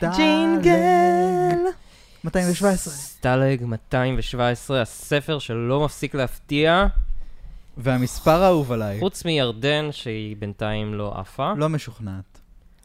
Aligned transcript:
ג'ינגל. 0.00 1.58
217. 2.24 2.92
סטלג 2.92 3.64
217, 3.64 4.82
הספר 4.82 5.38
שלא 5.38 5.84
מפסיק 5.84 6.14
להפתיע, 6.14 6.86
והמספר 7.76 8.42
האהוב 8.42 8.72
עליי. 8.72 9.00
חוץ 9.00 9.24
מירדן, 9.24 9.88
שהיא 9.92 10.36
בינתיים 10.36 10.94
לא 10.94 11.12
עפה. 11.18 11.52
לא 11.56 11.68
משוכנעת. 11.68 12.40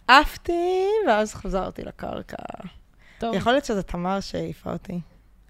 עפתי, 0.08 0.86
ואז 1.08 1.34
חזרתי 1.34 1.82
לקרקע. 1.84 2.44
טוב, 3.20 3.36
יכול 3.36 3.52
להיות 3.52 3.66
שזה 3.66 3.84
תמר 3.84 4.20
שהעיפה 4.20 4.74
אותי. 4.74 5.00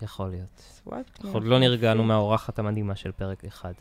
יכול 0.01 0.29
להיות. 0.29 0.81
אנחנו 0.91 1.33
עוד 1.33 1.43
לא 1.43 1.59
נרגענו 1.59 2.03
מהאורחת 2.03 2.59
המדהימה 2.59 2.95
של 2.95 3.11
פרק 3.11 3.45
אחד. 3.45 3.73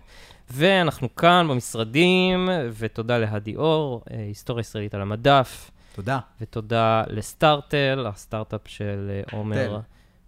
ואנחנו 0.50 1.14
כאן 1.14 1.46
במשרדים, 1.50 2.48
ותודה 2.72 3.18
להדי 3.18 3.56
אור, 3.56 4.02
אה, 4.10 4.18
היסטוריה 4.18 4.60
ישראלית 4.60 4.94
על 4.94 5.02
המדף, 5.02 5.70
תודה. 5.94 6.18
ותודה 6.40 7.02
לסטארטל, 7.06 8.06
הסטארט-אפ 8.08 8.60
של 8.66 9.10
אה, 9.10 9.38
עומר. 9.38 9.80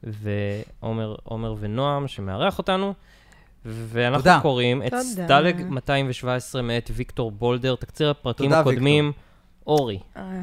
ועומר 0.03 1.15
עומר 1.23 1.55
ונועם, 1.61 2.09
שמארח 2.09 2.59
אותנו. 2.59 2.95
ואנחנו 3.65 4.19
תודה. 4.19 4.39
קוראים 4.43 4.83
את 4.83 4.91
תודה. 4.91 5.03
סטלג 5.03 5.63
217 5.69 6.63
מאת 6.63 6.91
ויקטור 6.95 7.31
בולדר, 7.31 7.75
תקציר 7.75 8.11
הפרקים 8.11 8.47
תודה, 8.47 8.61
הקודמים. 8.61 9.13
אורי, 9.67 9.99
אה, 10.17 10.43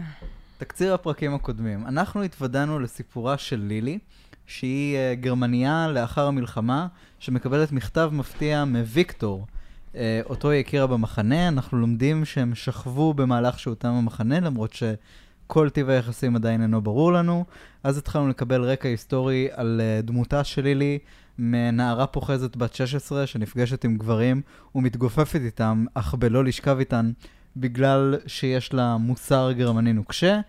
תקציר 0.58 0.94
הפרקים 0.94 1.36
הקודמים. 1.36 1.88
אנחנו 1.88 2.24
התוודענו 2.24 2.80
לסיפורה 2.80 3.38
של 3.38 3.60
לילי, 3.60 4.00
שהיא 4.48 4.98
אה, 4.98 5.16
גרמניה 5.16 5.88
לאחר 5.88 6.28
המלחמה, 6.28 6.88
שמקבלת 7.20 7.72
מכתב 7.72 8.10
מפתיע 8.14 8.66
מוויקטור. 8.66 9.46
אה, 9.96 10.22
אותו 10.26 10.50
היא 10.50 10.60
הכירה 10.60 10.88
במחנה, 10.88 11.48
אנחנו 11.48 11.78
לומדים 11.78 12.26
שהם 12.26 12.56
שכבו 12.56 13.14
במהלך 13.14 13.60
שהותם 13.60 13.90
המחנה, 13.90 14.40
למרות 14.40 14.74
שכל 14.74 15.70
טיב 15.70 15.90
היחסים 15.90 16.36
עדיין 16.36 16.62
אינו 16.62 16.82
ברור 16.82 17.14
לנו. 17.14 17.46
אז 17.84 17.98
התחלנו 17.98 18.28
לקבל 18.28 18.64
רקע 18.64 18.90
היסטורי 18.90 19.48
על 19.52 19.82
אה, 19.84 20.02
דמותה 20.02 20.44
של 20.44 20.62
לילי, 20.62 21.00
מנערה 21.40 22.08
פוחזת 22.08 22.56
בת 22.56 22.74
16 22.74 23.28
שנפגשת 23.28 23.84
עם 23.84 23.98
גברים 23.98 24.42
ומתגופפת 24.76 25.42
איתם, 25.46 25.86
אך 25.94 26.16
בלא 26.16 26.44
לשכב 26.44 26.80
איתן, 26.80 27.12
בגלל 27.58 28.16
שיש 28.28 28.74
לה 28.74 28.98
מוסר 28.98 29.52
גרמני 29.52 29.94
נוקשה. 29.94 30.40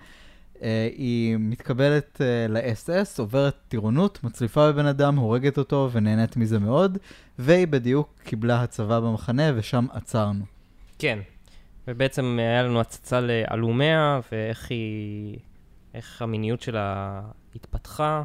Uh, 0.60 0.62
היא 0.96 1.36
מתקבלת 1.38 2.20
uh, 2.20 2.52
ל-SS, 2.52 3.18
עוברת 3.18 3.56
טירונות, 3.68 4.24
מצליפה 4.24 4.72
בבן 4.72 4.86
אדם, 4.86 5.16
הורגת 5.16 5.58
אותו 5.58 5.88
ונהנית 5.92 6.36
מזה 6.36 6.58
מאוד, 6.58 6.98
והיא 7.38 7.66
בדיוק 7.66 8.20
קיבלה 8.24 8.62
הצבה 8.62 9.00
במחנה 9.00 9.42
ושם 9.56 9.86
עצרנו. 9.92 10.44
כן. 10.98 11.18
ובעצם 11.88 12.36
היה 12.40 12.62
לנו 12.62 12.80
הצצה 12.80 13.20
לאלומיה, 13.20 14.20
ואיך 14.32 14.70
היא... 14.70 15.38
איך 15.94 16.22
המיניות 16.22 16.62
שלה 16.62 17.20
התפתחה. 17.54 18.22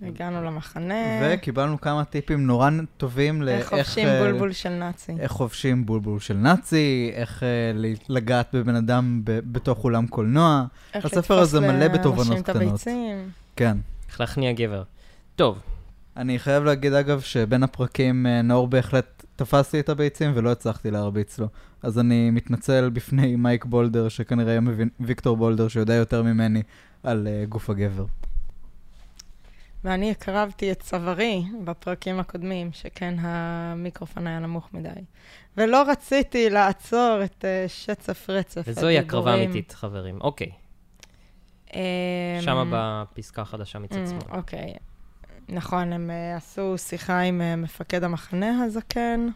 והגענו 0.00 0.44
למחנה. 0.44 0.94
וקיבלנו 1.22 1.80
כמה 1.80 2.04
טיפים 2.04 2.46
נורא 2.46 2.70
טובים 2.96 3.34
איך 3.34 3.44
לאיך... 3.44 3.68
חובשים 3.68 4.08
אה, 4.08 4.20
בולבול 4.22 4.52
של 4.52 4.68
נאצי. 4.68 5.12
איך 5.20 5.32
חובשים 5.32 5.86
בולבול 5.86 6.20
של 6.20 6.34
נאצי, 6.34 7.10
איך 7.14 7.42
uh, 7.42 8.02
לגעת 8.08 8.54
בבן 8.54 8.74
אדם 8.74 9.20
ב- 9.24 9.40
בתוך 9.52 9.84
אולם 9.84 10.06
קולנוע. 10.06 10.64
איך 10.94 11.04
הספר 11.04 11.18
לתפוס 11.18 11.38
הזה 11.38 11.60
מלא 11.60 11.72
לאנשים 11.72 11.92
בתובנות 11.92 12.38
את 12.38 12.42
קטנות. 12.42 12.62
הביצים. 12.62 13.30
כן. 13.56 13.76
איך 14.08 14.20
להכניע 14.20 14.52
גבר. 14.52 14.82
טוב, 15.36 15.58
אני 16.16 16.38
חייב 16.38 16.64
להגיד, 16.64 16.92
אגב, 16.92 17.20
שבין 17.20 17.62
הפרקים 17.62 18.26
אה, 18.26 18.42
נאור 18.42 18.68
בהחלט 18.68 19.24
תפס 19.36 19.72
לי 19.72 19.80
את 19.80 19.88
הביצים 19.88 20.32
ולא 20.34 20.52
הצלחתי 20.52 20.90
להרביץ 20.90 21.38
לו. 21.38 21.48
אז 21.82 21.98
אני 21.98 22.30
מתנצל 22.30 22.90
בפני 22.90 23.36
מייק 23.36 23.64
בולדר, 23.64 24.08
שכנראה 24.08 24.50
היה 24.52 24.60
מבין, 24.60 24.88
ויקטור 25.00 25.36
בולדר, 25.36 25.68
שיודע 25.68 25.94
יותר 25.94 26.22
ממני 26.22 26.62
על 27.02 27.26
uh, 27.26 27.48
גוף 27.48 27.70
הגבר. 27.70 28.04
ואני 29.84 30.10
הקרבתי 30.10 30.72
את 30.72 30.80
צווארי 30.80 31.42
בפרקים 31.64 32.20
הקודמים, 32.20 32.72
שכן 32.72 33.14
המיקרופון 33.18 34.26
היה 34.26 34.38
נמוך 34.38 34.68
מדי. 34.72 34.88
ולא 35.56 35.82
רציתי 35.88 36.50
לעצור 36.50 37.20
את 37.24 37.44
אה, 37.44 37.64
שצף 37.68 38.30
רצף 38.30 38.62
וזוהי 38.66 38.98
הקרבה 38.98 39.30
הדיבורים. 39.30 39.50
אמיתית, 39.50 39.72
חברים. 39.72 40.20
אוקיי, 40.20 40.50
אמ, 41.74 41.80
שמה 42.40 42.64
בפסקה 43.12 43.42
החדשה 43.42 43.78
מצד 43.78 43.96
אמ, 43.96 44.06
שמאל. 44.06 44.38
אוקיי. 44.38 44.74
נכון, 45.48 45.92
הם 45.92 46.10
אה, 46.10 46.36
עשו 46.36 46.78
שיחה 46.78 47.20
עם 47.20 47.40
אה, 47.40 47.56
מפקד 47.56 48.04
המחנה 48.04 48.64
הזקן, 48.64 49.28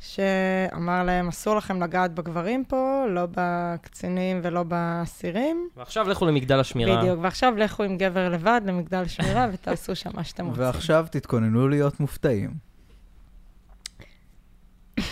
שאמר 0.00 1.02
להם, 1.04 1.28
אסור 1.28 1.56
לכם 1.56 1.82
לגעת 1.82 2.14
בגברים 2.14 2.64
פה, 2.64 3.04
לא 3.08 3.26
בקצינים 3.30 4.40
ולא 4.42 4.62
באסירים. 4.62 5.68
ועכשיו 5.76 6.08
לכו 6.08 6.26
למגדל 6.26 6.60
השמירה. 6.60 7.02
בדיוק, 7.02 7.18
ועכשיו 7.22 7.54
לכו 7.56 7.82
עם 7.82 7.98
גבר 7.98 8.28
לבד 8.28 8.60
למגדל 8.64 9.06
שמירה 9.06 9.46
ותעשו 9.52 9.96
שם 9.96 10.10
מה 10.14 10.24
שאתם 10.24 10.46
רוצים. 10.46 10.62
ועכשיו 10.62 11.06
תתכוננו 11.10 11.68
להיות 11.68 12.00
מופתעים. 12.00 12.50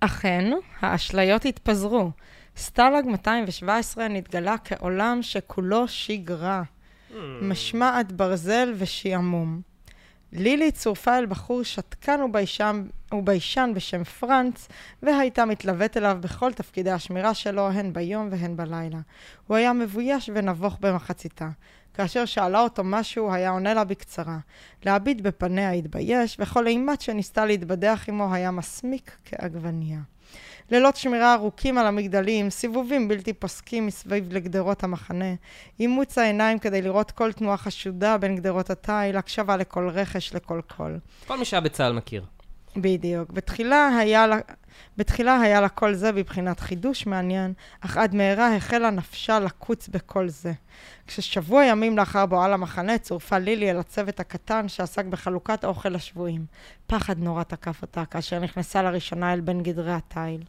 אכן, 0.00 0.50
האשליות 0.80 1.44
התפזרו. 1.44 2.10
סטלג 2.56 3.06
217 3.06 4.08
נתגלה 4.08 4.54
כעולם 4.64 5.18
שכולו 5.22 5.88
שגרה, 5.88 6.62
Hmm. 7.10 7.14
משמעת 7.42 8.12
ברזל 8.12 8.72
ושעמום. 8.76 9.60
לילי 10.32 10.72
צורפה 10.72 11.18
אל 11.18 11.26
בחור 11.26 11.62
שתקן 11.62 12.22
וביישן, 12.22 12.84
וביישן 13.14 13.70
בשם 13.74 14.04
פרנץ, 14.04 14.68
והייתה 15.02 15.44
מתלוות 15.44 15.96
אליו 15.96 16.18
בכל 16.20 16.52
תפקידי 16.52 16.90
השמירה 16.90 17.34
שלו, 17.34 17.68
הן 17.68 17.92
ביום 17.92 18.28
והן 18.30 18.56
בלילה. 18.56 18.98
הוא 19.46 19.56
היה 19.56 19.72
מבויש 19.72 20.30
ונבוך 20.34 20.76
במחציתה. 20.80 21.48
כאשר 21.94 22.24
שאלה 22.24 22.60
אותו 22.60 22.84
משהו, 22.84 23.32
היה 23.32 23.50
עונה 23.50 23.74
לה 23.74 23.84
בקצרה. 23.84 24.38
להביט 24.84 25.20
בפניה 25.20 25.70
התבייש, 25.70 26.36
וכל 26.40 26.66
אימת 26.66 27.00
שניסתה 27.00 27.46
להתבדח 27.46 28.04
עמו 28.08 28.34
היה 28.34 28.50
מסמיק 28.50 29.16
כעגבנייה. 29.24 30.00
לילות 30.70 30.96
שמירה 30.96 31.34
ארוכים 31.34 31.78
על 31.78 31.86
המגדלים, 31.86 32.50
סיבובים 32.50 33.08
בלתי 33.08 33.32
פוסקים 33.32 33.86
מסביב 33.86 34.32
לגדרות 34.32 34.84
המחנה, 34.84 35.34
אימוץ 35.80 36.18
העיניים 36.18 36.58
כדי 36.58 36.82
לראות 36.82 37.10
כל 37.10 37.32
תנועה 37.32 37.56
חשודה 37.56 38.18
בין 38.18 38.36
גדרות 38.36 38.70
התיל, 38.70 39.16
הקשבה 39.16 39.56
לכל 39.56 39.88
רכש, 39.88 40.34
לכל 40.34 40.60
קול. 40.76 40.98
כל 41.26 41.38
מי 41.38 41.44
שהיה 41.44 41.60
בצה"ל 41.60 41.92
מכיר. 41.92 42.24
בדיוק. 42.76 43.30
בתחילה 43.30 43.88
היה 43.98 44.26
לה, 44.26 44.38
בתחילה 44.96 45.40
היה 45.40 45.60
לה 45.60 45.68
כל 45.68 45.94
זה 45.94 46.12
בבחינת 46.12 46.60
חידוש 46.60 47.06
מעניין, 47.06 47.52
אך 47.80 47.96
עד 47.96 48.14
מהרה 48.14 48.56
החלה 48.56 48.90
נפשה 48.90 49.40
לקוץ 49.40 49.88
בכל 49.88 50.28
זה. 50.28 50.52
כששבוע 51.06 51.64
ימים 51.64 51.98
לאחר 51.98 52.26
בואה 52.26 52.48
למחנה, 52.48 52.98
צורפה 52.98 53.38
לילי 53.38 53.70
אל 53.70 53.78
הצוות 53.78 54.20
הקטן 54.20 54.68
שעסק 54.68 55.04
בחלוקת 55.04 55.64
אוכל 55.64 55.88
לשבויים. 55.88 56.46
פחד 56.86 57.18
נורא 57.18 57.42
תקף 57.42 57.82
אותה 57.82 58.04
כאשר 58.04 58.38
נכנסה 58.38 58.82
לראשונה 58.82 59.32
אל 59.32 59.40
בין 59.40 59.62
גדרי 59.62 59.92
התיל. 59.92 60.44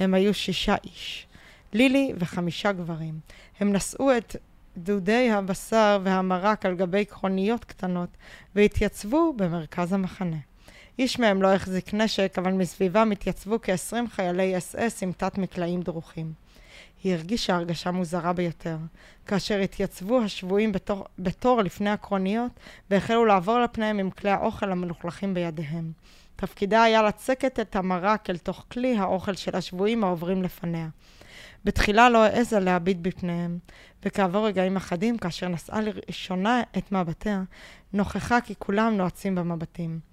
הם 0.00 0.14
היו 0.14 0.34
שישה 0.34 0.74
איש. 0.84 1.26
לילי 1.72 2.12
וחמישה 2.18 2.72
גברים. 2.72 3.20
הם 3.60 3.72
נשאו 3.72 4.16
את 4.16 4.36
דודי 4.76 5.30
הבשר 5.30 5.98
והמרק 6.02 6.66
על 6.66 6.74
גבי 6.74 7.06
כרוניות 7.06 7.64
קטנות, 7.64 8.08
והתייצבו 8.54 9.32
במרכז 9.36 9.92
המחנה. 9.92 10.36
איש 10.98 11.18
מהם 11.18 11.42
לא 11.42 11.54
החזיק 11.54 11.94
נשק, 11.94 12.34
אבל 12.38 12.52
מסביבם 12.52 13.10
התייצבו 13.10 13.58
כ-20 13.62 14.08
חיילי 14.10 14.58
אס-אס 14.58 15.02
עם 15.02 15.12
תת-מקלעים 15.12 15.82
דרוכים. 15.82 16.32
היא 17.02 17.14
הרגישה 17.14 17.56
הרגשה 17.56 17.90
מוזרה 17.90 18.32
ביותר. 18.32 18.76
כאשר 19.26 19.58
התייצבו 19.58 20.20
השבויים 20.20 20.72
בתור, 20.72 21.06
בתור 21.18 21.62
לפני 21.62 21.90
הקרוניות, 21.90 22.52
והחלו 22.90 23.24
לעבור 23.24 23.54
על 23.54 23.66
פניהם 23.72 23.98
עם 23.98 24.10
כלי 24.10 24.30
האוכל 24.30 24.72
המלוכלכים 24.72 25.34
בידיהם. 25.34 25.92
תפקידה 26.36 26.82
היה 26.82 27.02
לצקת 27.02 27.60
את 27.60 27.76
המרק 27.76 28.30
אל 28.30 28.38
תוך 28.38 28.64
כלי 28.72 28.96
האוכל 28.96 29.34
של 29.34 29.56
השבויים 29.56 30.04
העוברים 30.04 30.42
לפניה. 30.42 30.88
בתחילה 31.64 32.10
לא 32.10 32.24
העזה 32.24 32.60
להביט 32.60 32.96
בפניהם, 33.02 33.58
וכעבור 34.04 34.46
רגעים 34.46 34.76
אחדים, 34.76 35.18
כאשר 35.18 35.48
נשאה 35.48 35.80
לראשונה 35.80 36.62
את 36.78 36.92
מבטיה, 36.92 37.42
נוכחה 37.92 38.40
כי 38.40 38.54
כולם 38.58 38.96
נועצים 38.96 39.34
במבטים. 39.34 40.09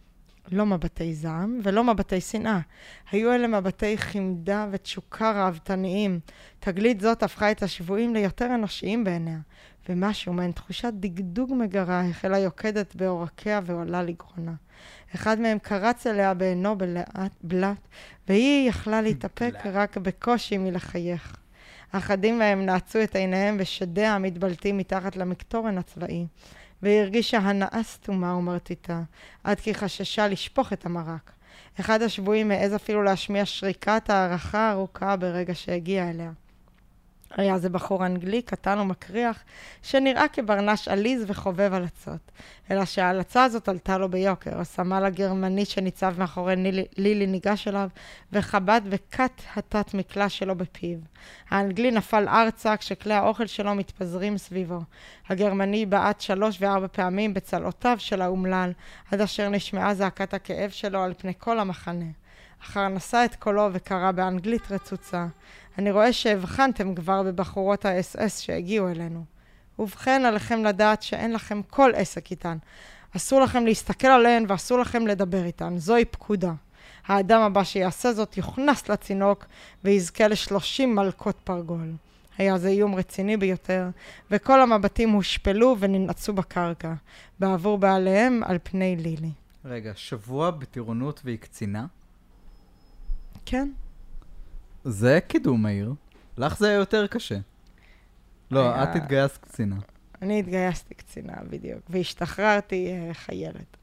לא 0.52 0.66
מבטי 0.66 1.14
זעם 1.14 1.60
ולא 1.64 1.84
מבטי 1.84 2.22
שנאה. 2.22 2.60
היו 3.12 3.34
אלה 3.34 3.48
מבטי 3.48 3.98
חמדה 3.98 4.68
ותשוקה 4.72 5.32
ראוותניים. 5.32 6.20
תגלית 6.60 7.02
זאת 7.02 7.24
הפכה 7.24 7.52
את 7.52 7.64
השבויים 7.64 8.14
ליותר 8.14 8.56
אנושיים 8.56 9.04
בעיניה, 9.04 9.40
ומשהו 9.90 10.34
מעין 10.34 10.52
תחושת 10.52 10.94
דגדוג 10.94 11.54
מגרה 11.54 12.02
החלה 12.02 12.40
יוקדת 12.40 12.96
בעורקיה 12.96 13.62
ועולה 13.64 14.04
לגרונה. 14.04 14.54
אחד 15.16 15.40
מהם 15.40 15.60
קרץ 15.60 16.08
אליה 16.08 16.34
בעינו 16.34 16.78
בלהט, 16.78 17.32
בלט, 17.44 17.88
והיא 18.28 18.70
יכלה 18.70 19.02
להתאפק 19.02 19.54
רק 19.66 19.98
בקושי 19.98 20.58
מלחייך. 20.58 21.38
אחדים 21.92 22.40
מהם 22.40 22.66
נעצו 22.66 23.04
את 23.04 23.16
עיניהם 23.16 23.58
בשדיה 23.58 24.16
המתבלטים 24.16 24.78
מתחת 24.78 25.16
למקטורן 25.16 25.78
הצבאי. 25.78 26.26
והיא 26.82 27.02
הרגישה 27.02 27.38
הנאה 27.38 27.84
סתומה 27.84 28.36
ומרטיטה, 28.36 29.02
עד 29.44 29.60
כי 29.60 29.74
חששה 29.74 30.28
לשפוך 30.28 30.74
את 30.74 30.86
המרק. 30.86 31.32
אחד 31.80 32.02
השבויים 32.02 32.52
העז 32.52 32.76
אפילו 32.76 33.04
להשמיע 33.04 33.46
שריקת 33.46 34.10
הערכה 34.10 34.72
ארוכה 34.72 35.16
ברגע 35.16 35.56
שהגיע 35.56 36.10
אליה. 36.10 36.32
היה 37.36 37.58
זה 37.58 37.70
בחור 37.70 38.06
אנגלי, 38.06 38.42
קטן 38.42 38.80
ומקריח, 38.80 39.44
שנראה 39.82 40.28
כברנש 40.28 40.88
עליז 40.88 41.24
וחובב 41.28 41.74
הלצות. 41.74 42.32
אלא 42.72 42.86
שההלצה 42.86 43.44
הזאת 43.44 43.70
עלתה 43.70 43.98
לו 43.98 44.10
ביוקר. 44.10 44.60
הסמל 44.60 45.06
הגרמני 45.06 45.66
שניצב 45.66 46.16
מאחורי 46.18 46.56
נילי, 46.56 46.86
לילי 46.98 47.28
ניגש 47.28 47.68
אליו, 47.68 47.90
וחבט 48.34 48.84
בכת 48.90 49.42
התת 49.56 49.94
מקלע 49.94 50.30
שלו 50.30 50.56
בפיו. 50.56 50.98
האנגלי 51.50 51.92
נפל 51.92 52.28
ארצה 52.28 52.78
כשכלי 52.78 53.14
האוכל 53.14 53.46
שלו 53.46 53.76
מתפזרים 53.76 54.38
סביבו. 54.38 54.80
הגרמני 55.30 55.86
בעט 55.86 56.22
שלוש 56.22 56.58
וארבע 56.62 56.88
פעמים 56.88 57.34
בצלעותיו 57.34 57.96
של 58.00 58.22
האומלל, 58.22 58.72
עד 59.12 59.22
אשר 59.22 59.50
נשמעה 59.50 59.94
זעקת 59.94 60.34
הכאב 60.34 60.70
שלו 60.70 61.04
על 61.04 61.14
פני 61.18 61.34
כל 61.38 61.60
המחנה. 61.60 62.06
אחר 62.64 62.88
נשא 62.88 63.26
את 63.26 63.36
קולו 63.36 63.70
וקרא 63.74 64.12
באנגלית 64.12 64.72
רצוצה. 64.72 65.26
אני 65.78 65.92
רואה 65.92 66.14
שהבחנתם 66.14 66.96
כבר 66.96 67.24
בבחורות 67.24 67.86
האס-אס 67.86 68.40
שהגיעו 68.40 68.90
אלינו. 68.90 69.26
ובכן, 69.80 70.26
עליכם 70.26 70.64
לדעת 70.64 71.02
שאין 71.04 71.34
לכם 71.34 71.62
כל 71.70 71.92
עסק 71.96 72.32
איתן. 72.32 72.58
אסור 73.16 73.42
לכם 73.42 73.66
להסתכל 73.66 74.08
עליהן 74.08 74.46
ואסור 74.48 74.80
לכם 74.80 75.08
לדבר 75.08 75.46
איתן. 75.46 75.78
זוהי 75.78 76.06
פקודה. 76.06 76.54
האדם 77.08 77.42
הבא 77.42 77.64
שיעשה 77.64 78.14
זאת 78.14 78.38
יוכנס 78.38 78.90
לצינוק 78.90 79.46
ויזכה 79.84 80.28
לשלושים 80.28 80.96
מלקות 80.96 81.36
פרגול. 81.44 81.94
היה 82.38 82.58
זה 82.58 82.68
איום 82.68 82.96
רציני 82.96 83.38
ביותר, 83.38 83.90
וכל 84.32 84.62
המבטים 84.62 85.10
הושפלו 85.10 85.76
וננעצו 85.80 86.34
בקרקע, 86.34 86.94
בעבור 87.40 87.78
בעליהם 87.78 88.42
על 88.46 88.58
פני 88.64 88.96
לילי. 88.96 89.32
רגע, 89.66 89.92
שבוע 89.96 90.52
בטירונות 90.52 91.22
והיא 91.24 91.38
קצינה? 91.38 91.86
כן. 93.46 93.70
זה 94.90 95.20
קידום 95.28 95.62
מהיר. 95.64 95.94
לך 96.38 96.58
זה 96.60 96.68
היה 96.68 96.76
יותר 96.76 97.08
קשה. 97.08 97.38
לא, 98.52 98.74
היה- 98.74 98.84
את 98.84 98.96
התגייסת 98.96 99.38
קצינה. 99.38 99.76
אני 100.22 100.40
התגייסתי 100.40 100.94
קצינה, 100.96 101.34
בדיוק, 101.50 101.80
והשתחררתי 101.90 102.88
אה, 102.92 103.14
חיילת. 103.14 103.78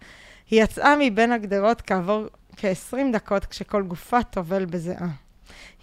היא 0.50 0.62
יצאה 0.62 0.94
מבין 1.00 1.32
הגדרות 1.32 1.80
כעבור 1.80 2.24
כ-20 2.56 2.96
דקות 3.12 3.44
כשכל 3.46 3.82
גופה 3.82 4.22
טובל 4.22 4.64
בזיעה. 4.64 5.08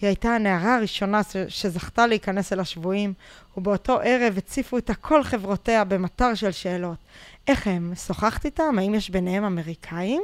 היא 0.01 0.07
הייתה 0.07 0.29
הנערה 0.29 0.75
הראשונה 0.75 1.21
שזכתה 1.47 2.07
להיכנס 2.07 2.53
אל 2.53 2.59
השבויים, 2.59 3.13
ובאותו 3.57 3.99
ערב 4.03 4.37
הציפו 4.37 4.75
אותה 4.75 4.93
כל 4.93 5.23
חברותיה 5.23 5.83
במטר 5.83 6.33
של 6.35 6.51
שאלות. 6.51 6.97
איך 7.47 7.67
הם? 7.67 7.93
שוחחת 7.95 8.45
איתם? 8.45 8.75
האם 8.79 8.95
יש 8.95 9.09
ביניהם 9.09 9.43
אמריקאים? 9.43 10.21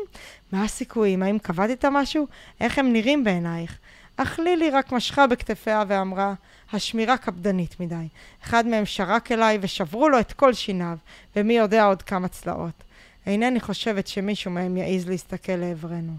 מה 0.52 0.64
הסיכויים? 0.64 1.24
האם 1.24 1.40
קבעת 1.40 1.70
איתם 1.70 1.94
משהו? 1.94 2.28
איך 2.62 2.80
הם 2.80 2.94
נראים 2.94 3.24
בעינייך? 3.24 3.78
אך 4.18 4.40
לילי 4.40 4.70
רק 4.70 4.92
משכה 4.92 5.28
בכתפיה 5.28 5.84
ואמרה, 5.88 6.34
השמירה 6.74 7.18
קפדנית 7.18 7.80
מדי. 7.80 8.08
אחד 8.44 8.68
מהם 8.68 8.86
שרק 8.86 9.32
אליי 9.32 9.58
ושברו 9.62 10.10
לו 10.10 10.20
את 10.20 10.34
כל 10.34 10.54
שיניו, 10.54 10.98
ומי 11.36 11.54
יודע 11.54 11.86
עוד 11.86 12.02
כמה 12.02 12.28
צלעות. 12.28 12.84
אינני 13.26 13.60
חושבת 13.60 14.08
שמישהו 14.08 14.52
מהם 14.52 14.78
יעז 14.78 15.10
להסתכל 15.10 15.52
לעברנו. 15.52 16.14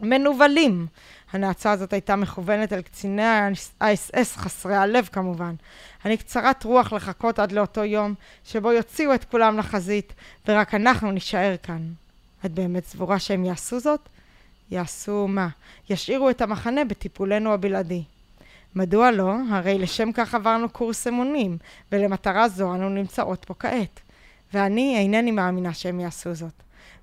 מנוולים! 0.00 0.86
הנאצה 1.32 1.70
הזאת 1.70 1.92
הייתה 1.92 2.16
מכוונת 2.16 2.72
אל 2.72 2.82
קציני 2.82 3.22
האס-אס 3.80 4.36
חסרי 4.36 4.76
הלב 4.76 5.08
כמובן. 5.12 5.54
אני 6.04 6.16
קצרת 6.16 6.64
רוח 6.64 6.92
לחכות 6.92 7.38
עד 7.38 7.52
לאותו 7.52 7.84
יום 7.84 8.14
שבו 8.44 8.72
יוציאו 8.72 9.14
את 9.14 9.24
כולם 9.24 9.58
לחזית, 9.58 10.12
ורק 10.48 10.74
אנחנו 10.74 11.12
נישאר 11.12 11.54
כאן. 11.62 11.92
את 12.44 12.50
באמת 12.50 12.84
סבורה 12.84 13.18
שהם 13.18 13.44
יעשו 13.44 13.80
זאת? 13.80 14.08
יעשו 14.70 15.28
מה? 15.28 15.48
ישאירו 15.90 16.30
את 16.30 16.42
המחנה 16.42 16.84
בטיפולנו 16.84 17.52
הבלעדי. 17.52 18.02
מדוע 18.74 19.10
לא? 19.10 19.34
הרי 19.50 19.78
לשם 19.78 20.12
כך 20.12 20.34
עברנו 20.34 20.68
קורס 20.68 21.06
אמונים, 21.06 21.58
ולמטרה 21.92 22.48
זו 22.48 22.74
אנו 22.74 22.88
נמצאות 22.88 23.44
פה 23.44 23.54
כעת. 23.58 24.00
ואני 24.54 24.96
אינני 24.98 25.30
מאמינה 25.30 25.74
שהם 25.74 26.00
יעשו 26.00 26.34
זאת. 26.34 26.52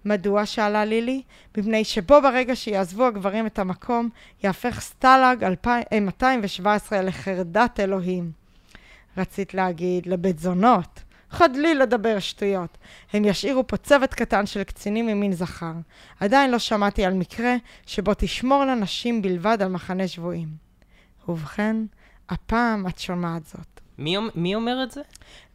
מדוע? 0.06 0.46
שאלה 0.46 0.86
לילי. 0.86 1.22
מפני 1.58 1.84
שבו 1.84 2.22
ברגע 2.22 2.56
שיעזבו 2.56 3.06
הגברים 3.06 3.46
את 3.48 3.60
המקום, 3.60 4.10
יהפך 4.44 4.80
סטלג 4.80 5.44
2000 5.44 5.84
אה, 5.94 6.00
217 6.00 7.02
לחרדת 7.02 7.80
אלוהים. 7.80 8.32
רצית 9.18 9.54
להגיד, 9.54 10.06
לבית 10.06 10.40
זונות. 10.40 11.00
חדלי 11.32 11.76
לדבר 11.76 12.20
שטויות. 12.20 12.78
הם 13.14 13.26
ישאירו 13.26 13.68
פה 13.68 13.78
צוות 13.78 14.14
קטן 14.14 14.46
של 14.46 14.64
קצינים 14.64 15.08
ממין 15.08 15.34
זכר. 15.34 15.74
עדיין 16.20 16.52
לא 16.52 16.60
שמעתי 16.60 17.06
על 17.06 17.14
מקרה 17.14 17.56
שבו 17.86 18.12
תשמורנה 18.18 18.76
נשים 18.76 19.22
בלבד 19.22 19.58
על 19.62 19.70
מחנה 19.70 20.08
שבויים. 20.08 20.48
ובכן, 21.28 21.76
הפעם 22.30 22.88
את 22.88 23.00
שומעת 23.00 23.46
זאת. 23.46 23.82
מי, 23.98 24.16
מי 24.36 24.56
אומר 24.56 24.84
את 24.84 24.92
זה? 24.92 25.02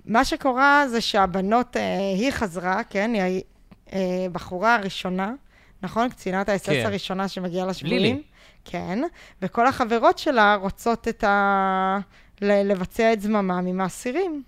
מה 0.04 0.24
שקורה 0.24 0.84
זה 0.88 1.00
שהבנות, 1.00 1.76
אה, 1.76 1.98
היא 1.98 2.30
חזרה, 2.30 2.84
כן, 2.84 3.10
היא 3.14 3.42
הבחורה 4.26 4.74
הראשונה, 4.74 5.32
נכון? 5.82 6.08
קצינת 6.08 6.48
האס-אס 6.48 6.68
כן. 6.68 6.86
הראשונה 6.86 7.28
שמגיעה 7.28 7.66
לשבויים. 7.66 8.02
לילי. 8.02 8.22
כן, 8.64 8.98
וכל 9.42 9.66
החברות 9.66 10.18
שלה 10.18 10.54
רוצות 10.54 11.08
את 11.08 11.24
ה... 11.24 11.98
לבצע 12.40 13.12
את 13.12 13.20
זממם 13.20 13.66
עם 13.68 13.80
האסירים. 13.80 14.42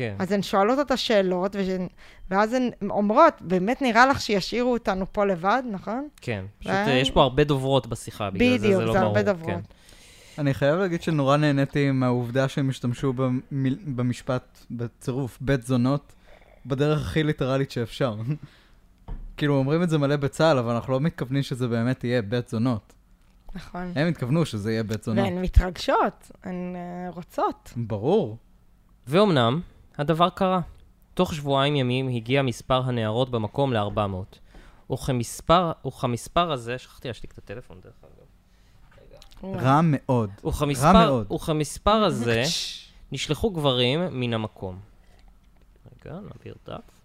כן. 0.00 0.14
אז 0.18 0.32
הן 0.32 0.42
שואלות 0.42 0.78
אותה 0.78 0.96
שאלות, 0.96 1.56
וש... 1.58 1.68
ואז 2.30 2.52
הן 2.52 2.70
אומרות, 2.90 3.34
באמת 3.40 3.82
נראה 3.82 4.06
לך 4.06 4.20
שישאירו 4.20 4.72
אותנו 4.72 5.06
פה 5.12 5.24
לבד, 5.24 5.62
נכון? 5.70 6.08
כן. 6.20 6.44
פשוט 6.58 6.72
ו- 6.86 6.90
יש 6.90 7.10
פה 7.10 7.22
הרבה 7.22 7.44
דוברות 7.44 7.86
בשיחה, 7.86 8.30
בגלל 8.30 8.48
זה 8.48 8.58
זה 8.58 8.66
בדיוק, 8.66 8.82
לא 8.82 8.92
זה 8.92 8.98
ברור. 8.98 9.08
הרבה 9.08 9.22
דוברות. 9.22 9.46
כן. 9.50 10.40
אני 10.40 10.54
חייב 10.54 10.78
להגיד 10.78 11.02
שנורא 11.02 11.36
נהניתי 11.36 11.90
מהעובדה 11.90 12.48
שהם 12.48 12.68
השתמשו 12.68 13.12
במיל... 13.12 13.78
במשפט, 13.84 14.58
בצירוף 14.70 15.38
בית 15.40 15.62
זונות, 15.62 16.12
בדרך 16.66 17.00
הכי 17.00 17.22
ליטרלית 17.22 17.70
שאפשר. 17.70 18.16
כאילו, 19.36 19.56
אומרים 19.56 19.82
את 19.82 19.90
זה 19.90 19.98
מלא 19.98 20.16
בצה"ל, 20.16 20.58
אבל 20.58 20.74
אנחנו 20.74 20.92
לא 20.92 21.00
מתכוונים 21.00 21.42
שזה 21.42 21.68
באמת 21.68 22.04
יהיה 22.04 22.22
בית 22.22 22.48
זונות. 22.48 22.92
נכון. 23.54 23.92
הם 23.94 24.08
התכוונו 24.08 24.46
שזה 24.46 24.72
יהיה 24.72 24.82
בית 24.82 25.04
זונות. 25.04 25.24
והן 25.24 25.42
מתרגשות, 25.42 26.30
הן 26.44 26.76
אה, 26.76 27.10
רוצות. 27.10 27.72
ברור. 27.76 28.38
ואומנם, 29.06 29.60
הדבר 30.00 30.28
קרה. 30.28 30.60
תוך 31.14 31.34
שבועיים 31.34 31.76
ימים 31.76 32.08
הגיע 32.08 32.42
מספר 32.42 32.82
הנערות 32.84 33.30
במקום 33.30 33.72
ל-400. 33.72 34.92
וכמספר, 34.92 35.72
וכמספר 35.86 36.52
הזה, 36.52 36.78
שכחתי 36.78 37.08
להשתיק 37.08 37.32
את 37.32 37.38
הטלפון 37.38 37.80
דרך 37.84 37.92
אגב. 38.02 39.56
רע 39.64 39.80
מאוד. 39.82 40.30
וכמספר, 40.44 40.92
מאוד. 40.92 41.32
וכמספר 41.32 41.90
הזה 41.90 42.42
נשלחו 43.12 43.50
גברים 43.50 44.00
מן 44.10 44.34
המקום. 44.34 44.78
רגע, 46.04 46.14
נעביר 46.14 46.54
דף. 46.66 47.00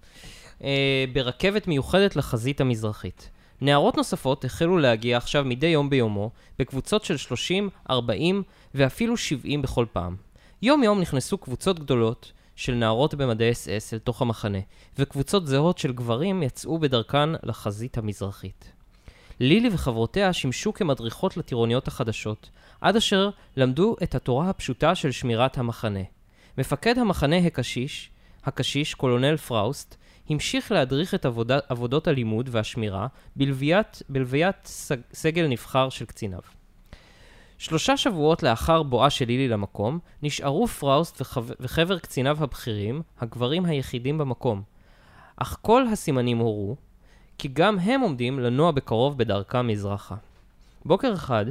אה, 0.63 1.05
ברכבת 1.13 1.67
מיוחדת 1.67 2.15
לחזית 2.15 2.61
המזרחית. 2.61 3.29
נערות 3.61 3.97
נוספות 3.97 4.45
החלו 4.45 4.77
להגיע 4.77 5.17
עכשיו 5.17 5.45
מדי 5.45 5.67
יום 5.67 5.89
ביומו, 5.89 6.31
בקבוצות 6.59 7.03
של 7.03 7.17
30, 7.17 7.69
40 7.89 8.43
ואפילו 8.75 9.17
70 9.17 9.61
בכל 9.61 9.85
פעם. 9.93 10.15
יום 10.61 10.83
יום 10.83 10.99
נכנסו 10.99 11.37
קבוצות 11.37 11.79
גדולות 11.79 12.31
של 12.55 12.73
נערות 12.73 13.13
במדי 13.13 13.51
אס-אס 13.51 13.93
אל 13.93 13.99
תוך 13.99 14.21
המחנה, 14.21 14.59
וקבוצות 14.99 15.47
זהות 15.47 15.77
של 15.77 15.93
גברים 15.93 16.43
יצאו 16.43 16.79
בדרכן 16.79 17.29
לחזית 17.43 17.97
המזרחית. 17.97 18.71
לילי 19.39 19.69
וחברותיה 19.73 20.33
שימשו 20.33 20.73
כמדריכות 20.73 21.37
לטירוניות 21.37 21.87
החדשות, 21.87 22.49
עד 22.81 22.95
אשר 22.95 23.29
למדו 23.57 23.95
את 24.03 24.15
התורה 24.15 24.49
הפשוטה 24.49 24.95
של 24.95 25.11
שמירת 25.11 25.57
המחנה. 25.57 25.99
מפקד 26.57 26.97
המחנה 26.97 27.37
הקשיש, 27.37 28.09
הקשיש, 28.43 28.93
קולונל 28.93 29.37
פראוסט, 29.37 29.95
המשיך 30.29 30.71
להדריך 30.71 31.13
את 31.13 31.25
עבודה, 31.25 31.59
עבודות 31.69 32.07
הלימוד 32.07 32.49
והשמירה 32.51 33.07
בלוויית 34.09 34.57
סג, 34.65 34.97
סגל 35.13 35.47
נבחר 35.47 35.89
של 35.89 36.05
קציניו. 36.05 36.54
שלושה 37.57 37.97
שבועות 37.97 38.43
לאחר 38.43 38.83
בואה 38.83 39.09
של 39.09 39.25
לילי 39.25 39.47
למקום, 39.47 39.99
נשארו 40.23 40.67
פראוסט 40.67 41.21
וחבר, 41.21 41.53
וחבר 41.59 41.99
קציניו 41.99 42.37
הבכירים, 42.43 43.01
הגברים 43.19 43.65
היחידים 43.65 44.17
במקום. 44.17 44.61
אך 45.37 45.57
כל 45.61 45.87
הסימנים 45.87 46.37
הורו, 46.37 46.75
כי 47.37 47.47
גם 47.53 47.79
הם 47.79 48.01
עומדים 48.01 48.39
לנוע 48.39 48.71
בקרוב 48.71 49.17
בדרכם 49.17 49.67
מזרחה. 49.67 50.15
בוקר 50.85 51.13
אחד 51.13 51.45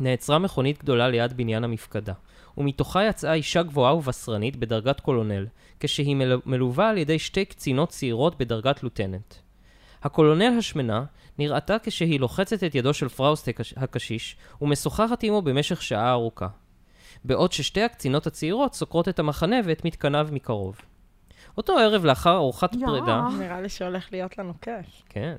נעצרה 0.00 0.38
מכונית 0.38 0.78
גדולה 0.78 1.08
ליד 1.08 1.36
בניין 1.36 1.64
המפקדה, 1.64 2.12
ומתוכה 2.58 3.04
יצאה 3.04 3.34
אישה 3.34 3.62
גבוהה 3.62 3.94
ובשרנית 3.94 4.56
בדרגת 4.56 5.00
קולונל, 5.00 5.46
כשהיא 5.80 6.16
מל- 6.16 6.40
מלווה 6.46 6.90
על 6.90 6.98
ידי 6.98 7.18
שתי 7.18 7.44
קצינות 7.44 7.88
צעירות 7.88 8.38
בדרגת 8.38 8.82
לוטננט. 8.82 9.34
הקולונל 10.04 10.58
השמנה 10.58 11.04
נראתה 11.38 11.76
כשהיא 11.82 12.20
לוחצת 12.20 12.64
את 12.64 12.74
ידו 12.74 12.94
של 12.94 13.08
פראוסט 13.08 13.48
הקש- 13.48 13.74
הקשיש 13.76 14.36
ומשוחחת 14.62 15.22
עמו 15.22 15.42
במשך 15.42 15.82
שעה 15.82 16.10
ארוכה. 16.12 16.48
בעוד 17.24 17.52
ששתי 17.52 17.82
הקצינות 17.82 18.26
הצעירות 18.26 18.74
סוקרות 18.74 19.08
את 19.08 19.18
המחנה 19.18 19.56
ואת 19.64 19.84
מתקניו 19.84 20.28
מקרוב. 20.32 20.76
אותו 21.56 21.78
ערב 21.78 22.04
לאחר 22.04 22.36
ארוחת 22.36 22.70
פרידה... 22.86 23.28
נראה 23.38 23.60
לי 23.60 23.68
שהולך 23.68 24.08
להיות 24.12 24.38
לנו 24.38 24.52
כיף. 24.60 25.02
כן. 25.08 25.36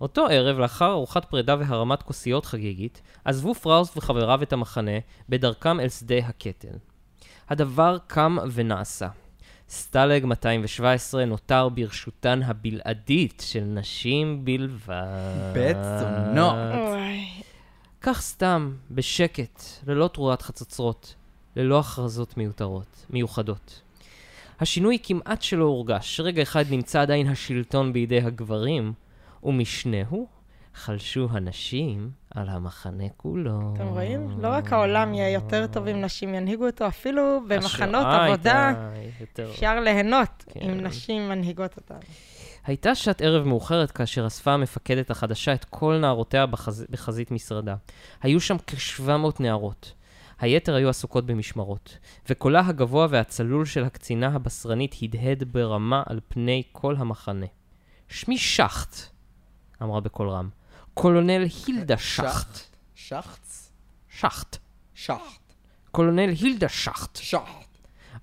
אותו 0.00 0.26
ערב, 0.26 0.58
לאחר 0.58 0.90
ארוחת 0.92 1.24
פרידה 1.24 1.56
והרמת 1.58 2.02
כוסיות 2.02 2.46
חגיגית, 2.46 3.02
עזבו 3.24 3.54
פראוסט 3.54 3.96
וחבריו 3.96 4.42
את 4.42 4.52
המחנה 4.52 4.98
בדרכם 5.28 5.80
אל 5.80 5.88
שדה 5.88 6.18
הקטל. 6.18 6.76
הדבר 7.48 7.98
קם 8.06 8.36
ונעשה. 8.52 9.08
סטלג 9.70 10.24
217 10.24 11.24
נותר 11.24 11.68
ברשותן 11.68 12.40
הבלעדית 12.42 13.42
של 13.46 13.64
נשים 13.64 14.44
בלבד. 14.44 15.52
בצונות. 15.54 16.54
אוי. 16.74 17.24
כך 18.00 18.20
סתם, 18.20 18.74
בשקט, 18.90 19.62
ללא 19.86 20.08
תרועת 20.08 20.42
חצוצרות, 20.42 21.14
ללא 21.56 21.78
הכרזות 21.78 22.36
מיותרות, 22.36 23.06
מיוחדות. 23.10 23.82
השינוי 24.60 24.98
כמעט 25.02 25.42
שלא 25.42 25.64
הורגש, 25.64 26.20
רגע 26.20 26.42
אחד 26.42 26.64
נמצא 26.70 27.00
עדיין 27.00 27.26
השלטון 27.26 27.92
בידי 27.92 28.20
הגברים, 28.20 28.92
ומשנהו 29.42 30.26
חלשו 30.74 31.28
הנשים 31.30 32.10
על 32.34 32.48
המחנה 32.48 33.04
כולו. 33.16 33.74
אתם 33.74 33.86
רואים? 33.86 34.40
לא 34.40 34.48
רק 34.48 34.72
העולם 34.72 35.14
יהיה 35.14 35.30
יותר 35.30 35.66
טוב 35.66 35.86
אם 35.86 36.00
נשים 36.00 36.34
ינהיגו 36.34 36.66
אותו, 36.66 36.86
אפילו 36.86 37.40
במחנות 37.48 38.06
עבודה. 38.06 38.72
אפשר 39.50 39.80
ליהנות 39.80 40.44
כן. 40.48 40.60
אם 40.60 40.80
נשים 40.80 41.28
מנהיגות 41.28 41.76
אותנו. 41.76 41.98
הייתה 42.66 42.94
שעת 42.94 43.22
ערב 43.22 43.46
מאוחרת 43.46 43.90
כאשר 43.90 44.26
אספה 44.26 44.52
המפקדת 44.52 45.10
החדשה 45.10 45.54
את 45.54 45.64
כל 45.64 45.98
נערותיה 46.00 46.46
בחז... 46.46 46.86
בחזית 46.90 47.30
משרדה. 47.30 47.74
היו 48.22 48.40
שם 48.40 48.56
כ-700 48.66 49.40
נערות. 49.40 49.92
היתר 50.40 50.74
היו 50.74 50.88
עסוקות 50.88 51.26
במשמרות, 51.26 51.98
וקולה 52.28 52.66
הגבוה 52.66 53.06
והצלול 53.10 53.64
של 53.64 53.84
הקצינה 53.84 54.26
הבשרנית 54.26 54.94
הדהד 55.02 55.44
ברמה 55.52 56.02
על 56.06 56.20
פני 56.28 56.62
כל 56.72 56.96
המחנה. 56.98 57.46
שמי 58.08 58.38
שחט, 58.38 58.96
אמרה 59.82 60.00
בקול 60.00 60.28
רם. 60.28 60.48
קולונל 60.94 61.46
הילדה 61.66 61.98
שחט. 61.98 62.58
שחץ? 62.94 63.70
שחט. 64.08 64.56
שחט. 64.94 65.18
קולונל 65.90 66.28
הילדה 66.40 66.68
שחט. 66.68 67.16
שחט. 67.16 67.42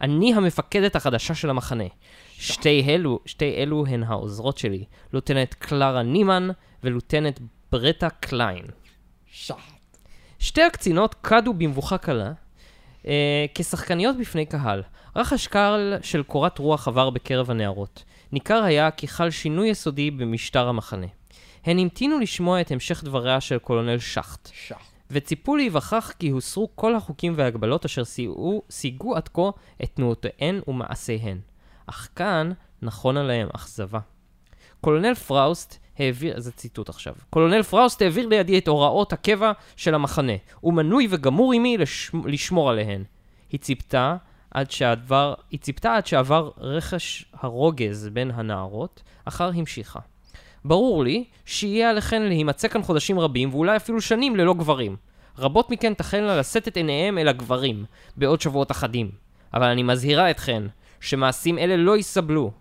אני 0.01 0.33
המפקדת 0.33 0.95
החדשה 0.95 1.35
של 1.35 1.49
המחנה. 1.49 1.83
שתי 2.31 2.85
אלו, 2.87 3.19
שתי 3.25 3.55
אלו 3.57 3.85
הן 3.87 4.03
העוזרות 4.03 4.57
שלי, 4.57 4.83
לוטנט 5.13 5.53
קלרה 5.53 6.03
נימן 6.03 6.47
ולוטנט 6.83 7.39
ברטה 7.71 8.09
קליין. 8.09 8.65
שחט. 9.31 9.57
שתי 10.39 10.61
הקצינות 10.61 11.15
קדו 11.21 11.53
במבוכה 11.53 11.97
קלה, 11.97 12.31
אה, 13.07 13.45
כשחקניות 13.55 14.17
בפני 14.17 14.45
קהל. 14.45 14.83
רחש 15.15 15.47
קל 15.47 15.93
של 16.01 16.23
קורת 16.23 16.59
רוח 16.59 16.87
עבר 16.87 17.09
בקרב 17.09 17.51
הנערות. 17.51 18.03
ניכר 18.31 18.63
היה 18.63 18.91
כי 18.91 19.07
חל 19.07 19.29
שינוי 19.29 19.69
יסודי 19.69 20.11
במשטר 20.11 20.67
המחנה. 20.67 21.07
הן 21.67 21.79
המתינו 21.79 22.19
לשמוע 22.19 22.61
את 22.61 22.71
המשך 22.71 23.03
דבריה 23.03 23.41
של 23.41 23.57
קולונל 23.57 23.99
שחט, 23.99 24.49
שחט. 24.53 24.79
וציפו 25.11 25.55
להיווכח 25.55 26.11
כי 26.19 26.29
הוסרו 26.29 26.69
כל 26.75 26.95
החוקים 26.95 27.33
וההגבלות 27.35 27.85
אשר 27.85 28.05
סייעו, 28.05 28.61
סיגו 28.69 29.15
עד 29.15 29.27
כה 29.27 29.49
את 29.83 29.89
תנועותיהן 29.93 30.61
ומעשיהן. 30.67 31.39
אך 31.87 32.09
כאן 32.15 32.51
נכונה 32.81 33.23
להם 33.23 33.47
אכזבה. 33.55 33.99
קולונל 34.81 35.13
פראוסט 35.13 35.79
העביר, 35.99 36.39
זה 36.39 36.51
ציטוט 36.51 36.89
עכשיו, 36.89 37.15
קולונל 37.29 37.63
פראוסט 37.63 38.01
העביר 38.01 38.27
לידי 38.27 38.57
את 38.57 38.67
הוראות 38.67 39.13
הקבע 39.13 39.51
של 39.75 39.95
המחנה. 39.95 40.35
הוא 40.59 40.73
מנוי 40.73 41.07
וגמור 41.09 41.53
עמי 41.53 41.77
לש... 41.77 42.11
לשמור 42.25 42.69
עליהן. 42.69 43.03
היא 43.51 43.59
ציפתה 43.59 44.15
עד 44.51 44.71
שהדבר, 44.71 45.33
היא 45.51 45.59
ציפתה 45.59 45.95
עד 45.95 46.07
שעבר 46.07 46.51
רחש 46.57 47.25
הרוגז 47.33 48.09
בין 48.13 48.31
הנערות, 48.31 49.03
אחר 49.25 49.51
המשיכה. 49.55 49.99
ברור 50.67 51.03
לי 51.03 51.23
שיהיה 51.45 51.89
עליכן 51.89 52.21
להימצא 52.21 52.67
כאן 52.67 52.83
חודשים 52.83 53.19
רבים, 53.19 53.53
ואולי 53.53 53.75
אפילו 53.75 54.01
שנים 54.01 54.35
ללא 54.35 54.53
גברים. 54.53 54.95
רבות 55.37 55.69
מכן 55.69 55.93
תחלנה 55.93 56.37
לשאת 56.37 56.67
את 56.67 56.77
עיניהם 56.77 57.17
אל 57.17 57.27
הגברים, 57.27 57.85
בעוד 58.17 58.41
שבועות 58.41 58.71
אחדים. 58.71 59.11
אבל 59.53 59.67
אני 59.67 59.83
מזהירה 59.83 60.31
אתכן, 60.31 60.63
שמעשים 60.99 61.59
אלה 61.59 61.77
לא 61.77 61.97
יסבלו. 61.97 62.51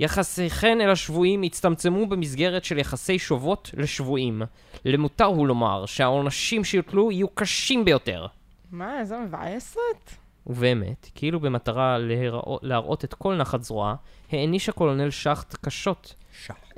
יחסיכן 0.00 0.80
אל 0.80 0.90
השבויים 0.90 1.44
יצטמצמו 1.44 2.06
במסגרת 2.06 2.64
של 2.64 2.78
יחסי 2.78 3.18
שובות 3.18 3.70
לשבויים. 3.76 4.42
למותר 4.84 5.24
הוא 5.24 5.46
לומר 5.46 5.86
שהעונשים 5.86 6.64
שיוטלו 6.64 7.12
יהיו 7.12 7.28
קשים 7.28 7.84
ביותר. 7.84 8.26
מה, 8.70 9.00
איזה 9.00 9.18
מבאסת? 9.18 10.10
ובאמת, 10.46 11.10
כאילו 11.14 11.40
במטרה 11.40 11.98
להיראות, 11.98 12.60
להראות 12.62 13.04
את 13.04 13.14
כל 13.14 13.34
נחת 13.34 13.62
זרועה, 13.62 13.94
העניש 14.32 14.68
הקולונל 14.68 15.10
שחט 15.10 15.54
קשות. 15.60 16.14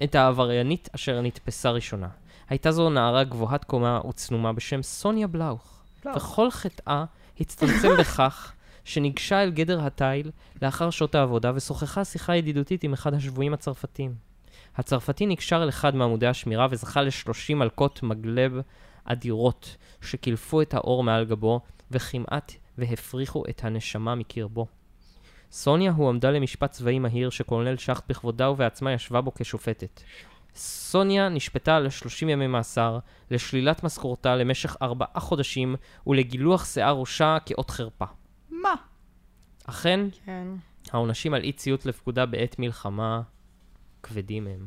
את 0.05 0.15
העבריינית 0.15 0.89
אשר 0.95 1.21
נתפסה 1.21 1.71
ראשונה. 1.71 2.09
הייתה 2.49 2.73
זו 2.73 2.91
נערה 2.91 3.25
גבוהת 3.25 3.65
קומה 3.65 4.01
וצנומה 4.09 4.53
בשם 4.53 4.83
סוניה 4.83 5.27
בלאוך, 5.27 5.83
וכל 6.17 6.51
חטאה 6.51 7.05
הצטמצם 7.41 7.89
בכך 8.01 8.53
שניגשה 8.85 9.43
אל 9.43 9.51
גדר 9.51 9.87
התיל 9.87 10.31
לאחר 10.63 10.91
שעות 10.91 11.15
העבודה 11.15 11.53
ושוחחה 11.55 12.05
שיחה 12.05 12.37
ידידותית 12.37 12.85
עם 12.85 12.93
אחד 12.93 13.15
השבויים 13.15 13.55
הצרפתים. 13.55 14.15
הצרפתי 14.77 15.27
נקשר 15.27 15.63
אל 15.63 15.69
אחד 15.69 15.95
מעמודי 15.95 16.27
השמירה 16.27 16.67
וזכה 16.71 17.03
לשלושים 17.03 17.59
מלקות 17.59 18.03
מגלב 18.03 18.61
אדירות 19.05 19.77
שקילפו 20.01 20.63
את 20.63 20.75
האור 20.75 21.05
מעל 21.05 21.25
גבו 21.25 21.61
וכמעט 21.91 22.53
והפריחו 22.79 23.43
את 23.51 23.65
הנשמה 23.65 24.15
מקרבו. 24.15 24.67
סוניה 25.51 25.93
הועמדה 25.93 26.31
למשפט 26.31 26.71
צבאי 26.71 26.99
מהיר 26.99 27.31
שקולונל 27.31 27.77
שחט 27.77 28.05
בכבודה 28.09 28.51
ובעצמה 28.51 28.93
ישבה 28.93 29.21
בו 29.21 29.33
כשופטת. 29.35 30.01
סוניה 30.55 31.29
נשפטה 31.29 31.79
ל-30 31.81 32.29
ימי 32.29 32.47
מאסר, 32.47 32.99
לשלילת 33.31 33.85
משכורתה 33.85 34.37
למשך 34.37 34.77
ארבעה 34.83 35.21
חודשים 35.21 35.77
ולגילוח 36.07 36.65
שיער 36.65 36.95
ראשה 36.97 37.37
כאות 37.47 37.71
חרפה. 37.71 38.05
מה? 38.51 38.75
אכן, 39.67 40.01
כן. 40.25 40.47
העונשים 40.93 41.35
על 41.35 41.43
אי 41.43 41.53
ציות 41.53 41.87
לפקודה 41.87 42.27
בעת 42.27 42.59
מלחמה 42.59 43.23
כבדים 44.03 44.47
הם. 44.47 44.67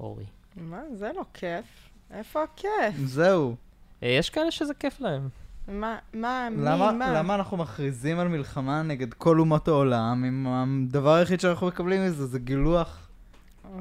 אורי. 0.00 0.26
מה, 0.56 0.80
זה 0.92 1.10
לא 1.16 1.24
כיף. 1.34 1.90
איפה 2.10 2.42
הכיף? 2.42 2.96
זהו. 3.04 3.56
אה, 4.02 4.08
יש 4.08 4.30
כאלה 4.30 4.50
שזה 4.50 4.74
כיף 4.74 5.00
להם. 5.00 5.28
מה, 5.68 5.98
מה, 6.14 6.48
מי, 6.50 6.62
למה, 6.64 6.92
מה? 6.92 7.12
למה 7.12 7.34
אנחנו 7.34 7.56
מכריזים 7.56 8.18
על 8.18 8.28
מלחמה 8.28 8.82
נגד 8.82 9.14
כל 9.14 9.38
אומות 9.38 9.68
העולם, 9.68 10.24
אם 10.24 10.46
הדבר 10.48 11.14
היחיד 11.14 11.40
שאנחנו 11.40 11.66
מקבלים 11.66 12.06
מזה 12.06 12.26
זה 12.26 12.38
גילוח? 12.38 13.08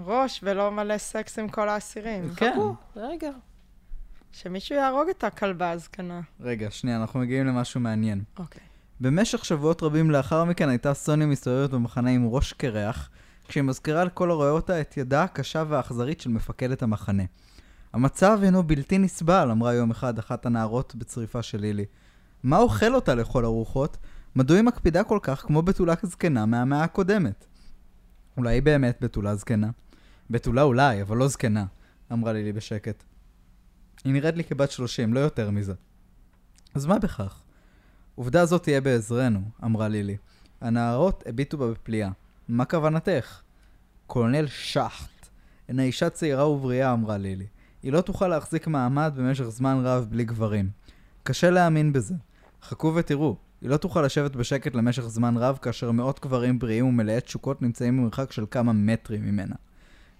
ראש 0.05 0.39
ולא 0.43 0.71
מלא 0.71 0.97
סקס 0.97 1.39
עם 1.39 1.49
כל 1.49 1.69
האסירים. 1.69 2.33
כן. 2.35 2.51
חכו, 2.53 2.75
רגע. 2.95 3.31
שמישהו 4.31 4.75
יהרוג 4.75 5.09
את 5.09 5.23
הכלבה 5.23 5.71
הזקנה. 5.71 6.21
רגע, 6.39 6.71
שנייה, 6.71 6.97
אנחנו 6.97 7.19
מגיעים 7.19 7.47
למשהו 7.47 7.79
מעניין. 7.79 8.23
אוקיי. 8.39 8.61
במשך 8.99 9.45
שבועות 9.45 9.83
רבים 9.83 10.11
לאחר 10.11 10.43
מכן 10.43 10.69
הייתה 10.69 10.93
סוניה 10.93 11.27
מסתובבת 11.27 11.69
במחנה 11.69 12.09
עם 12.09 12.27
ראש 12.27 12.53
קרח, 12.53 13.09
כשהיא 13.47 13.63
מזכירה 13.63 14.03
לכל 14.03 14.31
הרואה 14.31 14.49
אותה 14.49 14.81
את 14.81 14.97
ידה 14.97 15.23
הקשה 15.23 15.63
והאכזרית 15.69 16.21
של 16.21 16.29
מפקדת 16.29 16.83
המחנה. 16.83 17.23
המצב 17.93 18.39
הינו 18.41 18.63
בלתי 18.63 18.97
נסבל, 18.97 19.51
אמרה 19.51 19.73
יום 19.73 19.91
אחד 19.91 20.19
אחת 20.19 20.45
הנערות 20.45 20.95
בצריפה 20.95 21.41
של 21.43 21.59
לילי. 21.61 21.85
מה 22.43 22.57
אוכל 22.57 22.95
אותה 22.95 23.15
לכל 23.15 23.45
הרוחות? 23.45 23.97
מדוע 24.35 24.57
היא 24.57 24.63
מקפידה 24.63 25.03
כל 25.03 25.19
כך 25.21 25.41
כמו 25.41 25.61
בתולה 25.61 25.93
זקנה 26.03 26.45
מהמאה 26.45 26.83
הקודמת? 26.83 27.45
אולי 28.37 28.53
היא 28.53 28.61
באמת 28.61 28.97
בתולה 29.01 29.35
זקנה? 29.35 29.69
בתולה 30.29 30.61
אולי, 30.61 31.01
אבל 31.01 31.17
לא 31.17 31.27
זקנה, 31.27 31.65
אמרה 32.11 32.33
לילי 32.33 32.53
בשקט. 32.53 33.03
היא 34.03 34.13
נראית 34.13 34.35
לי 34.35 34.43
כבת 34.43 34.71
שלושים, 34.71 35.13
לא 35.13 35.19
יותר 35.19 35.51
מזה. 35.51 35.73
אז 36.73 36.85
מה 36.85 36.99
בכך? 36.99 37.41
עובדה 38.15 38.45
זאת 38.45 38.63
תהיה 38.63 38.81
בעזרנו, 38.81 39.41
אמרה 39.63 39.87
לילי. 39.87 40.17
הנערות 40.61 41.23
הביטו 41.27 41.57
בה 41.57 41.71
בפליאה. 41.71 42.09
מה 42.47 42.65
כוונתך? 42.65 43.41
קולונל 44.07 44.47
שחט. 44.47 45.09
הנה 45.69 45.83
אישה 45.83 46.09
צעירה 46.09 46.49
ובריאה, 46.49 46.93
אמרה 46.93 47.17
לילי. 47.17 47.47
היא 47.83 47.91
לא 47.91 48.01
תוכל 48.01 48.27
להחזיק 48.27 48.67
מעמד 48.67 49.13
במשך 49.15 49.43
זמן 49.43 49.81
רב 49.83 50.05
בלי 50.09 50.23
גברים. 50.23 50.69
קשה 51.23 51.49
להאמין 51.49 51.93
בזה. 51.93 52.15
חכו 52.63 52.93
ותראו, 52.95 53.35
היא 53.61 53.69
לא 53.69 53.77
תוכל 53.77 54.01
לשבת 54.01 54.35
בשקט 54.35 54.75
למשך 54.75 55.01
זמן 55.01 55.37
רב 55.37 55.59
כאשר 55.61 55.91
מאות 55.91 56.19
גברים 56.19 56.59
בריאים 56.59 56.85
ומלאי 56.85 57.21
תשוקות 57.21 57.61
נמצאים 57.61 57.97
במרחק 57.97 58.31
של 58.31 58.45
כמה 58.51 58.73
מטרים 58.73 59.25
ממנה. 59.25 59.55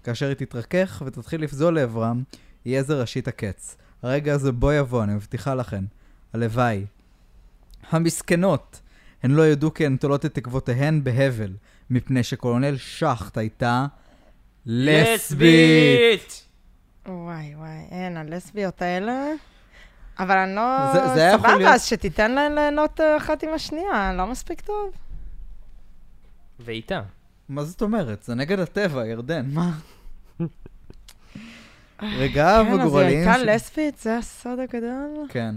כאשר 0.02 0.26
היא 0.26 0.34
תתרכך 0.34 1.02
ותתחיל 1.06 1.42
לפזול 1.42 1.74
לעברם, 1.74 2.22
יהיה 2.64 2.82
זה 2.82 3.00
ראשית 3.00 3.28
הקץ. 3.28 3.76
הרגע 4.02 4.34
הזה 4.34 4.52
בוא 4.52 4.72
יבוא, 4.72 5.04
אני 5.04 5.14
מבטיחה 5.14 5.54
לכן. 5.54 5.84
הלוואי. 6.32 6.84
המסכנות! 7.90 8.80
הן 9.22 9.30
לא 9.30 9.46
ידעו 9.46 9.74
כי 9.74 9.86
הן 9.86 9.96
תולות 9.96 10.26
את 10.26 10.34
תקוותיהן 10.34 11.04
בהבל, 11.04 11.52
מפני 11.90 12.22
שקולונל 12.22 12.76
שחט 12.76 13.38
הייתה 13.38 13.86
לסבית! 14.66 16.44
וואי, 17.08 17.54
וואי, 17.56 17.86
אין, 17.90 18.16
הלסביות 18.16 18.82
האלה. 18.82 19.26
אבל 20.18 20.38
אני 20.38 20.54
לא... 20.54 20.92
זה- 20.92 21.08
זה 21.14 21.20
היה 21.20 21.28
יכול 21.34 21.40
סבבה, 21.48 21.58
להיות- 21.58 21.74
אז 21.74 21.84
שתיתן 21.84 22.30
להן 22.32 22.54
ליהנות 22.54 23.00
אה, 23.00 23.16
אחת 23.16 23.42
עם 23.42 23.48
השנייה, 23.54 24.12
לא 24.16 24.26
מספיק 24.26 24.60
טוב? 24.60 24.90
ואיתה. 26.60 27.02
מה 27.48 27.64
זאת 27.64 27.82
אומרת? 27.82 28.22
זה 28.22 28.34
נגד 28.34 28.58
הטבע, 28.58 29.06
ירדן, 29.06 29.46
מה? 29.52 29.70
רגעיו 32.02 32.64
כן, 32.68 32.80
אז 32.80 32.94
היא. 32.94 33.06
הייתה 33.06 33.38
לסבית? 33.38 33.98
זה 33.98 34.18
הסוד 34.18 34.58
הגדול? 34.58 35.26
כן. 35.28 35.54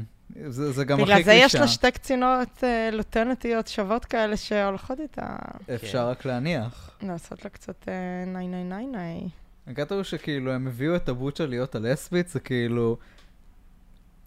זה, 0.48 0.72
זה 0.72 0.86
גם 0.86 0.98
הכי 1.00 1.04
בגלל 1.06 1.24
קלישה. 1.24 1.32
זה 1.40 1.46
יש 1.46 1.56
לה 1.56 1.68
שתי 1.68 1.92
קצינות 1.92 2.64
אה, 2.64 2.90
לוטנטיות 2.92 3.68
שוות 3.68 4.06
כאלה 4.06 4.38
שהולכות 4.38 5.00
איתה, 5.00 5.36
אפשר 5.76 6.10
רק 6.10 6.26
להניח. 6.26 6.92
לעשות 7.02 7.44
לה 7.44 7.50
קצת 7.50 7.88
אה, 7.88 7.94
ניי 8.28 8.48
ניי 8.48 8.64
ניי 8.64 8.86
ניי. 8.86 9.22
הקטע 9.68 9.96
הוא 9.96 10.04
שכאילו 10.04 10.52
הם 10.52 10.68
הביאו 10.68 10.96
את 10.96 11.10
הבוצ'ה 11.10 11.46
להיות 11.46 11.76
הלסבית, 11.76 12.28
זה 12.28 12.40
כאילו... 12.40 12.98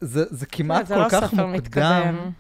זה, 0.01 0.25
זה 0.31 0.47
כמעט 0.47 0.87
זה 0.87 0.95
כל 0.95 1.01
לא 1.01 1.09
כך 1.11 1.35
מוקדם. 1.35 1.53
מתקדם. 1.53 2.31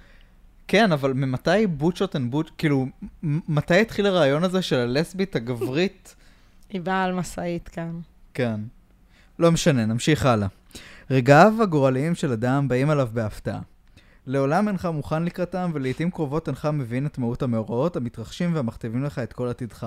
כן, 0.68 0.92
אבל 0.92 1.12
ממתי 1.12 1.66
בוצ'ות 1.66 2.14
הן 2.14 2.30
בוצ'... 2.30 2.50
כאילו, 2.58 2.86
מתי 3.22 3.80
התחיל 3.80 4.06
הרעיון 4.06 4.44
הזה 4.44 4.62
של 4.62 4.76
הלסבית 4.76 5.36
הגברית? 5.36 6.14
היא 6.70 6.80
באה 6.80 7.04
על 7.04 7.14
משאית 7.14 7.68
כאן. 7.68 8.00
כן. 8.34 8.60
לא 9.38 9.52
משנה, 9.52 9.86
נמשיך 9.86 10.26
הלאה. 10.26 10.48
רגעיו 11.10 11.54
הגורליים 11.62 12.14
של 12.14 12.32
אדם 12.32 12.68
באים 12.68 12.90
עליו 12.90 13.08
בהפתעה. 13.12 13.60
לעולם 14.26 14.68
אינך 14.68 14.86
מוכן 14.86 15.22
לקראתם, 15.22 15.70
ולעיתים 15.74 16.10
קרובות 16.10 16.48
אינך 16.48 16.68
מבין 16.72 17.06
את 17.06 17.18
מהות 17.18 17.42
המאורעות 17.42 17.96
המתרחשים 17.96 18.54
והמכתיבים 18.54 19.04
לך 19.04 19.18
את 19.18 19.32
כל 19.32 19.48
עתידך. 19.48 19.86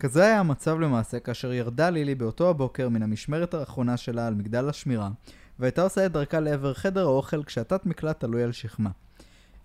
כזה 0.00 0.24
היה 0.24 0.40
המצב 0.40 0.80
למעשה 0.80 1.20
כאשר 1.20 1.52
ירדה 1.52 1.90
לילי 1.90 2.14
באותו 2.14 2.50
הבוקר 2.50 2.88
מן 2.88 3.02
המשמרת 3.02 3.54
האחרונה 3.54 3.96
שלה 3.96 4.26
על 4.26 4.34
מגדל 4.34 4.68
השמירה, 4.68 5.10
והייתה 5.58 5.82
עושה 5.82 6.06
את 6.06 6.12
דרכה 6.12 6.40
לעבר 6.40 6.74
חדר 6.74 7.02
האוכל 7.06 7.42
כשהתת 7.42 7.86
מקלט 7.86 8.20
תלוי 8.20 8.42
על 8.42 8.52
שכמה. 8.52 8.90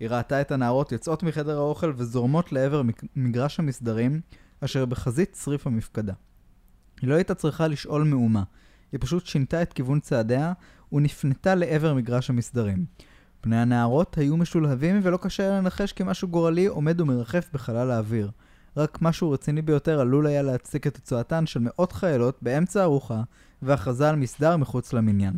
היא 0.00 0.08
ראתה 0.08 0.40
את 0.40 0.52
הנערות 0.52 0.92
יוצאות 0.92 1.22
מחדר 1.22 1.56
האוכל 1.56 1.92
וזורמות 1.96 2.52
לעבר 2.52 2.82
מגרש 3.16 3.58
המסדרים, 3.58 4.20
אשר 4.60 4.84
בחזית 4.84 5.32
צריף 5.32 5.66
המפקדה. 5.66 6.12
היא 7.00 7.10
לא 7.10 7.14
הייתה 7.14 7.34
צריכה 7.34 7.68
לשאול 7.68 8.02
מאומה, 8.02 8.42
היא 8.92 9.00
פשוט 9.00 9.26
שינתה 9.26 9.62
את 9.62 9.72
כיוון 9.72 10.00
צעדיה 10.00 10.52
ונפנתה 10.92 11.54
לעבר 11.54 11.94
מגרש 11.94 12.30
המסדרים. 12.30 12.84
פני 13.40 13.56
הנערות 13.56 14.18
היו 14.18 14.36
משולהבים 14.36 15.00
ולא 15.02 15.16
קשה 15.16 15.50
לנחש 15.50 15.92
כי 15.92 16.02
משהו 16.06 16.28
גורלי 16.28 16.66
עומד 16.66 17.00
ומרחף 17.00 17.48
בחלל 17.52 17.90
האוויר. 17.90 18.30
רק 18.76 18.98
משהו 19.02 19.30
רציני 19.30 19.62
ביותר 19.62 20.00
עלול 20.00 20.26
היה 20.26 20.42
להצדיק 20.42 20.86
את 20.86 20.94
תוצאתן 20.94 21.46
של 21.46 21.60
מאות 21.62 21.92
חיילות 21.92 22.38
באמצע 22.42 22.82
ארוחה 22.82 23.22
והכרזה 23.62 24.08
על 24.08 24.16
מסדר 24.16 24.56
מחוץ 24.56 24.92
למניין. 24.92 25.34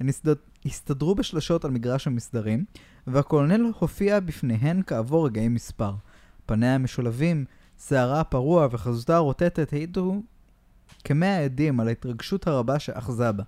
הן 0.00 0.08
הסתד... 0.08 0.34
הסתדרו 0.66 1.14
בשלשות 1.14 1.64
על 1.64 1.70
מגרש 1.70 2.06
המסדרים, 2.06 2.64
והקולונל 3.06 3.72
הופיע 3.78 4.20
בפניהן 4.20 4.82
כעבור 4.86 5.26
רגעים 5.26 5.54
מספר. 5.54 5.94
פניה 6.46 6.74
המשולבים, 6.74 7.44
שערה 7.88 8.20
הפרוע 8.20 8.68
וחזותה 8.70 9.16
הרוטטת 9.16 9.72
העידו 9.72 10.22
כמאה 11.04 11.44
עדים 11.44 11.80
על 11.80 11.88
ההתרגשות 11.88 12.46
הרבה 12.46 12.78
שאחזה 12.78 13.32
בה. 13.32 13.42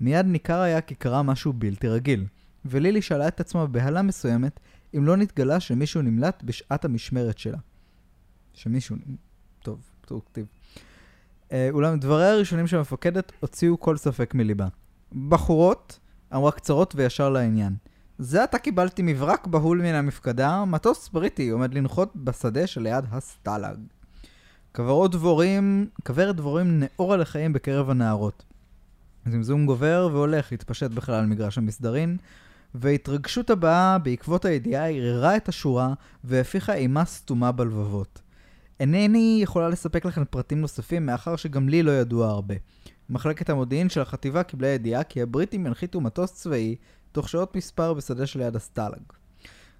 מיד 0.00 0.26
ניכר 0.26 0.60
היה 0.60 0.80
כי 0.80 0.94
קרה 0.94 1.22
משהו 1.22 1.52
בלתי 1.52 1.88
רגיל, 1.88 2.26
ולילי 2.64 3.02
שאלה 3.02 3.28
את 3.28 3.40
עצמה 3.40 3.66
בבהלה 3.66 4.02
מסוימת 4.02 4.60
אם 4.96 5.04
לא 5.04 5.16
נתגלה 5.16 5.60
שמישהו 5.60 6.02
נמלט 6.02 6.42
בשעת 6.42 6.84
המשמרת 6.84 7.38
שלה. 7.38 7.58
שמישהו... 8.56 8.96
טוב, 9.62 9.80
טוב, 10.06 10.22
כתיב. 10.26 10.46
אה, 11.52 11.68
אולם 11.70 11.98
דבריה 11.98 12.32
הראשונים 12.32 12.66
של 12.66 12.76
המפקדת 12.76 13.32
הוציאו 13.40 13.80
כל 13.80 13.96
ספק 13.96 14.34
מליבה. 14.34 14.68
בחורות, 15.28 15.98
אמרה 16.34 16.52
קצרות 16.52 16.94
וישר 16.96 17.30
לעניין. 17.30 17.76
זה 18.18 18.42
עתה 18.42 18.58
קיבלתי 18.58 19.02
מברק 19.02 19.46
בהול 19.46 19.78
מן 19.78 19.94
המפקדה, 19.94 20.64
מטוס 20.64 21.08
בריטי 21.08 21.48
עומד 21.48 21.74
לנחות 21.74 22.16
בשדה 22.16 22.66
שליד 22.66 23.04
הסטלאג. 23.10 23.78
כוורות 24.74 25.12
דבורים, 25.12 25.88
כוורת 26.06 26.36
דבורים 26.36 26.80
ניעורה 26.80 27.16
לחיים 27.16 27.52
בקרב 27.52 27.90
הנערות. 27.90 28.44
זמזום 29.26 29.66
גובר 29.66 30.08
והולך 30.12 30.52
להתפשט 30.52 30.90
בכל 30.90 31.26
מגרש 31.26 31.58
המסדרים, 31.58 32.16
וההתרגשות 32.74 33.50
הבאה 33.50 33.98
בעקבות 33.98 34.44
הידיעה 34.44 34.90
ערערה 34.90 35.36
את 35.36 35.48
השורה 35.48 35.94
והפיחה 36.24 36.74
אימה 36.74 37.04
סתומה 37.04 37.52
בלבבות. 37.52 38.22
אינני 38.80 39.38
יכולה 39.42 39.68
לספק 39.68 40.04
לכם 40.04 40.24
פרטים 40.24 40.60
נוספים 40.60 41.06
מאחר 41.06 41.36
שגם 41.36 41.68
לי 41.68 41.82
לא 41.82 41.90
ידוע 41.90 42.28
הרבה. 42.28 42.54
מחלקת 43.10 43.50
המודיעין 43.50 43.88
של 43.88 44.00
החטיבה 44.00 44.42
קיבלה 44.42 44.68
ידיעה 44.68 45.04
כי 45.04 45.22
הבריטים 45.22 45.66
ינחיתו 45.66 46.00
מטוס 46.00 46.32
צבאי 46.32 46.76
תוך 47.12 47.28
שעות 47.28 47.56
מספר 47.56 47.94
בשדה 47.94 48.26
שליד 48.26 48.56
הסטלג. 48.56 49.02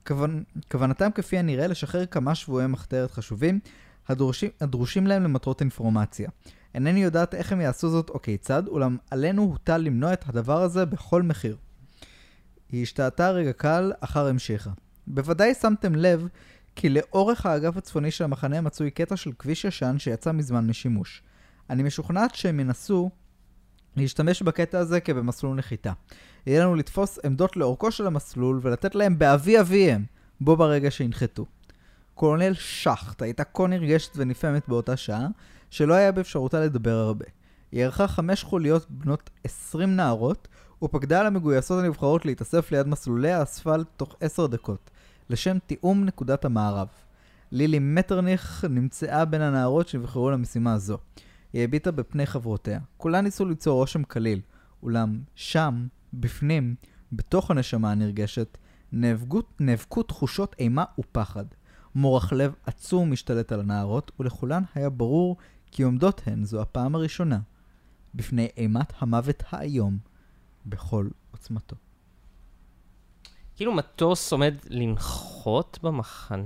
כוונ... 0.06 0.42
כוונתם 0.70 1.10
כפי 1.14 1.38
הנראה 1.38 1.66
לשחרר 1.66 2.06
כמה 2.06 2.34
שבויי 2.34 2.66
מחתרת 2.66 3.10
חשובים 3.10 3.60
הדרושים, 4.08 4.50
הדרושים 4.60 5.06
להם 5.06 5.22
למטרות 5.22 5.60
אינפורמציה. 5.60 6.30
אינני 6.74 7.02
יודעת 7.02 7.34
איך 7.34 7.52
הם 7.52 7.60
יעשו 7.60 7.88
זאת 7.88 8.10
או 8.10 8.22
כיצד, 8.22 8.68
אולם 8.68 8.96
עלינו 9.10 9.42
הוטל 9.42 9.78
למנוע 9.78 10.12
את 10.12 10.24
הדבר 10.28 10.62
הזה 10.62 10.84
בכל 10.84 11.22
מחיר. 11.22 11.56
היא 12.72 12.82
השתהתה 12.82 13.30
רגע 13.30 13.52
קל, 13.52 13.92
אחר 14.00 14.26
המשיכה. 14.26 14.70
בוודאי 15.06 15.54
שמתם 15.54 15.94
לב 15.94 16.28
כי 16.76 16.88
לאורך 16.88 17.46
האגף 17.46 17.76
הצפוני 17.76 18.10
של 18.10 18.24
המחנה 18.24 18.60
מצוי 18.60 18.90
קטע 18.90 19.16
של 19.16 19.32
כביש 19.38 19.64
ישן 19.64 19.96
שיצא 19.98 20.32
מזמן 20.32 20.66
משימוש. 20.66 21.22
אני 21.70 21.82
משוכנעת 21.82 22.34
שהם 22.34 22.60
ינסו 22.60 23.10
להשתמש 23.96 24.42
בקטע 24.42 24.78
הזה 24.78 25.00
כבמסלול 25.00 25.56
נחיתה. 25.56 25.92
יהיה 26.46 26.60
לנו 26.64 26.74
לתפוס 26.74 27.18
עמדות 27.24 27.56
לאורכו 27.56 27.90
של 27.90 28.06
המסלול 28.06 28.60
ולתת 28.62 28.94
להם 28.94 29.18
באבי 29.18 29.60
אביהם, 29.60 30.04
בו 30.40 30.56
ברגע 30.56 30.90
שינחתו. 30.90 31.46
קולונל 32.14 32.54
שחט 32.54 33.22
הייתה 33.22 33.44
כה 33.44 33.66
נרגשת 33.66 34.12
ונפעמת 34.16 34.68
באותה 34.68 34.96
שעה, 34.96 35.26
שלא 35.70 35.94
היה 35.94 36.12
באפשרותה 36.12 36.60
לדבר 36.60 36.94
הרבה. 36.94 37.24
היא 37.72 37.84
ערכה 37.84 38.08
חמש 38.08 38.42
חוליות 38.42 38.90
בנות 38.90 39.30
עשרים 39.44 39.96
נערות, 39.96 40.48
ופקדה 40.82 41.20
על 41.20 41.26
המגויסות 41.26 41.84
הנבחרות 41.84 42.24
להתאסף 42.24 42.72
ליד 42.72 42.86
מסלולי 42.88 43.32
האספלט 43.32 43.86
תוך 43.96 44.16
עשר 44.20 44.46
דקות, 44.46 44.90
לשם 45.30 45.58
תיאום 45.66 46.04
נקודת 46.04 46.44
המערב. 46.44 46.88
לילי 47.52 47.78
מטרניך 47.78 48.64
נמצאה 48.70 49.24
בין 49.24 49.40
הנערות 49.40 49.88
שנבחרו 49.88 50.30
למשימה 50.30 50.74
הזו. 50.74 50.98
היא 51.52 51.64
הביטה 51.64 51.90
בפני 51.90 52.26
חברותיה. 52.26 52.80
כולן 52.96 53.24
ניסו 53.24 53.44
ליצור 53.44 53.80
רושם 53.80 54.02
קליל, 54.02 54.40
אולם 54.82 55.20
שם, 55.34 55.86
בפנים, 56.14 56.74
בתוך 57.12 57.50
הנשמה 57.50 57.92
הנרגשת, 57.92 58.58
נאבקו, 58.92 59.42
נאבקו 59.60 60.02
תחושות 60.02 60.56
אימה 60.58 60.84
ופחד. 60.98 61.44
מורח 61.94 62.32
לב 62.32 62.54
עצום 62.66 63.12
משתלט 63.12 63.52
על 63.52 63.60
הנערות, 63.60 64.12
ולכולן 64.20 64.62
היה 64.74 64.90
ברור 64.90 65.36
כי 65.70 65.82
עומדות 65.82 66.22
הן 66.26 66.44
זו 66.44 66.62
הפעם 66.62 66.94
הראשונה, 66.94 67.38
בפני 68.14 68.48
אימת 68.56 68.92
המוות 68.98 69.42
האיום, 69.50 69.98
בכל 70.66 71.08
עוצמתו. 71.30 71.76
כאילו 73.56 73.72
מטוס 73.72 74.32
עומד 74.32 74.54
לנחות 74.70 75.78
במחנה... 75.82 76.42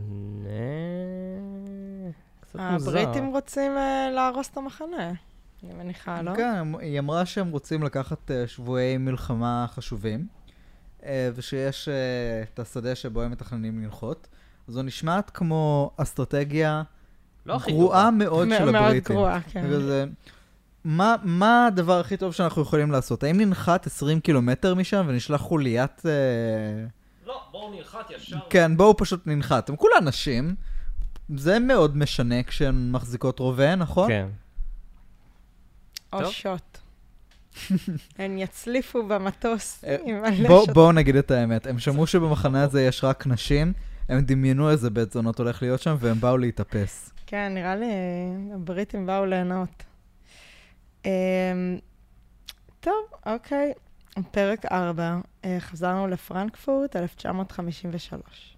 קצת 2.40 2.59
מוזר. 2.73 2.99
הבריטים 2.99 3.27
רוצים 3.27 3.77
אה, 3.77 4.11
להרוס 4.14 4.49
את 4.49 4.57
המחנה, 4.57 5.12
אני 5.62 5.75
מניחה, 5.79 6.23
לא? 6.23 6.35
כן, 6.37 6.73
היא 6.81 6.99
אמרה 6.99 7.27
שהם 7.27 7.51
רוצים 7.51 7.83
לקחת 7.83 8.31
שבויי 8.46 8.99
מלחמה 8.99 9.66
חשובים, 9.68 10.27
אה, 11.05 11.31
ושיש 11.35 11.88
אה, 11.88 11.94
את 12.55 12.59
השדה 12.59 12.94
שבו 12.94 13.23
הם 13.23 13.31
מתכננים 13.31 13.83
לנחות. 13.83 14.29
זו 14.68 14.83
נשמעת 14.83 15.31
כמו 15.31 15.90
אסטרטגיה 15.96 16.83
לא 17.46 17.59
גרועה. 17.66 18.11
מאוד 18.11 18.49
של 18.59 18.64
מאוד 18.64 18.75
הבריטים. 18.75 19.16
גרועה, 19.16 19.40
כן. 19.40 19.66
בגלל 19.66 19.83
זה, 19.83 20.05
מה, 20.85 21.16
מה 21.25 21.66
הדבר 21.66 22.01
הכי 22.01 22.16
טוב 22.16 22.33
שאנחנו 22.33 22.62
יכולים 22.62 22.90
לעשות? 22.90 23.23
האם 23.23 23.40
ננחת 23.40 23.87
20 23.87 24.20
קילומטר 24.20 24.75
משם 24.75 25.05
ונשלח 25.09 25.40
חוליית... 25.40 26.03
אה... 26.07 26.99
לא, 27.30 27.42
בואו 27.50 27.74
נלחת 27.74 28.10
ישר. 28.10 28.38
כן, 28.50 28.76
בואו 28.76 28.96
פשוט 28.96 29.26
ננחת. 29.26 29.68
הם 29.68 29.76
כולה 29.76 30.00
נשים. 30.00 30.54
זה 31.36 31.58
מאוד 31.58 31.96
משנה 31.96 32.42
כשהן 32.42 32.90
מחזיקות 32.92 33.38
רובה, 33.38 33.76
נכון? 33.76 34.08
כן. 34.08 34.28
או. 36.12 36.30
שוט. 36.30 36.78
הן 38.18 38.38
יצליפו 38.38 39.08
במטוס 39.08 39.84
אה, 39.84 39.96
עם 40.04 40.36
שוט. 40.36 40.70
בואו 40.70 40.92
נגיד 40.92 41.16
את 41.16 41.30
האמת, 41.30 41.66
הם 41.66 41.78
שמעו 41.78 42.06
שבמחנה 42.06 42.62
הזה 42.62 42.82
יש 42.82 43.04
רק 43.04 43.26
נשים, 43.26 43.72
הם 44.08 44.20
דמיינו 44.20 44.70
איזה 44.70 44.90
בית 44.90 45.12
זונות 45.12 45.38
הולך 45.38 45.62
להיות 45.62 45.80
שם, 45.82 45.96
והם 45.98 46.20
באו 46.20 46.38
להתאפס. 46.38 47.12
כן, 47.26 47.54
נראה 47.54 47.76
לי 47.76 47.86
הבריטים 48.54 49.06
באו 49.06 49.26
ליהנות. 49.26 49.82
אמ, 51.04 51.10
טוב, 52.80 53.04
אוקיי. 53.26 53.72
פרק 54.31 54.66
4, 54.73 55.18
חזרנו 55.59 56.07
לפרנקפורט, 56.07 56.96
1953. 56.96 58.57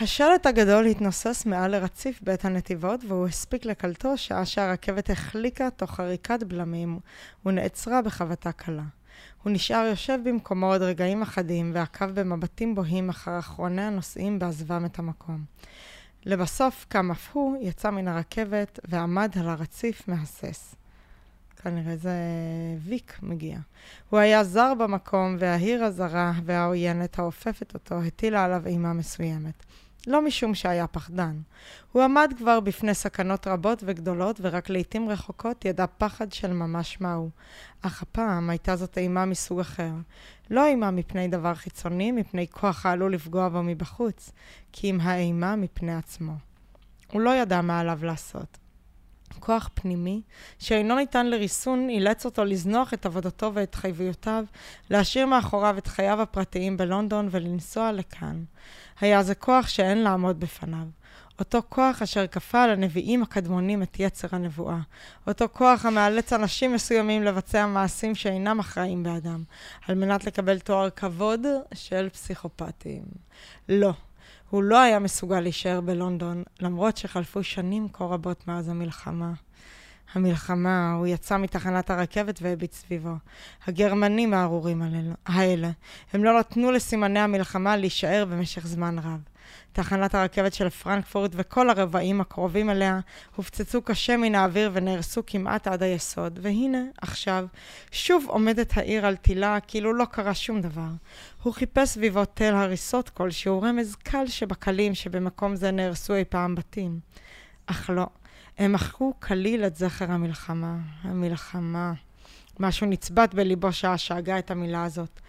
השלט 0.00 0.46
הגדול 0.46 0.86
התנוסס 0.86 1.46
מעל 1.46 1.70
לרציף 1.70 2.20
בית 2.22 2.44
הנתיבות, 2.44 3.00
והוא 3.08 3.26
הספיק 3.26 3.64
לקלטו 3.64 4.16
שעה 4.16 4.46
שהרכבת 4.46 5.10
החליקה 5.10 5.70
תוך 5.70 6.00
עריקת 6.00 6.42
בלמים 6.42 6.98
ונעצרה 7.46 8.02
בחבטה 8.02 8.52
קלה. 8.52 8.82
הוא 9.42 9.52
נשאר 9.52 9.86
יושב 9.90 10.18
במקומו 10.24 10.72
עוד 10.72 10.82
רגעים 10.82 11.22
אחדים, 11.22 11.70
ועקב 11.74 12.10
במבטים 12.10 12.74
בוהים 12.74 13.08
אחר 13.08 13.38
אחרוני 13.38 13.82
הנוסעים 13.82 14.38
בעזבם 14.38 14.84
את 14.84 14.98
המקום. 14.98 15.44
לבסוף 16.26 16.86
קם 16.88 17.10
אף 17.10 17.28
הוא, 17.32 17.56
יצא 17.60 17.90
מן 17.90 18.08
הרכבת 18.08 18.78
ועמד 18.88 19.32
על 19.40 19.48
הרציף 19.48 20.08
מהסס. 20.08 20.74
כנראה 21.62 21.96
זה 21.96 22.14
ויק 22.84 23.18
מגיע. 23.22 23.58
הוא 24.10 24.20
היה 24.20 24.44
זר 24.44 24.72
במקום, 24.78 25.36
והעיר 25.38 25.84
הזרה 25.84 26.32
והעוינת 26.44 27.18
האופפת 27.18 27.74
אותו 27.74 28.02
הטילה 28.02 28.44
עליו 28.44 28.66
אימה 28.66 28.92
מסוימת. 28.92 29.64
לא 30.06 30.22
משום 30.22 30.54
שהיה 30.54 30.86
פחדן. 30.86 31.40
הוא 31.92 32.02
עמד 32.02 32.32
כבר 32.38 32.60
בפני 32.60 32.94
סכנות 32.94 33.46
רבות 33.46 33.82
וגדולות, 33.86 34.38
ורק 34.40 34.70
לעתים 34.70 35.08
רחוקות 35.08 35.64
ידע 35.64 35.86
פחד 35.98 36.32
של 36.32 36.52
ממש 36.52 37.00
מהו. 37.00 37.30
אך 37.82 38.02
הפעם 38.02 38.50
הייתה 38.50 38.76
זאת 38.76 38.98
אימה 38.98 39.24
מסוג 39.24 39.60
אחר. 39.60 39.90
לא 40.50 40.66
אימה 40.66 40.90
מפני 40.90 41.28
דבר 41.28 41.54
חיצוני, 41.54 42.12
מפני 42.12 42.46
כוח 42.50 42.86
העלול 42.86 43.14
לפגוע 43.14 43.48
בו 43.48 43.62
מבחוץ, 43.62 44.32
כי 44.72 44.90
אם 44.90 45.00
האימה 45.00 45.56
מפני 45.56 45.94
עצמו. 45.94 46.32
הוא 47.12 47.20
לא 47.20 47.34
ידע 47.34 47.60
מה 47.60 47.80
עליו 47.80 47.98
לעשות. 48.02 48.58
כוח 49.40 49.70
פנימי, 49.74 50.20
שאינו 50.58 50.96
ניתן 50.96 51.26
לריסון, 51.26 51.88
אילץ 51.88 52.24
אותו 52.24 52.44
לזנוח 52.44 52.94
את 52.94 53.06
עבודתו 53.06 53.50
ואת 53.54 53.68
התחייבויותיו, 53.68 54.44
להשאיר 54.90 55.26
מאחוריו 55.26 55.78
את 55.78 55.86
חייו 55.86 56.22
הפרטיים 56.22 56.76
בלונדון 56.76 57.28
ולנסוע 57.30 57.92
לכאן. 57.92 58.44
היה 59.00 59.22
זה 59.22 59.34
כוח 59.34 59.68
שאין 59.68 60.02
לעמוד 60.02 60.40
בפניו. 60.40 60.86
אותו 61.38 61.62
כוח 61.68 62.02
אשר 62.02 62.26
כפה 62.26 62.62
על 62.62 62.70
הנביאים 62.70 63.22
הקדמונים 63.22 63.82
את 63.82 63.96
יצר 64.00 64.28
הנבואה. 64.32 64.78
אותו 65.26 65.44
כוח 65.52 65.86
המאלץ 65.86 66.32
אנשים 66.32 66.72
מסוימים 66.72 67.22
לבצע 67.22 67.66
מעשים 67.66 68.14
שאינם 68.14 68.58
אחראים 68.58 69.02
באדם, 69.02 69.42
על 69.88 69.94
מנת 69.94 70.24
לקבל 70.24 70.58
תואר 70.58 70.90
כבוד 70.90 71.40
של 71.74 72.08
פסיכופטים. 72.08 73.02
לא, 73.68 73.92
הוא 74.50 74.62
לא 74.62 74.80
היה 74.80 74.98
מסוגל 74.98 75.40
להישאר 75.40 75.80
בלונדון, 75.80 76.42
למרות 76.60 76.96
שחלפו 76.96 77.42
שנים 77.42 77.88
כה 77.92 78.04
רבות 78.04 78.48
מאז 78.48 78.68
המלחמה. 78.68 79.32
המלחמה, 80.14 80.92
הוא 80.92 81.06
יצא 81.06 81.36
מתחנת 81.36 81.90
הרכבת 81.90 82.38
והביט 82.42 82.72
סביבו. 82.72 83.14
הגרמנים 83.66 84.34
הארורים 84.34 84.82
האלה, 85.26 85.70
הם 86.12 86.24
לא 86.24 86.38
נתנו 86.38 86.70
לסימני 86.70 87.20
המלחמה 87.20 87.76
להישאר 87.76 88.24
במשך 88.30 88.66
זמן 88.66 88.98
רב. 88.98 89.20
תחנת 89.76 90.14
הרכבת 90.14 90.54
של 90.54 90.68
פרנקפורט 90.68 91.30
וכל 91.34 91.70
הרבעים 91.70 92.20
הקרובים 92.20 92.70
אליה 92.70 93.00
הופצצו 93.36 93.82
קשה 93.82 94.16
מן 94.16 94.34
האוויר 94.34 94.70
ונהרסו 94.72 95.22
כמעט 95.26 95.66
עד 95.66 95.82
היסוד. 95.82 96.38
והנה, 96.42 96.78
עכשיו, 97.00 97.46
שוב 97.90 98.24
עומדת 98.28 98.76
העיר 98.76 99.06
על 99.06 99.16
תילה 99.16 99.60
כאילו 99.60 99.94
לא 99.94 100.04
קרה 100.04 100.34
שום 100.34 100.60
דבר. 100.60 100.88
הוא 101.42 101.52
חיפש 101.52 101.88
סביבו 101.88 102.24
תל 102.24 102.54
הריסות 102.54 103.08
כלשהו, 103.08 103.62
רמז 103.62 103.94
קל 103.94 104.26
שבקלים 104.26 104.94
שבמקום 104.94 105.56
זה 105.56 105.70
נהרסו 105.70 106.14
אי 106.14 106.24
פעם 106.24 106.54
בתים. 106.54 107.00
אך 107.66 107.90
לא, 107.90 108.06
הם 108.58 108.72
מחקו 108.72 109.12
כליל 109.20 109.66
את 109.66 109.76
זכר 109.76 110.12
המלחמה. 110.12 110.76
המלחמה. 111.02 111.92
משהו 112.60 112.86
נצבט 112.86 113.34
בליבו 113.34 113.72
שעה 113.72 113.98
שהגה 113.98 114.38
את 114.38 114.50
המילה 114.50 114.84
הזאת. 114.84 115.20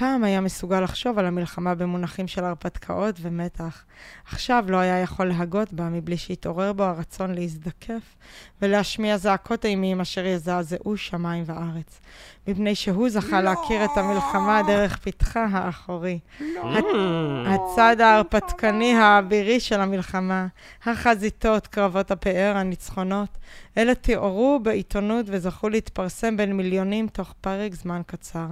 פעם 0.00 0.24
היה 0.24 0.40
מסוגל 0.40 0.80
לחשוב 0.80 1.18
על 1.18 1.26
המלחמה 1.26 1.74
במונחים 1.74 2.28
של 2.28 2.44
הרפתקאות 2.44 3.14
ומתח. 3.20 3.84
עכשיו 4.32 4.64
לא 4.68 4.76
היה 4.76 5.00
יכול 5.00 5.26
להגות 5.26 5.72
בה 5.72 5.88
מבלי 5.88 6.16
שהתעורר 6.16 6.72
בו 6.72 6.82
הרצון 6.82 7.34
להזדקף 7.34 8.16
ולהשמיע 8.62 9.16
זעקות 9.16 9.64
אימים 9.64 10.00
אשר 10.00 10.26
יזעזעו 10.26 10.96
שמיים 10.96 11.44
וארץ. 11.46 12.00
מפני 12.48 12.74
שהוא 12.74 13.08
זכה 13.08 13.40
לא! 13.40 13.50
להכיר 13.50 13.84
את 13.84 13.90
המלחמה 13.96 14.60
דרך 14.66 14.96
פתחה 14.96 15.46
האחורי. 15.50 16.18
לא! 16.40 16.80
הצד 17.46 17.96
ההרפתקני 18.00 18.94
האבירי 18.94 19.60
של 19.60 19.80
המלחמה, 19.80 20.46
החזיתות, 20.84 21.66
קרבות 21.66 22.10
הפאר, 22.10 22.56
הניצחונות, 22.56 23.38
אלה 23.78 23.94
תיארו 23.94 24.60
בעיתונות 24.62 25.26
וזכו 25.28 25.68
להתפרסם 25.68 26.36
בין 26.36 26.56
מיליונים 26.56 27.08
תוך 27.08 27.34
פרק 27.40 27.74
זמן 27.74 28.02
קצר. 28.06 28.46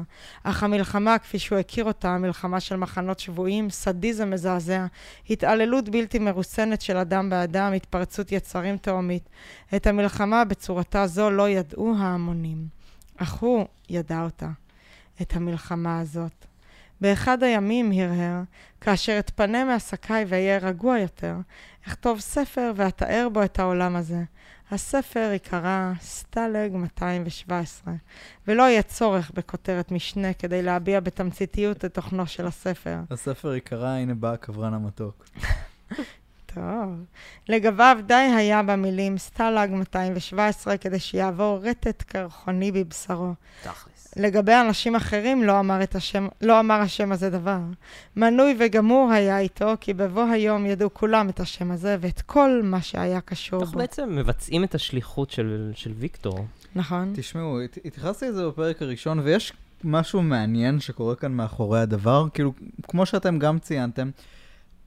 אך 0.44 0.62
המלחמה, 0.62 1.18
כפי 1.38 1.46
שהוא 1.46 1.58
הכיר 1.58 1.84
אותה, 1.84 2.18
מלחמה 2.18 2.60
של 2.60 2.76
מחנות 2.76 3.18
שבויים, 3.18 3.70
סדיזם 3.70 4.30
מזעזע, 4.30 4.86
התעללות 5.30 5.88
בלתי 5.88 6.18
מרוסנת 6.18 6.80
של 6.80 6.96
אדם 6.96 7.30
באדם, 7.30 7.72
התפרצות 7.72 8.32
יצרים 8.32 8.76
תהומית. 8.76 9.28
את 9.76 9.86
המלחמה 9.86 10.44
בצורתה 10.44 11.06
זו 11.06 11.30
לא 11.30 11.48
ידעו 11.48 11.94
ההמונים. 11.98 12.66
אך 13.16 13.32
הוא 13.32 13.66
ידע 13.88 14.22
אותה, 14.22 14.48
את 15.22 15.36
המלחמה 15.36 16.00
הזאת. 16.00 16.46
באחד 17.00 17.42
הימים 17.42 17.92
הרהר, 17.92 18.42
כאשר 18.80 19.18
אתפנה 19.18 19.64
מעסקיי 19.64 20.24
ואהיה 20.28 20.58
רגוע 20.58 20.98
יותר, 20.98 21.34
אכתוב 21.88 22.20
ספר 22.20 22.72
ואתאר 22.76 23.28
בו 23.32 23.42
את 23.42 23.58
העולם 23.58 23.96
הזה. 23.96 24.22
הספר 24.70 25.28
ייקרא 25.32 25.92
סטלג 26.00 26.72
217, 26.72 27.94
ולא 28.48 28.62
יהיה 28.62 28.82
צורך 28.82 29.30
בכותרת 29.34 29.90
משנה 29.90 30.32
כדי 30.32 30.62
להביע 30.62 31.00
בתמציתיות 31.00 31.84
את 31.84 31.94
תוכנו 31.94 32.26
של 32.26 32.46
הספר. 32.46 32.96
הספר 33.10 33.54
ייקרא, 33.54 33.88
הנה 33.88 34.14
בא 34.14 34.32
הקברן 34.32 34.74
המתוק. 34.74 35.24
טוב. 36.54 37.04
לגביו 37.48 37.98
די 38.06 38.14
היה 38.14 38.62
במילים 38.62 39.18
סטלג 39.18 39.70
217 39.70 40.76
כדי 40.76 40.98
שיעבור 40.98 41.58
רטט 41.62 42.02
קרחוני 42.02 42.72
בבשרו. 42.72 43.32
תכלס. 43.62 43.97
לגבי 44.18 44.54
אנשים 44.54 44.96
אחרים 44.96 45.42
לא 45.42 45.60
אמר, 45.60 45.80
השם, 45.94 46.28
לא 46.40 46.60
אמר 46.60 46.74
השם 46.74 47.12
הזה 47.12 47.30
דבר. 47.30 47.58
מנוי 48.16 48.56
וגמור 48.58 49.10
היה 49.12 49.38
איתו, 49.38 49.74
כי 49.80 49.94
בבוא 49.94 50.24
היום 50.24 50.66
ידעו 50.66 50.94
כולם 50.94 51.28
את 51.28 51.40
השם 51.40 51.70
הזה 51.70 51.96
ואת 52.00 52.20
כל 52.20 52.60
מה 52.64 52.82
שהיה 52.82 53.20
קשור 53.20 53.58
בו. 53.58 53.64
אנחנו 53.64 53.78
בעצם 53.78 54.16
מבצעים 54.16 54.64
את 54.64 54.74
השליחות 54.74 55.30
של, 55.30 55.70
של 55.74 55.92
ויקטור. 55.98 56.46
נכון. 56.74 57.12
תשמעו, 57.16 57.60
התייחסתי 57.84 58.28
לזה 58.28 58.46
בפרק 58.46 58.82
הראשון, 58.82 59.18
ויש 59.18 59.52
משהו 59.84 60.22
מעניין 60.22 60.80
שקורה 60.80 61.14
כאן 61.14 61.32
מאחורי 61.32 61.80
הדבר. 61.80 62.26
כאילו, 62.34 62.52
כמו 62.82 63.06
שאתם 63.06 63.38
גם 63.38 63.58
ציינתם, 63.58 64.10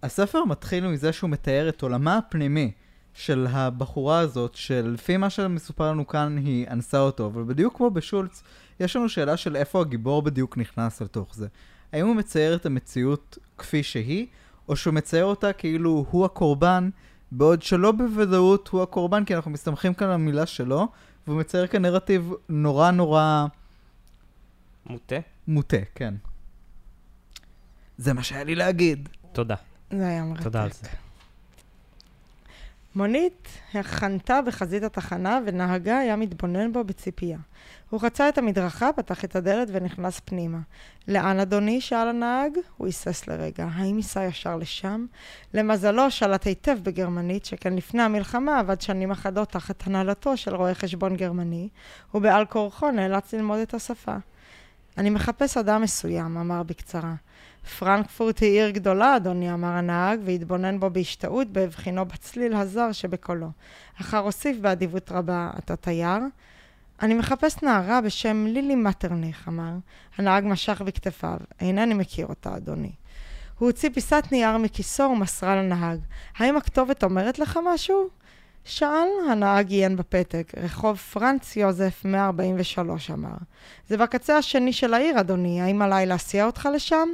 הספר 0.03 0.45
מתחיל 0.45 0.87
מזה 0.87 1.13
שהוא 1.13 1.29
מתאר 1.29 1.69
את 1.69 1.81
עולמה 1.81 2.17
הפנימי 2.17 2.71
של 3.13 3.47
הבחורה 3.49 4.19
הזאת, 4.19 4.55
שלפי 4.55 5.17
מה 5.17 5.29
שמסופר 5.29 5.91
לנו 5.91 6.07
כאן 6.07 6.37
היא 6.37 6.67
אנסה 6.67 6.99
אותו, 6.99 7.25
אבל 7.25 7.43
בדיוק 7.43 7.77
כמו 7.77 7.91
בשולץ, 7.91 8.43
יש 8.81 8.95
לנו 8.95 9.09
שאלה 9.09 9.37
של 9.37 9.55
איפה 9.55 9.81
הגיבור 9.81 10.21
בדיוק 10.21 10.57
נכנס 10.57 11.01
לתוך 11.01 11.35
זה. 11.35 11.47
האם 11.93 12.07
הוא 12.07 12.15
מצייר 12.15 12.55
את 12.55 12.65
המציאות 12.65 13.37
כפי 13.57 13.83
שהיא, 13.83 14.27
או 14.69 14.75
שהוא 14.75 14.93
מצייר 14.93 15.25
אותה 15.25 15.53
כאילו 15.53 16.05
הוא 16.11 16.25
הקורבן, 16.25 16.89
בעוד 17.31 17.61
שלא 17.61 17.91
בוודאות 17.91 18.67
הוא 18.67 18.83
הקורבן, 18.83 19.25
כי 19.25 19.35
אנחנו 19.35 19.51
מסתמכים 19.51 19.93
כאן 19.93 20.07
על 20.07 20.13
המילה 20.13 20.45
שלו, 20.45 20.87
והוא 21.27 21.39
מצייר 21.39 21.67
כאן 21.67 21.81
נרטיב 21.81 22.31
נורא 22.49 22.91
נורא... 22.91 23.45
מוטה? 24.85 25.15
מוטה, 25.47 25.77
כן. 25.95 26.13
זה 27.97 28.13
מה 28.13 28.23
שהיה 28.23 28.43
לי 28.43 28.55
להגיד. 28.55 29.09
תודה. 29.31 29.55
זה 29.91 30.07
היה 30.07 30.23
מרתק. 30.23 30.43
תודה 30.43 30.63
על 30.63 30.71
זה. 30.71 30.87
מונית 32.95 33.47
חנתה 33.81 34.41
בחזית 34.41 34.83
התחנה 34.83 35.39
ונהגה 35.45 35.97
היה 35.97 36.15
מתבונן 36.15 36.73
בו 36.73 36.83
בציפייה. 36.83 37.37
הוא 37.89 37.99
חצה 37.99 38.29
את 38.29 38.37
המדרכה, 38.37 38.93
פתח 38.93 39.25
את 39.25 39.35
הדלת 39.35 39.67
ונכנס 39.71 40.19
פנימה. 40.25 40.57
לאן 41.07 41.39
אדוני? 41.39 41.81
שאל 41.81 42.07
הנהג. 42.07 42.51
הוא 42.77 42.87
היסס 42.87 43.27
לרגע. 43.27 43.67
האם 43.73 43.97
ייסע 43.97 44.23
ישר 44.23 44.55
לשם? 44.55 45.05
למזלו 45.53 46.11
שלט 46.11 46.47
היטב 46.47 46.77
בגרמנית, 46.83 47.45
שכן 47.45 47.73
לפני 47.73 48.01
המלחמה 48.01 48.59
עבד 48.59 48.81
שנים 48.81 49.11
אחדות 49.11 49.49
תחת 49.49 49.87
הנהלתו 49.87 50.37
של 50.37 50.55
רואה 50.55 50.73
חשבון 50.73 51.15
גרמני, 51.15 51.69
ובעל 52.13 52.45
כורחו 52.45 52.91
נאלץ 52.91 53.33
ללמוד 53.33 53.59
את 53.59 53.73
השפה. 53.73 54.15
אני 54.97 55.09
מחפש 55.09 55.57
אדם 55.57 55.81
מסוים, 55.81 56.37
אמר 56.37 56.63
בקצרה. 56.63 57.13
פרנקפורט 57.79 58.39
היא 58.39 58.61
עיר 58.61 58.69
גדולה, 58.69 59.15
אדוני, 59.15 59.53
אמר 59.53 59.67
הנהג, 59.67 60.19
והתבונן 60.23 60.79
בו 60.79 60.89
בהשתאות 60.89 61.47
בהבחינו 61.47 62.05
בצליל 62.05 62.53
הזר 62.53 62.91
שבקולו. 62.91 63.47
אחר 64.01 64.17
הוסיף 64.17 64.57
באדיבות 64.57 65.11
רבה, 65.11 65.51
אתה 65.59 65.75
תייר? 65.75 66.19
אני 67.01 67.13
מחפש 67.13 67.63
נערה 67.63 68.01
בשם 68.01 68.45
לילי 68.47 68.75
מטרניך, 68.75 69.47
אמר. 69.47 69.71
הנהג 70.17 70.45
משך 70.45 70.81
בכתפיו. 70.81 71.37
אינני 71.59 71.93
מכיר 71.93 72.27
אותה, 72.27 72.57
אדוני. 72.57 72.91
הוא 73.57 73.67
הוציא 73.67 73.89
פיסת 73.93 74.23
נייר 74.31 74.57
מכיסו 74.57 75.03
ומסרה 75.03 75.55
לנהג. 75.55 75.99
האם 76.37 76.57
הכתובת 76.57 77.03
אומרת 77.03 77.39
לך 77.39 77.59
משהו? 77.65 78.07
שאל, 78.63 79.07
הנהג 79.31 79.69
עיין 79.69 79.95
בפתק. 79.95 80.51
רחוב 80.57 80.97
פרנץ 80.97 81.55
יוזף 81.55 82.01
143, 82.05 83.11
אמר. 83.11 83.35
זה 83.87 83.97
בקצה 83.97 84.37
השני 84.37 84.73
של 84.73 84.93
העיר, 84.93 85.19
אדוני. 85.19 85.61
האם 85.61 85.81
עליי 85.81 86.05
להסיע 86.05 86.45
אותך 86.45 86.69
לשם? 86.73 87.09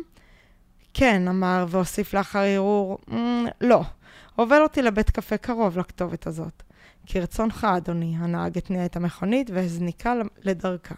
כן, 1.00 1.28
אמר, 1.28 1.66
והוסיף 1.70 2.14
לאחר 2.14 2.40
ערעור, 2.40 2.98
mm, 3.10 3.14
לא. 3.62 3.84
הובל 4.36 4.62
אותי 4.62 4.82
לבית 4.82 5.10
קפה 5.10 5.38
קרוב 5.38 5.78
לכתובת 5.78 6.28
הזאת. 6.28 6.64
כרצונך, 7.06 7.68
אדוני, 7.78 8.16
הנהג 8.18 8.58
התניע 8.58 8.86
את 8.86 8.96
המכונית 8.96 9.50
והזניקה 9.54 10.14
לדרכה. 10.44 10.96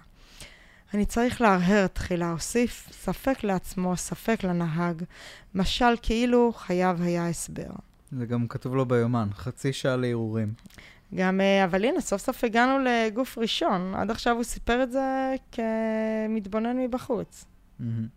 אני 0.93 1.05
צריך 1.05 1.41
להרהר 1.41 1.88
תחילה, 1.88 2.31
הוסיף, 2.31 2.89
ספק 2.91 3.43
לעצמו, 3.43 3.97
ספק 3.97 4.43
לנהג, 4.43 5.03
משל 5.55 5.95
כאילו 6.01 6.53
חייו 6.53 6.97
היה 7.01 7.29
הסבר. 7.29 7.71
זה 8.12 8.25
גם 8.25 8.47
כתוב 8.47 8.75
לו 8.75 8.85
ביומן, 8.85 9.27
חצי 9.33 9.73
שעה 9.73 9.95
לערעורים. 9.95 10.53
גם, 11.15 11.41
אה, 11.41 11.65
אבל 11.65 11.85
הנה, 11.85 12.01
סוף 12.01 12.21
סוף 12.21 12.43
הגענו 12.43 12.79
לגוף 12.85 13.38
ראשון. 13.38 13.95
עד 13.95 14.12
עכשיו 14.12 14.35
הוא 14.35 14.43
סיפר 14.43 14.83
את 14.83 14.91
זה 14.91 15.35
כמתבונן 15.51 16.77
מבחוץ. 16.77 17.45
מהמם. 17.79 18.07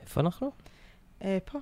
איפה 0.00 0.20
אנחנו? 0.20 0.65
אה, 1.26 1.38
פה, 1.44 1.58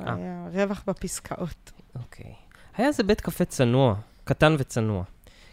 אה. 0.00 0.14
היה 0.14 0.46
רווח 0.52 0.82
בפסקאות. 0.86 1.72
אוקיי. 1.94 2.34
היה 2.76 2.92
זה 2.92 3.02
בית 3.02 3.20
קפה 3.20 3.44
צנוע, 3.44 3.94
קטן 4.24 4.54
וצנוע. 4.58 5.04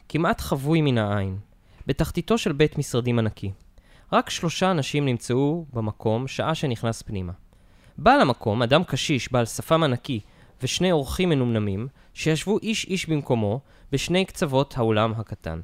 כמעט 0.09 0.41
חבוי 0.41 0.81
מן 0.81 0.97
העין. 0.97 1.37
בתחתיתו 1.87 2.37
של 2.37 2.51
בית 2.51 2.77
משרדים 2.77 3.19
ענקי. 3.19 3.51
רק 4.13 4.29
שלושה 4.29 4.71
אנשים 4.71 5.05
נמצאו 5.05 5.65
במקום 5.73 6.27
שעה 6.27 6.55
שנכנס 6.55 7.01
פנימה. 7.01 7.33
בעל 7.97 8.21
המקום, 8.21 8.61
אדם 8.61 8.83
קשיש 8.83 9.31
בעל 9.31 9.45
שפם 9.45 9.83
ענקי 9.83 10.19
ושני 10.63 10.91
אורחים 10.91 11.29
מנומנמים, 11.29 11.87
שישבו 12.13 12.57
איש 12.57 12.85
איש 12.85 13.09
במקומו 13.09 13.59
בשני 13.91 14.25
קצוות 14.25 14.77
האולם 14.77 15.13
הקטן. 15.17 15.59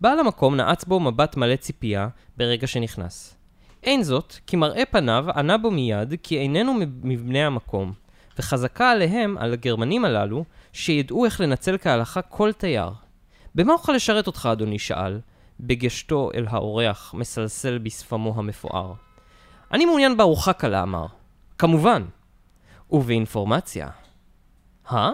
בעל 0.00 0.18
המקום 0.18 0.56
נעץ 0.56 0.84
בו 0.84 1.00
מבט 1.00 1.36
מלא 1.36 1.56
ציפייה 1.56 2.08
ברגע 2.36 2.66
שנכנס. 2.66 3.41
אין 3.82 4.02
זאת, 4.02 4.34
כי 4.46 4.56
מראה 4.56 4.84
פניו 4.90 5.24
ענה 5.36 5.58
בו 5.58 5.70
מיד 5.70 6.14
כי 6.22 6.38
איננו 6.38 6.74
מבני 7.02 7.44
המקום, 7.44 7.92
וחזקה 8.38 8.90
עליהם, 8.90 9.38
על 9.38 9.52
הגרמנים 9.52 10.04
הללו, 10.04 10.44
שידעו 10.72 11.24
איך 11.24 11.40
לנצל 11.40 11.78
כהלכה 11.78 12.22
כל 12.22 12.52
תייר. 12.52 12.90
במה 13.54 13.72
אוכל 13.72 13.92
לשרת 13.92 14.26
אותך, 14.26 14.48
אדוני 14.52 14.78
שאל, 14.78 15.20
בגשתו 15.60 16.30
אל 16.34 16.46
האורח, 16.48 17.14
מסלסל 17.14 17.78
בשפמו 17.78 18.34
המפואר. 18.36 18.92
אני 19.72 19.84
מעוניין 19.84 20.16
בארוחה 20.16 20.52
קלה, 20.52 20.82
אמר. 20.82 21.06
כמובן. 21.58 22.04
ובאינפורמציה. 22.90 23.88
הא? 24.86 25.10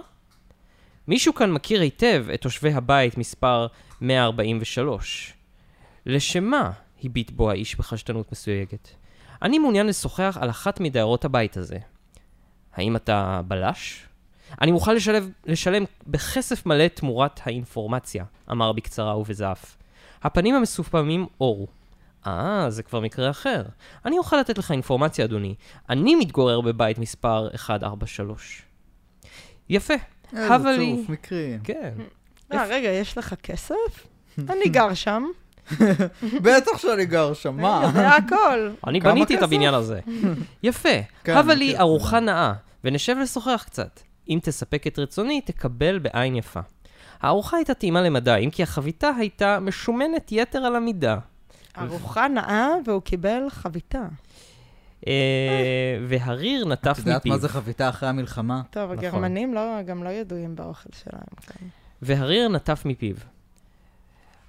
מישהו 1.09 1.35
כאן 1.35 1.53
מכיר 1.53 1.81
היטב 1.81 2.27
את 2.35 2.41
תושבי 2.41 2.73
הבית 2.73 3.19
מספר 3.19 3.67
143. 4.01 5.33
לשם 6.07 6.45
מה? 6.45 6.71
הביט 7.05 7.31
בו 7.31 7.51
האיש 7.51 7.77
בחשדנות 7.77 8.33
מסויגת. 8.33 8.89
אני 9.43 9.59
מעוניין 9.59 9.87
לשוחח 9.87 10.39
על 10.41 10.51
אחת 10.51 10.81
מדיירות 10.81 11.25
הבית 11.25 11.57
הזה. 11.57 11.79
האם 12.75 12.97
אתה 12.97 13.41
בלש? 13.49 14.07
אני 14.61 14.73
מוכן 14.73 14.95
לשלב, 14.95 15.31
לשלם 15.47 15.85
בכסף 16.07 16.67
מלא 16.67 16.89
תמורת 16.89 17.41
האינפורמציה, 17.45 18.25
אמר 18.51 18.73
בקצרה 18.73 19.19
ובזעף. 19.19 19.77
הפנים 20.23 20.55
המסופמים 20.55 21.27
אורו. 21.41 21.67
אה, 22.27 22.67
זה 22.71 22.83
כבר 22.83 23.01
מקרה 23.01 23.31
אחר. 23.31 23.63
אני 24.05 24.19
אוכל 24.19 24.37
לתת 24.37 24.59
לך 24.59 24.71
אינפורמציה, 24.71 25.25
אדוני. 25.25 25.55
אני 25.91 26.15
מתגורר 26.15 26.61
בבית 26.61 26.99
מספר 26.99 27.49
143. 27.69 28.63
יפה. 29.69 29.95
איזה 30.33 30.55
הבה 30.55 30.73
לי- 30.73 30.77
צירוף 30.95 31.09
מקרים. 31.09 31.61
כן. 31.65 31.95
אה, 32.53 32.65
רגע, 32.69 32.89
יש 32.89 33.19
לך 33.19 33.35
כסף? 33.43 34.07
אני 34.51 34.69
גר 34.69 34.95
שם. 34.95 35.25
בטח 36.43 36.79
שאני 36.79 37.07
גר 37.07 37.35
שם, 37.35 37.57
מה? 37.57 37.83
זה 37.95 38.09
הכל. 38.09 38.71
אני 38.87 39.01
בניתי 39.01 39.37
את? 39.37 39.43
הבניין 39.43 39.75
הזה. 39.75 40.01
יפה. 40.63 40.89
כן, 41.25 41.33
הבה 41.37 41.43
מכיר 41.43 41.59
לי 41.59 41.75
את 41.75 41.81
ארוחה 41.81 42.21
נאה, 42.21 42.53
ונשב 42.85 43.17
לשוחח 43.23 43.63
קצת. 43.67 44.01
אם 44.29 44.39
תספק 44.43 44.87
את 44.87 44.99
רצוני, 44.99 45.41
תקבל 45.41 45.99
בעין 45.99 46.37
יפה. 46.37 46.61
הארוחה 47.21 47.57
הייתה 47.57 47.75
טעימה 47.75 48.03
למדי, 48.03 48.41
אם 48.45 48.51
כי 48.51 48.63
החביתה 48.63 49.11
הייתה 49.19 49.61
משומנת 49.61 50.33
יתר 50.33 50.59
על 50.59 50.77
המידה. 50.77 51.19
ארוחה 51.79 52.29
נאה 52.29 52.69
והוא 52.87 53.03
קיבל 53.03 53.43
חביתה. 53.49 54.03
אה, 55.07 55.13
והריר 56.09 56.65
נטף 56.65 56.93
את 56.93 56.99
יודעת 56.99 57.21
מפיו. 57.21 57.33
מה 57.33 57.39
זה 57.39 57.49
חביתה 57.49 57.89
אחרי 57.89 58.09
המלחמה? 58.09 58.63
טוב, 58.71 58.93
נכון. 58.93 58.99
הגרמנים 59.05 59.55
לא- 59.55 59.83
גם 59.83 60.05
לא 60.05 60.09
ידועים 60.09 60.57
באוכל 60.57 60.89
שלהם. 61.05 61.23
כן. 61.47 61.67
והריר 62.03 62.49
נטף 62.49 62.83
מפיו. 62.85 63.15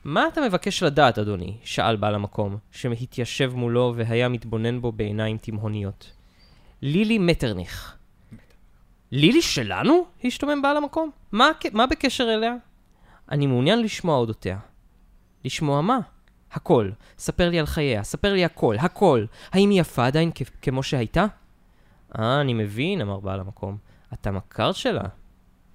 מה 0.03 0.27
אתה 0.27 0.41
מבקש 0.41 0.83
לדעת, 0.83 1.17
אדוני? 1.19 1.57
שאל 1.63 1.95
בעל 1.95 2.15
המקום, 2.15 2.57
שהתיישב 2.71 3.51
מולו 3.55 3.93
והיה 3.97 4.29
מתבונן 4.29 4.81
בו 4.81 4.91
בעיניים 4.91 5.38
תימהוניות. 5.38 6.12
לילי 6.81 7.17
מטרניך. 7.17 7.95
לילי 9.12 9.41
שלנו? 9.41 10.05
השתומם 10.23 10.62
בעל 10.62 10.77
המקום. 10.77 11.12
מה, 11.31 11.49
מה 11.73 11.88
בקשר 11.88 12.33
אליה? 12.33 12.53
אני 13.31 13.47
מעוניין 13.47 13.81
לשמוע 13.81 14.17
אודותיה. 14.17 14.57
לשמוע 15.45 15.81
מה? 15.81 15.99
הכל. 16.51 16.89
ספר 17.17 17.49
לי 17.49 17.59
על 17.59 17.65
חייה, 17.65 18.03
ספר 18.03 18.33
לי 18.33 18.45
הכל, 18.45 18.75
הכל. 18.79 19.25
האם 19.51 19.69
היא 19.69 19.81
יפה 19.81 20.05
עדיין 20.07 20.31
כ- 20.35 20.41
כמו 20.62 20.83
שהייתה? 20.83 21.25
אה, 22.19 22.41
אני 22.41 22.53
מבין, 22.53 23.01
אמר 23.01 23.19
בעל 23.19 23.39
המקום. 23.39 23.77
אתה 24.13 24.31
מכר 24.31 24.71
שלה. 24.71 25.01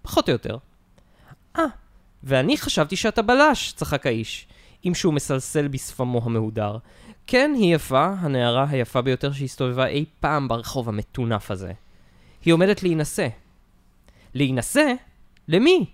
פחות 0.02 0.28
או 0.28 0.32
יותר. 0.32 0.56
אה, 1.58 1.64
ואני 2.24 2.58
חשבתי 2.58 2.96
שאתה 2.96 3.22
בלש, 3.22 3.72
צחק 3.72 4.06
האיש, 4.06 4.46
עם 4.82 4.94
שהוא 4.94 5.14
מסלסל 5.14 5.68
בשפמו 5.68 6.20
המהודר. 6.24 6.78
כן, 7.26 7.52
היא 7.54 7.74
יפה, 7.74 8.14
הנערה 8.18 8.66
היפה 8.68 9.02
ביותר 9.02 9.32
שהסתובבה 9.32 9.86
אי 9.86 10.04
פעם 10.20 10.48
ברחוב 10.48 10.88
המטונף 10.88 11.50
הזה. 11.50 11.72
היא 12.44 12.54
עומדת 12.54 12.82
להינשא. 12.82 13.28
להינשא? 14.34 14.92
למי? 15.48 15.86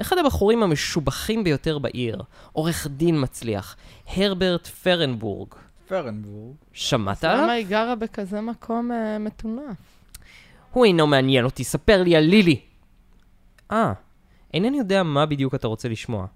אחד 0.00 0.18
הבחורים 0.18 0.62
המשובחים 0.62 1.44
ביותר 1.44 1.78
בעיר, 1.78 2.22
עורך 2.52 2.86
דין 2.86 3.22
מצליח, 3.22 3.76
הרברט 4.16 4.66
פרנבורג. 4.66 5.48
פרנבורג. 5.88 6.54
שמעת 6.72 7.24
למה 7.24 7.34
עליו? 7.34 7.50
היא 7.50 7.66
גרה 7.66 7.94
בכזה 7.94 8.40
מקום 8.40 8.92
אה, 8.92 9.18
מטונף? 9.18 9.76
הוא 10.72 10.84
אינו 10.84 11.06
מעניין 11.06 11.44
אותי, 11.44 11.64
ספר 11.64 12.02
לי 12.02 12.16
על 12.16 12.24
לילי. 12.24 12.60
אה, 13.72 13.92
אינני 14.54 14.78
יודע 14.78 15.02
מה 15.02 15.26
בדיוק 15.26 15.54
אתה 15.54 15.68
רוצה 15.68 15.88
לשמוע. 15.88 16.26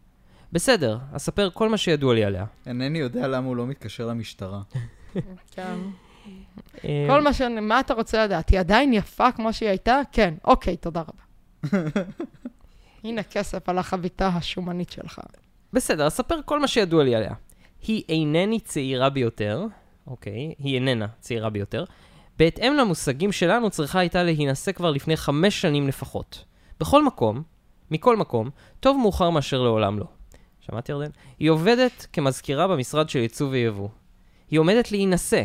בסדר, 0.53 0.99
אספר 1.13 1.51
כל 1.51 1.69
מה 1.69 1.77
שידוע 1.77 2.15
לי 2.15 2.25
עליה. 2.25 2.45
אינני 2.67 2.99
יודע 2.99 3.29
למה 3.29 3.47
הוא 3.47 3.57
לא 3.57 3.67
מתקשר 3.67 4.07
למשטרה. 4.07 4.63
כן. 5.55 5.77
אה, 6.85 7.07
כל 7.09 7.23
מה 7.23 7.33
ש... 7.33 7.41
מה 7.43 7.81
אתה 7.81 7.95
רוצה 7.95 8.25
לדעת? 8.25 8.49
היא 8.49 8.61
עדיין 8.61 8.93
יפה 8.93 9.33
כמו 9.33 9.53
שהיא 9.53 9.69
הייתה? 9.69 10.01
כן. 10.13 10.35
אוקיי, 10.45 10.77
תודה 10.77 11.01
רבה. 11.01 11.23
הנה 13.05 13.23
כסף 13.23 13.69
על 13.69 13.79
החביתה 13.79 14.29
השומנית 14.29 14.91
שלך. 14.91 15.21
בסדר, 15.73 16.07
אספר 16.07 16.41
כל 16.45 16.61
מה 16.61 16.69
שידוע 16.69 17.05
לי 17.05 17.15
עליה. 17.15 17.35
היא 17.87 18.03
אינני 18.09 18.61
צעירה 18.61 19.11
ביותר, 19.11 19.67
אוקיי, 20.07 20.55
היא 20.59 20.75
איננה 20.75 21.07
צעירה 21.21 21.51
ביותר. 21.51 21.85
בהתאם 22.39 22.75
למושגים 22.75 23.33
שלנו, 23.33 23.71
צריכה 23.71 23.99
הייתה 23.99 24.23
להינשא 24.23 24.73
כבר 24.73 24.91
לפני 24.91 25.17
חמש 25.17 25.61
שנים 25.61 25.89
לפחות. 25.89 26.45
בכל 26.81 27.05
מקום, 27.05 27.43
מכל 27.95 28.17
מקום, 28.17 28.51
טוב 28.81 28.99
מאוחר 29.03 29.31
מאשר 29.31 29.63
לעולם 29.63 29.99
לא. 29.99 30.07
שמעת 30.61 30.89
ירדן? 30.89 31.11
היא 31.39 31.51
עובדת 31.51 32.07
כמזכירה 32.13 32.69
במשרד 32.69 33.09
של 33.09 33.19
ייצוא 33.19 33.49
ויבוא. 33.49 33.89
היא 34.51 34.61
עומדת 34.61 34.93
להינשא, 34.93 35.43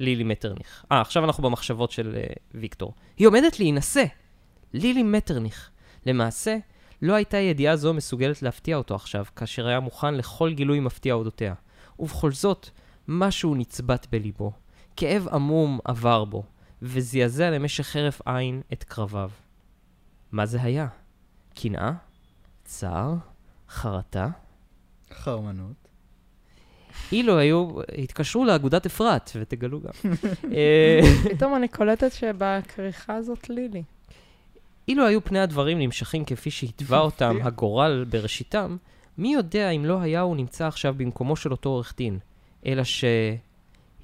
לילי 0.00 0.24
מטרניך. 0.24 0.84
אה, 0.92 1.00
עכשיו 1.00 1.24
אנחנו 1.24 1.42
במחשבות 1.42 1.90
של 1.90 2.16
uh, 2.16 2.38
ויקטור. 2.54 2.94
היא 3.16 3.26
עומדת 3.26 3.58
להינשא, 3.58 4.04
לילי 4.72 5.02
מטרניך. 5.02 5.70
למעשה, 6.06 6.56
לא 7.02 7.14
הייתה 7.14 7.36
ידיעה 7.36 7.76
זו 7.76 7.94
מסוגלת 7.94 8.42
להפתיע 8.42 8.76
אותו 8.76 8.94
עכשיו, 8.94 9.24
כאשר 9.36 9.66
היה 9.66 9.80
מוכן 9.80 10.14
לכל 10.14 10.52
גילוי 10.52 10.80
מפתיע 10.80 11.14
אודותיה. 11.14 11.54
ובכל 11.98 12.32
זאת, 12.32 12.68
משהו 13.08 13.54
נצבט 13.54 14.06
בליבו. 14.12 14.52
כאב 14.96 15.28
עמום 15.28 15.78
עבר 15.84 16.24
בו, 16.24 16.42
וזעזע 16.82 17.50
למשך 17.50 17.96
הרף 17.96 18.20
עין 18.26 18.62
את 18.72 18.84
קרביו. 18.84 19.30
מה 20.32 20.46
זה 20.46 20.62
היה? 20.62 20.86
קנאה? 21.62 21.92
צער? 22.64 23.14
חרטה? 23.68 24.28
חרמנות. 25.12 25.88
אילו 27.12 27.38
היו, 27.38 27.70
התקשרו 28.02 28.44
לאגודת 28.44 28.86
אפרת, 28.86 29.30
ותגלו 29.34 29.80
גם. 29.80 29.90
אה, 30.54 31.00
פתאום 31.24 31.56
אני 31.56 31.68
קולטת 31.68 32.12
שבכריכה 32.12 33.14
הזאת 33.14 33.50
לילי. 33.50 33.82
אילו 34.88 35.06
היו 35.06 35.24
פני 35.24 35.40
הדברים 35.40 35.78
נמשכים 35.78 36.24
כפי 36.24 36.50
שהתווה 36.50 36.98
אותם 36.98 37.36
הגורל 37.42 38.04
בראשיתם, 38.10 38.76
מי 39.18 39.32
יודע 39.32 39.70
אם 39.70 39.84
לא 39.84 40.00
היה 40.00 40.20
הוא 40.20 40.36
נמצא 40.36 40.66
עכשיו 40.66 40.94
במקומו 40.96 41.36
של 41.36 41.50
אותו 41.50 41.68
עורך 41.68 41.94
דין, 41.96 42.18
אלא 42.66 42.82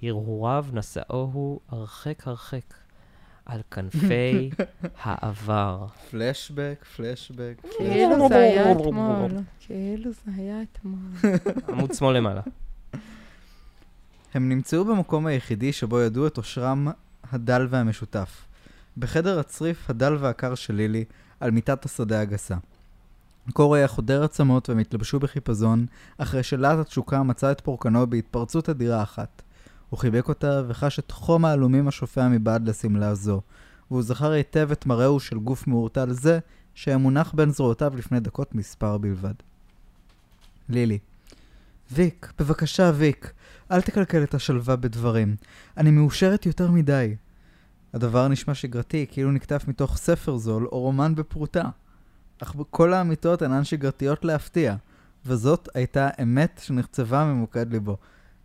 שהרהוריו 0.03 0.67
נשאוהו 0.73 1.61
הרחק 1.69 2.29
הרחק 2.29 2.84
על 3.47 3.61
כנפי 3.71 4.51
העבר. 5.03 5.87
פלשבק, 6.11 6.85
פלשבק. 6.97 7.55
כאילו 7.79 8.29
זה 8.29 8.37
היה 8.37 8.73
אתמול. 8.73 9.31
כאילו 9.61 10.11
זה 10.13 10.33
היה 10.37 10.63
אתמול. 10.63 11.33
עמוד 11.69 11.95
שמאל 11.95 12.17
למעלה. 12.17 12.41
הם 14.35 14.49
נמצאו 14.49 14.85
במקום 14.85 15.27
היחידי 15.27 15.73
שבו 15.73 16.01
ידעו 16.01 16.27
את 16.27 16.37
עושרם 16.37 16.89
הדל 17.33 17.67
והמשותף. 17.71 18.47
בחדר 18.99 19.39
הצריף 19.39 19.91
הדל 19.91 20.17
והקר 20.21 20.55
של 20.55 20.75
לילי, 20.75 21.05
על 21.41 21.51
מיטת 21.51 21.85
השדה 21.85 22.21
הגסה. 22.21 22.57
הקור 23.49 23.75
היה 23.75 23.89
חודר 23.89 24.25
עצמות 24.25 24.69
והם 24.69 24.79
התלבשו 24.79 25.21
בחיפזון, 25.21 25.87
אחרי 26.19 26.43
שלהט 26.43 26.79
התשוקה 26.79 27.23
מצא 27.23 27.51
את 27.53 27.61
פורקנו 27.61 28.07
בהתפרצות 28.07 28.69
אדירה 28.69 29.03
אחת. 29.03 29.43
הוא 29.90 29.99
חיבק 29.99 30.29
אותה 30.29 30.62
וחש 30.68 30.99
את 30.99 31.11
חום 31.11 31.44
העלומים 31.44 31.88
השופע 31.88 32.29
מבעד 32.29 32.68
לשמלה 32.68 33.14
זו, 33.14 33.40
והוא 33.90 34.03
זכר 34.03 34.31
היטב 34.31 34.68
את 34.73 34.87
מראהו 34.87 35.20
של 35.20 35.38
גוף 35.38 35.66
מעורטל 35.66 36.11
זה 36.11 36.38
שהיה 36.75 36.99
מונח 36.99 37.33
בין 37.35 37.51
זרועותיו 37.51 37.97
לפני 37.97 38.20
דקות 38.20 38.55
מספר 38.55 38.99
בלבד. 38.99 39.35
לילי. 40.68 40.99
ויק, 41.92 42.33
בבקשה 42.38 42.92
ויק, 42.94 43.33
אל 43.70 43.81
תקלקל 43.81 44.23
את 44.23 44.35
השלווה 44.35 44.77
בדברים. 44.77 45.37
אני 45.77 45.90
מאושרת 45.90 46.47
יותר 46.47 46.70
מדי. 46.70 47.16
הדבר 47.94 48.29
נשמע 48.29 48.55
שגרתי, 48.55 49.07
כאילו 49.11 49.33
נקטף 49.33 49.64
מתוך 49.68 49.97
ספר 49.97 50.37
זול 50.37 50.66
או 50.66 50.81
רומן 50.81 51.14
בפרוטה. 51.14 51.64
אך 52.42 52.55
כל 52.70 52.94
האמיתות 52.94 53.42
אינן 53.42 53.64
שגרתיות 53.64 54.25
להפתיע, 54.25 54.77
וזאת 55.27 55.68
הייתה 55.75 56.09
אמת 56.23 56.61
שנחצבה 56.64 57.25
ממוקד 57.25 57.73
ליבו. 57.73 57.97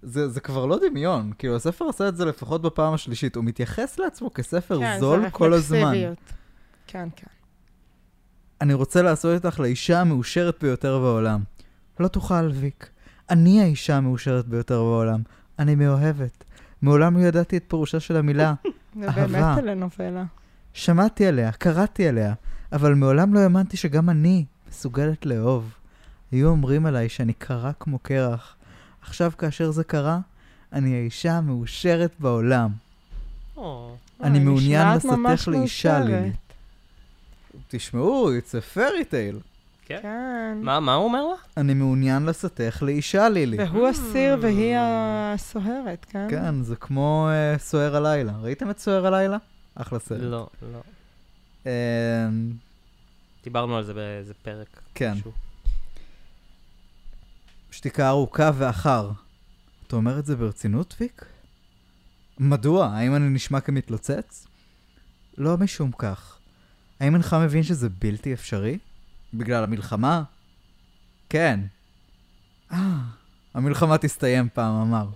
זה, 0.01 0.29
זה 0.29 0.39
כבר 0.39 0.65
לא 0.65 0.79
דמיון, 0.89 1.31
כאילו 1.37 1.55
הספר 1.55 1.85
עשה 1.89 2.07
את 2.07 2.17
זה 2.17 2.25
לפחות 2.25 2.61
בפעם 2.61 2.93
השלישית, 2.93 3.35
הוא 3.35 3.43
מתייחס 3.43 3.99
לעצמו 3.99 4.33
כספר 4.33 4.79
כן, 4.79 4.97
זול 4.99 5.21
זה 5.21 5.29
כל 5.29 5.53
הזמן. 5.53 5.93
כן, 6.87 7.09
כן. 7.15 7.27
אני 8.61 8.73
רוצה 8.73 9.01
לעשות 9.01 9.45
אותך 9.45 9.59
לאישה 9.59 10.01
המאושרת 10.01 10.57
ביותר 10.61 10.99
בעולם. 10.99 11.43
לא 11.99 12.07
תוכל, 12.07 12.49
ויק. 12.53 12.89
אני 13.29 13.61
האישה 13.61 13.97
המאושרת 13.97 14.47
ביותר 14.47 14.83
בעולם. 14.83 15.21
אני 15.59 15.75
מאוהבת. 15.75 16.43
מעולם 16.81 17.17
לא 17.17 17.27
ידעתי 17.27 17.57
את 17.57 17.63
פירושה 17.67 17.99
של 17.99 18.17
המילה. 18.17 18.53
זה 19.01 19.07
אהבה. 19.07 19.27
באמת 19.27 19.63
טלנובלה. 19.63 20.23
שמעתי 20.73 21.25
עליה, 21.25 21.51
קראתי 21.51 22.07
עליה, 22.07 22.33
אבל 22.71 22.93
מעולם 22.93 23.33
לא 23.33 23.39
האמנתי 23.39 23.77
שגם 23.77 24.09
אני 24.09 24.45
מסוגלת 24.69 25.25
לאהוב. 25.25 25.73
היו 26.31 26.49
אומרים 26.49 26.85
עליי 26.85 27.09
שאני 27.09 27.33
קרה 27.33 27.73
כמו 27.73 27.99
קרח. 27.99 28.55
עכשיו, 29.01 29.31
כאשר 29.37 29.71
זה 29.71 29.83
קרה, 29.83 30.19
אני 30.73 30.95
האישה 30.95 31.31
המאושרת 31.31 32.11
בעולם. 32.19 32.69
או, 33.57 33.95
אני 34.23 34.37
אוי, 34.37 34.45
מעוניין 34.45 34.97
לשאתך 34.97 35.47
לאישה, 35.47 35.99
מאושרת. 35.99 36.05
לילי. 36.05 36.31
תשמעו, 37.69 38.29
it's 38.31 38.51
a 38.51 38.77
fairy 38.77 39.11
tale. 39.11 39.41
כן. 39.85 39.99
כן. 40.01 40.57
מה 40.61 40.79
מה 40.79 40.93
הוא 40.93 41.05
אומר 41.05 41.25
לה? 41.27 41.35
אני 41.57 41.73
מעוניין 41.73 42.25
לשאתך 42.25 42.83
לאישה, 42.83 43.29
לילי. 43.29 43.57
והוא 43.63 43.89
אסיר 43.89 44.37
והיא 44.41 44.75
הסוהרת, 44.79 46.05
כן? 46.09 46.27
כן, 46.29 46.63
זה 46.63 46.75
כמו 46.75 47.29
uh, 47.55 47.59
סוער 47.59 47.95
הלילה. 47.95 48.31
ראיתם 48.41 48.69
את 48.69 48.79
סוער 48.79 49.05
הלילה? 49.07 49.37
אחלה 49.75 49.99
סרט. 49.99 50.19
לא, 50.21 50.47
לא. 50.73 51.71
דיברנו 53.43 53.77
על 53.77 53.83
זה 53.83 53.93
באיזה 53.93 54.33
פרק. 54.43 54.81
כן. 54.95 55.13
שתיקה 57.71 58.09
ארוכה 58.09 58.51
ואחר. 58.57 59.11
אתה 59.87 59.95
אומר 59.95 60.19
את 60.19 60.25
זה 60.25 60.35
ברצינות, 60.35 60.95
ויק? 60.99 61.25
מדוע? 62.39 62.87
האם 62.87 63.15
אני 63.15 63.29
נשמע 63.29 63.59
כמתלוצץ? 63.59 64.47
לא 65.37 65.57
משום 65.57 65.91
כך. 65.97 66.37
האם 66.99 67.13
אינך 67.13 67.33
מבין 67.33 67.63
שזה 67.63 67.89
בלתי 67.89 68.33
אפשרי? 68.33 68.77
בגלל 69.33 69.63
המלחמה? 69.63 70.23
כן. 71.29 71.59
אה, 72.71 72.97
המלחמה 73.53 73.97
תסתיים 73.97 74.47
פעם, 74.53 74.81
אמר. 74.81 75.07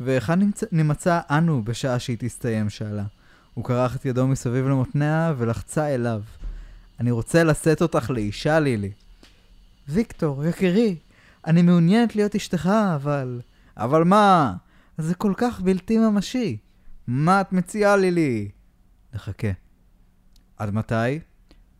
והיכן 0.00 0.38
נמצא 0.72 1.20
אנו 1.30 1.64
בשעה 1.64 1.98
שהיא 1.98 2.16
תסתיים? 2.20 2.70
שאלה. 2.70 3.04
הוא 3.54 3.64
כרך 3.64 3.96
את 3.96 4.04
ידו 4.04 4.26
מסביב 4.26 4.68
למותניה 4.68 5.34
ולחצה 5.38 5.94
אליו. 5.94 6.22
אני 7.00 7.10
רוצה 7.10 7.44
לשאת 7.44 7.82
אותך 7.82 8.10
לאישה, 8.10 8.60
לילי. 8.60 8.90
ויקטור, 9.88 10.44
יקירי, 10.44 10.96
אני 11.46 11.62
מעוניינת 11.62 12.16
להיות 12.16 12.34
אשתך, 12.34 12.66
אבל... 12.94 13.40
אבל 13.76 14.04
מה? 14.04 14.54
זה 14.98 15.14
כל 15.14 15.32
כך 15.36 15.60
בלתי 15.60 15.98
ממשי. 15.98 16.56
מה 17.06 17.40
את 17.40 17.52
מציעה, 17.52 17.96
לילי? 17.96 18.50
נחכה. 19.14 19.48
עד 20.56 20.74
מתי? 20.74 21.18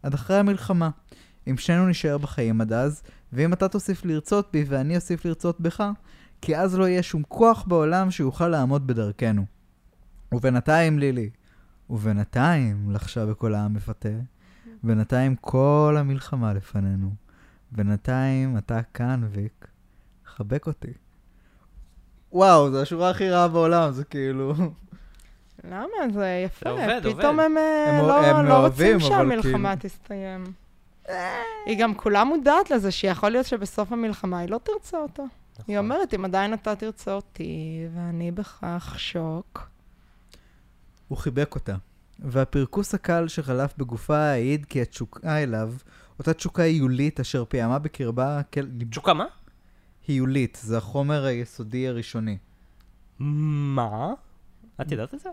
עד 0.02 0.14
אחרי 0.14 0.36
המלחמה. 0.36 0.90
אם 1.50 1.56
שנינו 1.56 1.86
נישאר 1.86 2.18
בחיים 2.18 2.60
עד 2.60 2.72
אז, 2.72 3.02
ואם 3.32 3.52
אתה 3.52 3.68
תוסיף 3.68 4.04
לרצות 4.04 4.48
בי 4.52 4.64
ואני 4.68 4.96
אוסיף 4.96 5.24
לרצות 5.24 5.60
בך, 5.60 5.84
כי 6.40 6.56
אז 6.56 6.74
לא 6.74 6.88
יהיה 6.88 7.02
שום 7.02 7.22
כוח 7.28 7.64
בעולם 7.66 8.10
שיוכל 8.10 8.48
לעמוד 8.48 8.86
בדרכנו. 8.86 9.44
ובינתיים, 10.32 10.98
לילי, 10.98 11.30
ובינתיים, 11.90 12.90
לחשה 12.90 13.26
בקולה 13.26 13.64
המפתה, 13.64 14.08
בינתיים 14.82 15.36
כל 15.36 15.96
המלחמה 15.98 16.52
לפנינו. 16.52 17.10
בינתיים 17.72 18.58
אתה 18.58 18.80
כאן, 18.94 19.28
ויק. 19.30 19.66
חבק 20.26 20.66
אותי. 20.66 20.92
וואו, 22.32 22.70
זו 22.70 22.82
השורה 22.82 23.10
הכי 23.10 23.30
רעה 23.30 23.48
בעולם, 23.48 23.92
זה 23.92 24.04
כאילו... 24.04 24.52
למה? 25.64 25.86
זה 26.14 26.42
יפה. 26.46 26.64
זה 26.64 26.70
עובד, 26.70 27.00
פתאום 27.02 27.40
עובד. 27.40 27.44
הם 27.44 27.56
אה, 27.58 27.98
הם- 28.00 28.06
לא 28.08 28.26
הם 28.26 28.46
לא 28.46 28.66
רוצים 28.66 29.00
שהמלחמה 29.00 29.76
כאילו- 29.76 29.94
תסתיים. 29.94 30.44
היא 31.66 31.78
גם 31.80 31.94
כולה 31.94 32.24
מודעת 32.24 32.70
לזה 32.70 32.90
שיכול 32.90 33.30
להיות 33.30 33.46
שבסוף 33.46 33.92
המלחמה 33.92 34.38
היא 34.38 34.50
לא 34.50 34.60
תרצה 34.62 34.98
אותו. 34.98 35.22
נכון. 35.52 35.64
היא 35.68 35.78
אומרת, 35.78 36.14
אם 36.14 36.24
עדיין 36.24 36.54
אתה 36.54 36.76
תרצה 36.76 37.12
אותי, 37.12 37.86
ואני 37.94 38.30
בכך 38.30 38.94
שוק. 38.98 39.68
הוא 41.08 41.18
חיבק 41.18 41.54
אותה, 41.54 41.74
והפרכוס 42.18 42.94
הקל 42.94 43.28
שחלף 43.28 43.74
בגופה 43.78 44.18
העיד 44.18 44.66
כי 44.66 44.82
התשוקה 44.82 45.42
אליו, 45.42 45.72
אותה 46.18 46.34
תשוקה 46.34 46.62
היולית 46.62 47.20
אשר 47.20 47.44
פיעמה 47.44 47.78
בקרבה 47.78 48.40
כל... 48.54 48.60
תשוקה 48.90 49.14
מה? 49.14 49.24
היולית, 50.08 50.58
זה 50.62 50.78
החומר 50.78 51.24
היסודי 51.24 51.88
הראשוני. 51.88 52.38
מה? 53.18 54.12
את 54.80 54.92
ידעת 54.92 55.14
את 55.14 55.20
זה? 55.20 55.30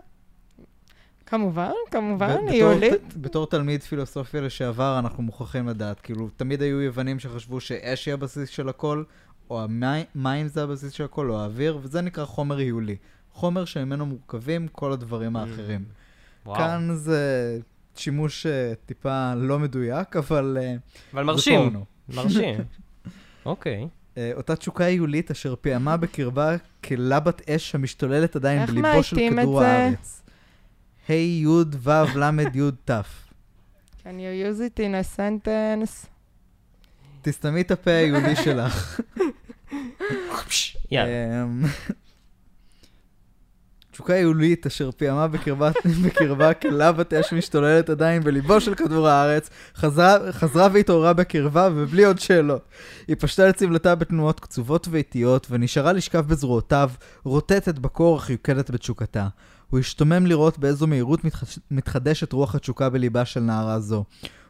כמובן, 1.26 1.70
כמובן, 1.90 2.28
היא 2.48 2.64
בתור 2.64 2.72
יולית. 2.72 2.92
ת- 3.08 3.16
בתור 3.16 3.46
תלמיד 3.46 3.82
פילוסופיה 3.82 4.40
לשעבר, 4.40 4.98
אנחנו 4.98 5.22
מוכרחים 5.22 5.68
לדעת. 5.68 6.00
כאילו, 6.00 6.28
תמיד 6.36 6.62
היו 6.62 6.80
יוונים 6.82 7.18
שחשבו 7.18 7.60
שאש 7.60 8.06
היא 8.06 8.14
הבסיס 8.14 8.48
של 8.48 8.68
הכל, 8.68 9.02
או 9.50 9.62
המים 9.62 10.48
זה 10.48 10.62
הבסיס 10.62 10.92
של 10.92 11.04
הכל, 11.04 11.30
או 11.30 11.40
האוויר, 11.40 11.78
וזה 11.82 12.00
נקרא 12.00 12.24
חומר 12.24 12.56
היולי. 12.56 12.96
חומר 13.32 13.64
שממנו 13.64 14.06
מורכבים 14.06 14.68
כל 14.68 14.92
הדברים 14.92 15.36
האחרים. 15.36 15.84
וואו. 16.46 16.56
כאן 16.58 16.88
זה 16.94 17.58
שימוש 17.98 18.46
אה, 18.46 18.72
טיפה 18.86 19.34
לא 19.34 19.58
מדויק, 19.58 20.16
אבל 20.16 20.58
אה, 20.60 20.74
אבל 21.12 21.22
מרשים. 21.22 21.84
מרשים. 22.08 22.54
אוקיי. 23.46 23.88
אה, 24.18 24.32
אותה 24.34 24.56
תשוקה 24.56 24.84
היולית 24.84 25.30
אשר 25.30 25.54
פיעמה 25.60 25.96
בקרבה 25.96 26.56
כלבת 26.84 27.50
אש 27.50 27.74
המשתוללת 27.74 28.36
עדיין 28.36 28.66
בליבו 28.66 29.02
של 29.02 29.16
כדור 29.16 29.60
זה? 29.60 29.68
הארץ. 29.68 30.22
ה' 31.08 31.12
י' 31.12 31.46
ו' 31.82 31.90
ל' 32.16 32.40
י' 32.54 32.70
ת'. 32.84 32.90
Can 34.02 34.18
you 34.20 34.32
use 34.46 34.60
it 34.60 34.80
in 34.80 34.94
a 34.94 35.18
sentence? 35.18 36.06
תסתמי 37.22 37.60
את 37.60 37.70
הפה 37.70 37.90
היהודי 37.90 38.36
שלך. 38.44 39.00
יאללה. 40.90 41.44
תשוקה 43.96 44.14
היולית 44.14 44.66
אשר 44.66 44.90
פיעמה 44.90 45.28
בקרבה, 45.28 45.70
בקרבה 46.04 46.54
כלבת 46.54 47.14
אש 47.14 47.32
משתוללת 47.32 47.90
עדיין 47.90 48.22
בליבו 48.22 48.60
של 48.60 48.74
כדור 48.74 49.08
הארץ, 49.08 49.50
חזרה, 49.76 50.32
חזרה 50.32 50.68
והתעוררה 50.72 51.12
בקרבה 51.12 51.68
ובלי 51.74 52.04
עוד 52.04 52.18
שאלות. 52.18 52.68
היא 53.08 53.16
פשטה 53.18 53.48
לצבלתה 53.48 53.94
בתנועות 53.94 54.40
קצובות 54.40 54.88
ואיטיות, 54.90 55.46
ונשארה 55.50 55.92
לשכב 55.92 56.28
בזרועותיו, 56.28 56.90
רוטטת 57.24 57.78
בקור 57.78 58.18
אך 58.18 58.30
יוקדת 58.30 58.70
בתשוקתה. 58.70 59.28
הוא 59.70 59.80
השתומם 59.80 60.26
לראות 60.26 60.58
באיזו 60.58 60.86
מהירות 60.86 61.24
מתחש... 61.24 61.58
מתחדשת 61.70 62.32
רוח 62.32 62.54
התשוקה 62.54 62.90
בליבה 62.90 63.24
של 63.24 63.40
נערה 63.40 63.80
זו. 63.80 64.04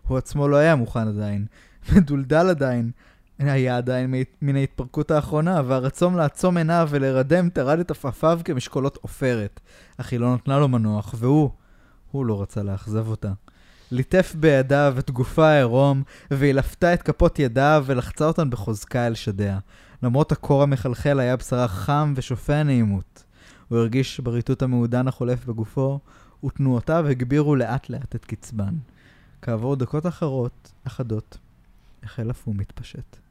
הוא 0.08 0.18
עצמו 0.18 0.48
לא 0.48 0.56
היה 0.56 0.76
מוכן 0.76 1.08
עדיין. 1.08 1.46
מדולדל 1.96 2.46
עדיין. 2.48 2.90
היה 3.38 3.76
עדיין 3.76 4.14
מן 4.42 4.56
ההתפרקות 4.56 5.10
האחרונה, 5.10 5.62
והרצון 5.66 6.14
לעצום 6.14 6.56
עיניו 6.56 6.88
ולרדם 6.90 7.48
טרד 7.48 7.78
את 7.78 7.90
עפעפיו 7.90 8.40
כמשקולות 8.44 8.98
עופרת. 9.02 9.60
אך 9.96 10.12
היא 10.12 10.20
לא 10.20 10.34
נתנה 10.34 10.58
לו 10.58 10.68
מנוח, 10.68 11.14
והוא, 11.18 11.50
הוא 12.10 12.26
לא 12.26 12.42
רצה 12.42 12.62
לאכזב 12.62 13.08
אותה. 13.08 13.32
ליטף 13.90 14.34
בידיו 14.40 14.94
את 14.98 15.10
גופה 15.10 15.46
העירום, 15.46 16.02
והיא 16.30 16.54
לפתה 16.54 16.94
את 16.94 17.02
כפות 17.02 17.38
ידיו 17.38 17.84
ולחצה 17.86 18.26
אותן 18.26 18.50
בחוזקה 18.50 19.06
אל 19.06 19.14
שדיה. 19.14 19.58
למרות 20.02 20.32
הקור 20.32 20.62
המחלחל 20.62 21.20
היה 21.20 21.36
בשרה 21.36 21.68
חם 21.68 22.14
ושופע 22.16 22.62
נעימות. 22.62 23.24
הוא 23.68 23.78
הרגיש 23.78 24.20
בריטוט 24.20 24.62
המעודן 24.62 25.08
החולף 25.08 25.44
בגופו, 25.44 26.00
ותנועותיו 26.44 27.06
הגבירו 27.06 27.56
לאט 27.56 27.90
לאט 27.90 28.16
את 28.16 28.24
קצבן. 28.24 28.74
כעבור 29.42 29.76
דקות 29.76 30.06
אחרות, 30.06 30.72
אחדות, 30.84 31.38
החל 32.02 32.30
אף 32.30 32.42
הוא 32.44 32.54
מתפשט. 32.58 33.25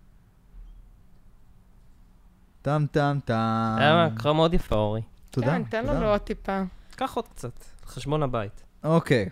טם 2.66 2.86
טם 2.91 3.20
טם. 3.26 3.76
היה 3.78 4.09
קרא 4.18 4.34
מאוד 4.34 4.53
יפה, 4.53 4.76
אורי. 4.76 5.01
תודה. 5.32 5.47
כן, 5.47 5.63
תן. 5.63 5.86
לנו 5.86 6.05
עוד 6.05 6.22
טיפה. 6.22 6.61
קח 6.95 7.13
עוד 7.13 7.28
קצת, 7.28 7.63
חשבון 7.86 8.24
הבית. 8.24 8.63
אוקיי. 8.84 9.30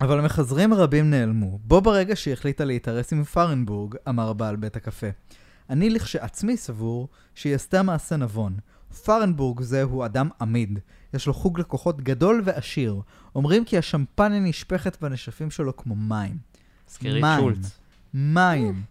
אבל 0.00 0.18
המחזרים 0.18 0.72
הרבים 0.72 1.10
נעלמו. 1.10 1.58
בו 1.64 1.80
ברגע 1.80 2.16
שהיא 2.16 2.34
החליטה 2.34 2.64
להתארס 2.64 3.12
עם 3.12 3.24
פרנבורג, 3.24 3.94
אמר 4.08 4.32
בעל 4.32 4.56
בית 4.56 4.76
הקפה. 4.76 5.06
אני 5.70 5.90
לכשעצמי 5.90 6.56
סבור 6.56 7.08
שהיא 7.34 7.54
עשתה 7.54 7.82
מעשה 7.82 8.16
נבון. 8.16 8.56
פרנבורג 9.04 9.60
זהו 9.62 10.04
אדם 10.04 10.28
עמיד. 10.40 10.78
יש 11.14 11.26
לו 11.26 11.34
חוג 11.34 11.60
לקוחות 11.60 12.00
גדול 12.00 12.42
ועשיר. 12.44 13.00
אומרים 13.34 13.64
כי 13.64 13.78
השמפניה 13.78 14.40
נשפכת 14.40 15.02
בנשפים 15.02 15.50
שלו 15.50 15.76
כמו 15.76 15.94
מים. 15.94 16.36
מים. 17.02 17.40
שולץ. 17.40 17.78
מים. 18.14 18.82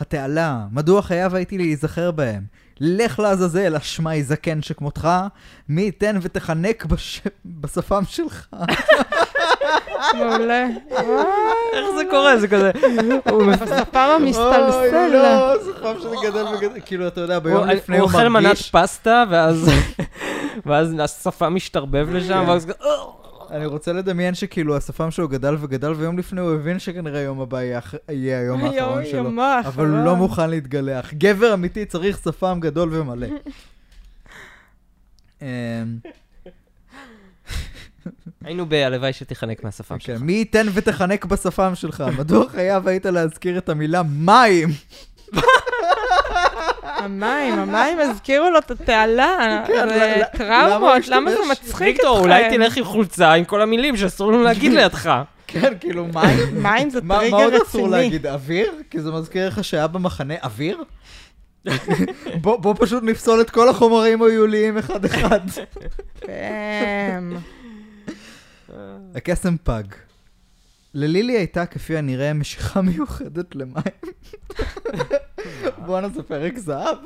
התעלה, 0.00 0.58
מדוע 0.72 1.02
חייב 1.02 1.34
הייתי 1.34 1.58
להיזכר 1.58 2.10
בהם? 2.10 2.42
לך 2.80 3.18
לעזאזל, 3.18 3.76
אשמי 3.76 4.22
זקן 4.22 4.62
שכמותך, 4.62 5.08
מי 5.68 5.82
ייתן 5.82 6.18
ותחנק 6.22 6.84
בש... 6.84 7.22
בשפם 7.44 8.02
שלך. 8.08 8.46
מעולה. 10.14 10.66
איך 11.72 11.86
זה 11.96 12.02
קורה? 12.10 12.38
זה 12.38 12.48
כזה... 12.48 12.70
הוא 13.30 13.42
בשפם 13.42 13.74
אוי, 13.94 14.14
המסתלסל. 14.14 15.08
לא, 15.12 15.54
השפם 15.54 15.94
שלי 16.02 16.30
גדל 16.30 16.44
וגדל. 16.54 16.80
כאילו, 16.84 17.06
אתה 17.06 17.20
יודע, 17.20 17.38
ביום 17.38 17.68
לפני 17.68 17.98
הוא 17.98 18.04
הוא 18.04 18.12
אוכל 18.12 18.28
מנת 18.28 18.42
מרגיש... 18.42 18.70
פסטה, 18.70 19.24
ואז... 19.30 19.70
ואז 20.66 20.94
השפה 21.00 21.48
משתרבב 21.48 22.08
לשם, 22.12 22.44
כן. 22.44 22.48
ואז 22.48 22.64
כזה... 22.64 22.74
אני 23.50 23.66
רוצה 23.66 23.92
לדמיין 23.92 24.34
שכאילו 24.34 24.76
השפם 24.76 25.10
שלו 25.10 25.28
גדל 25.28 25.56
וגדל, 25.60 25.92
ויום 25.92 26.18
לפני 26.18 26.40
הוא 26.40 26.54
הבין 26.54 26.78
שכנראה 26.78 27.20
יום 27.20 27.40
הבא 27.40 27.60
יהיה 27.60 27.80
היום 28.40 28.64
האחרון 28.64 29.04
שלו. 29.10 29.30
אבל 29.64 29.86
הוא 29.86 30.04
לא 30.04 30.16
מוכן 30.16 30.50
להתגלח. 30.50 31.14
גבר 31.14 31.54
אמיתי 31.54 31.86
צריך 31.86 32.18
שפם 32.24 32.58
גדול 32.60 32.94
ומלא. 32.94 33.26
אמ, 35.42 35.46
היינו 38.44 38.66
ב"הלוואי 38.66 39.12
שתיחנק 39.12 39.64
מהשפם 39.64 39.98
כן, 39.98 40.00
שלך". 40.00 40.22
מי 40.22 40.32
ייתן 40.32 40.66
ותחנק 40.74 41.24
בשפם 41.24 41.74
שלך? 41.74 42.04
מדוע 42.18 42.48
חייב 42.48 42.88
היית 42.88 43.06
להזכיר 43.06 43.58
את 43.58 43.68
המילה 43.68 44.02
מים? 44.02 44.68
המים, 47.04 47.58
המים 47.58 47.98
הזכירו 48.00 48.50
לו 48.50 48.58
את 48.58 48.70
התעלה. 48.70 49.64
כן, 49.66 49.88
זה 49.88 50.22
טראומות, 50.36 51.08
למה 51.08 51.30
זה? 51.30 51.36
מצחיק 51.50 51.70
אתכם? 51.72 51.84
ויקטור, 51.84 52.18
אולי 52.18 52.50
תלך 52.50 52.76
עם 52.76 52.84
חולצה 52.84 53.32
עם 53.32 53.44
כל 53.44 53.62
המילים 53.62 53.96
שאסור 53.96 54.32
לנו 54.32 54.42
להגיד 54.42 54.72
לידך. 54.72 55.10
כן, 55.46 55.72
כאילו 55.80 56.06
מים? 56.14 56.38
מים 56.62 56.90
זה 56.90 57.00
מה 57.02 57.14
מה 57.14 57.20
טריגר 57.20 57.36
עוד 57.36 57.54
אסור 57.54 57.86
רציני. 57.86 57.90
להגיד? 58.02 58.26
אוויר? 58.26 58.72
כי 58.90 59.00
זה 59.00 59.10
מזכיר 59.10 59.48
לך 59.48 59.64
שהיה 59.64 59.86
במחנה 59.86 60.34
אוויר? 60.42 60.82
בוא 62.40 62.74
פשוט 62.78 63.02
נפסול 63.02 63.40
את 63.40 63.50
כל 63.50 63.68
החומרים 63.68 64.22
ההיוליים 64.22 64.78
אחד-אחד. 64.78 65.40
פאם. 66.20 67.36
הקסם 69.16 69.56
פג. 69.64 69.82
ללילי 70.94 71.32
הייתה 71.36 71.66
כפי 71.66 71.96
הנראה 71.96 72.32
משיכה 72.32 72.82
מיוחדת 72.90 73.54
למים. 73.54 73.74
בואנה 75.86 76.08
זה 76.08 76.22
פרק 76.22 76.58
זהב. 76.58 76.98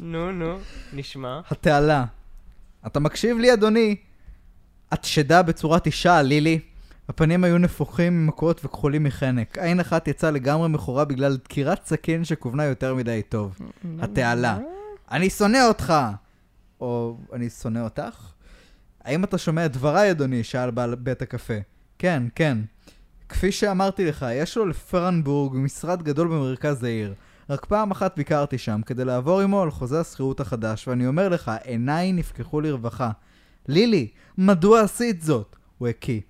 נו, 0.00 0.32
נו, 0.32 0.58
נשמע. 0.92 1.40
התעלה. 1.50 2.04
אתה 2.86 3.00
מקשיב 3.00 3.38
לי, 3.38 3.52
אדוני? 3.52 3.96
את 4.94 5.04
שדה 5.04 5.42
בצורת 5.42 5.86
אישה, 5.86 6.22
לילי. 6.22 6.60
הפנים 7.08 7.44
היו 7.44 7.58
נפוחים 7.58 8.26
ממכות 8.26 8.64
וכחולים 8.64 9.04
מחנק. 9.04 9.58
עין 9.58 9.80
אחת 9.80 10.08
יצאה 10.08 10.30
לגמרי 10.30 10.68
מכורה 10.68 11.04
בגלל 11.04 11.36
דקירת 11.36 11.86
סכין 11.86 12.24
שכוונה 12.24 12.64
יותר 12.64 12.94
מדי 12.94 13.22
טוב. 13.28 13.58
התעלה. 14.00 14.58
אני 15.10 15.30
שונא 15.30 15.58
אותך! 15.68 15.94
או 16.80 17.16
אני 17.32 17.50
שונא 17.50 17.78
אותך? 17.78 18.32
האם 19.04 19.24
אתה 19.24 19.38
שומע 19.38 19.66
את 19.66 19.72
דבריי, 19.72 20.10
אדוני? 20.10 20.44
שאל 20.44 20.70
בעל 20.70 20.94
בית 20.94 21.22
הקפה. 21.22 21.54
כן, 22.02 22.22
כן. 22.34 22.58
כפי 23.28 23.52
שאמרתי 23.52 24.04
לך, 24.04 24.26
יש 24.32 24.56
לו 24.56 24.66
לפרנבורג 24.66 25.56
משרד 25.56 26.02
גדול 26.02 26.28
במרכז 26.28 26.84
העיר. 26.84 27.14
רק 27.50 27.64
פעם 27.64 27.90
אחת 27.90 28.16
ביקרתי 28.16 28.58
שם 28.58 28.80
כדי 28.86 29.04
לעבור 29.04 29.40
עמו 29.40 29.62
על 29.62 29.70
חוזה 29.70 30.00
השכירות 30.00 30.40
החדש, 30.40 30.88
ואני 30.88 31.06
אומר 31.06 31.28
לך, 31.28 31.50
עיניי 31.64 32.12
נפקחו 32.12 32.60
לרווחה. 32.60 33.10
לילי, 33.68 34.08
מדוע 34.38 34.80
עשית 34.80 35.22
זאת? 35.22 35.56
הוא 35.78 35.88
הקיא. 35.88 36.20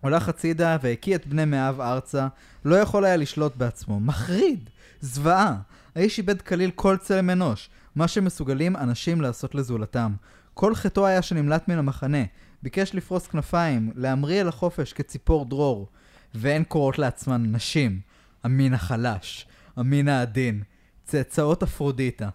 הולך 0.00 0.28
הצידה 0.28 0.76
והקיא 0.82 1.14
את 1.14 1.26
בני 1.26 1.44
מאב 1.44 1.80
ארצה, 1.80 2.28
לא 2.64 2.76
יכול 2.76 3.04
היה 3.04 3.16
לשלוט 3.16 3.56
בעצמו. 3.56 4.00
מחריד! 4.00 4.70
זוועה! 5.00 5.56
האיש 5.94 6.18
איבד 6.18 6.42
כליל 6.42 6.70
כל 6.70 6.96
צלם 6.96 7.30
אנוש, 7.30 7.70
מה 7.96 8.08
שמסוגלים 8.08 8.76
אנשים 8.76 9.20
לעשות 9.20 9.54
לזולתם. 9.54 10.12
כל 10.54 10.74
חטאו 10.74 11.06
היה 11.06 11.22
שנמלט 11.22 11.68
מן 11.68 11.78
המחנה, 11.78 12.22
ביקש 12.64 12.94
לפרוס 12.94 13.26
כנפיים, 13.26 13.92
להמריא 13.94 14.40
אל 14.40 14.48
החופש 14.48 14.92
כציפור 14.92 15.44
דרור, 15.44 15.88
והן 16.34 16.64
קוראות 16.64 16.98
לעצמן 16.98 17.52
נשים, 17.52 18.00
המין 18.42 18.74
החלש, 18.74 19.46
המין 19.76 20.08
העדין, 20.08 20.62
צאצאות 21.04 21.62
אפרודיטה. 21.62 22.28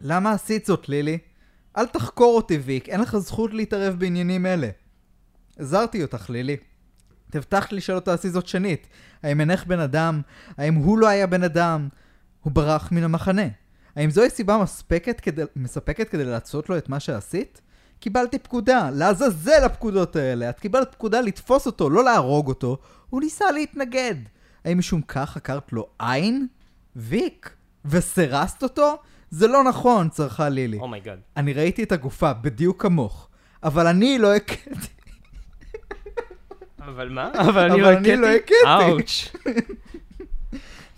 למה 0.00 0.32
עשית 0.32 0.66
זאת, 0.66 0.88
לילי? 0.88 1.18
אל 1.76 1.86
תחקור 1.86 2.36
אותי, 2.36 2.58
ויק, 2.58 2.88
אין 2.88 3.00
לך 3.00 3.16
זכות 3.16 3.54
להתערב 3.54 3.94
בעניינים 3.98 4.46
אלה. 4.46 4.68
הזהרתי 5.58 6.02
אותך, 6.02 6.30
לילי. 6.30 6.56
תבטחת 7.30 7.72
לי 7.72 7.80
שלא 7.80 8.00
תעשי 8.00 8.28
זאת 8.30 8.46
שנית. 8.46 8.86
האם 9.22 9.40
אינך 9.40 9.66
בן 9.66 9.80
אדם? 9.80 10.20
האם 10.56 10.74
הוא 10.74 10.98
לא 10.98 11.08
היה 11.08 11.26
בן 11.26 11.42
אדם? 11.42 11.88
הוא 12.40 12.52
ברח 12.52 12.92
מן 12.92 13.02
המחנה. 13.02 13.48
האם 13.96 14.10
זוהי 14.10 14.30
סיבה 14.30 14.58
מספקת 14.58 15.20
כדי, 15.20 15.42
מספקת 15.56 16.08
כדי 16.08 16.24
לעשות 16.24 16.68
לו 16.68 16.78
את 16.78 16.88
מה 16.88 17.00
שעשית? 17.00 17.60
קיבלתי 18.00 18.38
פקודה, 18.38 18.90
לעזאזל 18.92 19.64
הפקודות 19.64 20.16
האלה. 20.16 20.50
את 20.50 20.60
קיבלת 20.60 20.92
פקודה 20.92 21.20
לתפוס 21.20 21.66
אותו, 21.66 21.90
לא 21.90 22.04
להרוג 22.04 22.48
אותו. 22.48 22.78
הוא 23.10 23.20
ניסה 23.20 23.50
להתנגד. 23.50 24.14
האם 24.64 24.78
משום 24.78 25.02
כך 25.02 25.30
חקרת 25.30 25.72
לו 25.72 25.86
עין? 25.98 26.46
ויק? 26.96 27.50
וסירסת 27.84 28.62
אותו? 28.62 28.98
זה 29.30 29.46
לא 29.46 29.64
נכון, 29.64 30.08
צרחה 30.08 30.48
לילי. 30.48 30.78
oh 30.78 30.88
my 30.88 30.98
god. 30.98 31.18
אני 31.36 31.52
ראיתי 31.52 31.82
את 31.82 31.92
הגופה, 31.92 32.32
בדיוק 32.32 32.82
כמוך. 32.82 33.28
אבל 33.62 33.86
אני 33.86 34.18
לא 34.18 34.34
הכיתי. 34.34 34.88
אבל 36.78 37.08
מה? 37.08 37.30
אבל 37.34 37.70
אני 37.70 37.82
אבל 37.82 37.92
לא 37.92 37.98
אני 37.98 38.16
לא. 38.16 38.26
הכיתי. 38.26 38.54
אאוץ'. 38.66 39.32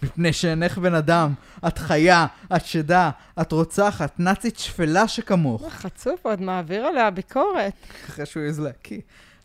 מפני 0.03 0.33
שאינך 0.33 0.79
בן 0.79 0.95
אדם, 0.95 1.33
את 1.67 1.79
חיה, 1.79 2.27
את 2.57 2.67
שדה, 2.67 3.11
את 3.41 3.53
רוצחת, 3.53 4.13
נאצית 4.19 4.59
שפלה 4.59 5.09
שכמוך. 5.09 5.73
חצוף, 5.73 6.27
עוד 6.27 6.41
מעביר 6.43 6.85
עליה 6.87 7.11
ביקורת. 7.11 7.73
אחרי 8.09 8.27
שהוא 8.27 8.43
העז 8.43 8.61
להקיא. 8.61 9.01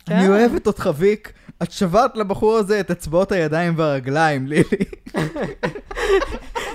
כן. 0.06 0.16
אני 0.16 0.28
אוהבת 0.28 0.68
אותך, 0.68 0.90
ויק. 0.96 1.32
את 1.64 1.72
שברת 1.72 2.18
לבחור 2.18 2.58
הזה 2.58 2.80
את 2.80 2.92
אצבעות 2.92 3.32
הידיים 3.32 3.74
והרגליים, 3.78 4.48
לילי. 4.48 4.64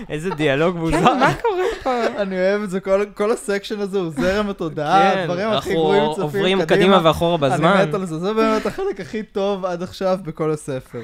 איזה 0.09 0.31
דיאלוג 0.31 0.74
כן, 0.74 0.81
מוזר. 0.81 1.14
מה 1.14 1.35
קורה 1.43 1.62
פה? 1.83 2.07
אני 2.22 2.37
אוהב 2.39 2.62
את 2.62 2.70
זה, 2.70 2.81
כל- 2.81 3.05
כל 3.14 3.33
ה 3.33 3.39
section 3.39 3.81
הזה 3.81 3.99
הוא 3.99 4.11
זרם 4.11 4.51
התודעה, 4.51 5.12
כן, 5.12 5.18
הדברים 5.18 5.49
הכי 5.51 5.72
גרועים 5.72 6.03
צופים 6.11 6.22
עוברים 6.22 6.64
קדימה 6.64 7.01
ואחורה 7.05 7.37
בזמן. 7.37 7.66
אני 7.72 7.89
מת 7.89 7.95
על 7.95 8.07
זה, 8.07 8.18
זה 8.18 8.35
באמת 8.35 8.66
החלק 8.66 9.01
הכי 9.01 9.22
טוב 9.22 9.64
עד 9.64 9.83
עכשיו 9.83 10.18
בכל 10.22 10.51
הספר. 10.51 11.01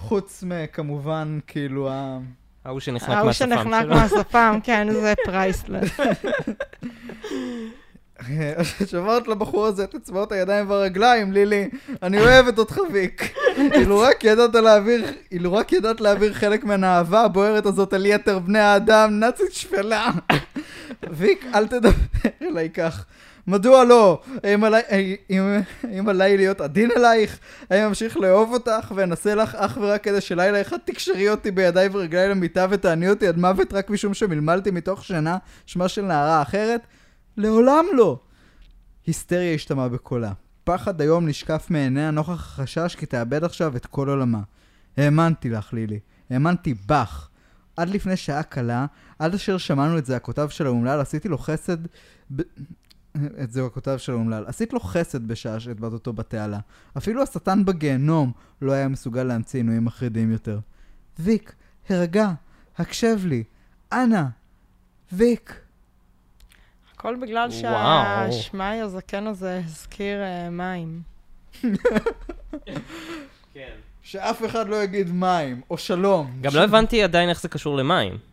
חוץ 0.00 0.44
מכמובן, 0.46 1.38
כאילו, 1.46 1.90
ה... 1.90 2.18
ההוא 2.64 2.80
שנחנק 2.80 3.10
ההוא 3.10 3.26
מהשפם 3.26 3.46
שנחנק 3.48 3.82
שלו. 3.82 3.94
מהשפם, 3.94 4.58
כן, 4.62 4.88
זה 4.92 5.14
priceless. 5.24 5.90
שברת 8.90 9.28
לבחור 9.28 9.66
הזה 9.66 9.84
את 9.84 9.94
אצבעות 9.94 10.32
הידיים 10.32 10.70
והרגליים, 10.70 11.32
לילי. 11.32 11.68
אני 12.02 12.20
אוהבת 12.20 12.58
אותך, 12.58 12.78
ויק. 12.92 13.34
אילו 13.74 13.98
רק 13.98 14.24
ידעת 14.24 14.54
להעביר, 14.54 15.04
אילו 15.32 15.52
רק 15.52 15.72
ידעת 15.72 16.00
להעביר 16.00 16.32
חלק 16.32 16.64
מהאהבה 16.64 17.20
הבוערת 17.20 17.66
הזאת 17.66 17.92
על 17.92 18.06
יתר 18.06 18.38
בני 18.38 18.58
האדם, 18.58 19.20
נאצית 19.20 19.52
שפלה. 19.52 20.10
ויק, 21.10 21.44
אל 21.54 21.66
תדבר 21.66 21.90
אליי 22.42 22.70
כך. 22.70 23.04
מדוע 23.46 23.84
לא? 23.84 24.22
האם 24.44 24.64
עליי, 24.64 24.82
האם, 24.88 25.60
האם 25.82 26.08
עליי 26.08 26.36
להיות 26.36 26.60
עדין 26.60 26.90
אלייך? 26.96 27.38
האם 27.70 27.84
אמשיך 27.84 28.16
לאהוב 28.16 28.52
אותך 28.52 28.92
ואנסה 28.94 29.34
לך 29.34 29.54
אך 29.54 29.78
ורק 29.80 30.04
כדי 30.04 30.20
שלילה 30.20 30.60
אחד 30.60 30.76
תקשרי 30.84 31.30
אותי 31.30 31.50
בידיי 31.50 31.88
ורגליי 31.92 32.28
למיטה 32.28 32.66
ותעני 32.70 33.10
אותי 33.10 33.26
עד 33.26 33.38
מוות 33.38 33.72
רק 33.72 33.90
משום 33.90 34.14
שמלמלתי 34.14 34.70
מתוך 34.70 35.04
שינה 35.04 35.38
שמה 35.66 35.88
של 35.88 36.02
נערה 36.02 36.42
אחרת? 36.42 36.80
לעולם 37.36 37.84
לא! 37.92 38.18
היסטריה 39.06 39.54
השתמעה 39.54 39.88
בקולה. 39.88 40.32
פחד 40.64 41.00
היום 41.00 41.28
נשקף 41.28 41.66
מעיניה 41.70 42.10
נוכח 42.10 42.30
החשש 42.30 42.96
כי 42.98 43.06
תאבד 43.06 43.44
עכשיו 43.44 43.76
את 43.76 43.86
כל 43.86 44.08
עולמה. 44.08 44.40
האמנתי 44.96 45.50
לך, 45.50 45.72
לילי. 45.72 45.98
האמנתי 46.30 46.74
בך. 46.86 47.28
עד 47.76 47.88
לפני 47.88 48.16
שעה 48.16 48.42
קלה, 48.42 48.86
עד 49.18 49.34
אשר 49.34 49.58
שמענו 49.58 49.98
את 49.98 50.06
זעקותיו 50.06 50.50
של 50.50 50.66
האומלל, 50.66 51.00
עשיתי 51.00 51.28
לו 51.28 51.38
חסד... 51.38 51.76
ב... 52.36 52.42
את 53.42 53.52
זעקותיו 53.52 53.98
של 53.98 54.12
האומלל. 54.12 54.44
עשית 54.46 54.72
לו 54.72 54.80
חסד 54.80 55.28
בשעה 55.28 55.60
שהטבעת 55.60 55.92
אותו 55.92 56.12
בתעלה. 56.12 56.58
אפילו 56.98 57.22
השטן 57.22 57.64
בגיהנום 57.64 58.32
לא 58.62 58.72
היה 58.72 58.88
מסוגל 58.88 59.22
להמציא 59.22 59.58
עינויים 59.58 59.84
מחרידים 59.84 60.32
יותר. 60.32 60.58
ויק, 61.18 61.54
הרגע, 61.88 62.30
הקשב 62.78 63.18
לי. 63.24 63.44
אנא, 63.92 64.22
ויק. 65.12 65.60
הכל 66.94 67.16
בגלל. 67.22 67.50
שהשמאי 67.50 68.80
הזקן 68.80 69.26
הזה 69.26 69.60
הזכיר 69.64 70.22
אה, 70.22 70.50
מים. 70.50 71.02
כן. 73.54 73.70
שאף 74.02 74.44
אחד 74.44 74.68
לא 74.68 74.82
יגיד 74.82 75.10
מים, 75.10 75.60
או 75.70 75.78
שלום. 75.78 76.32
גם 76.40 76.52
לא 76.54 76.64
הבנתי 76.64 77.02
עדיין 77.02 77.28
איך 77.28 77.40
זה 77.40 77.48
קשור 77.48 77.76
למים. 77.76 78.29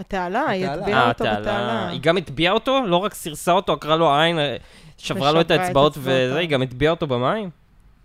התעלה, 0.00 0.46
היא. 0.48 0.66
הטביעה 0.66 1.02
אה, 1.02 1.08
אותו. 1.08 1.24
בתעלה. 1.24 1.88
היא 1.88 2.00
גם 2.00 2.16
הטביעה 2.16 2.52
אותו? 2.52 2.80
לא 2.86 2.96
רק 2.96 3.14
סירסה 3.14 3.52
אותו, 3.52 3.72
עקרה 3.72 3.96
לו 3.96 4.14
עין, 4.14 4.38
אה, 4.38 4.56
שברה 4.98 5.32
לו 5.32 5.40
את 5.40 5.50
האצבעות. 5.50 5.98
וזה, 5.98 6.38
היא 6.38 6.48
גם 6.48 6.62
הטביעה 6.62 6.90
אותו 6.90 7.06
במים? 7.06 7.50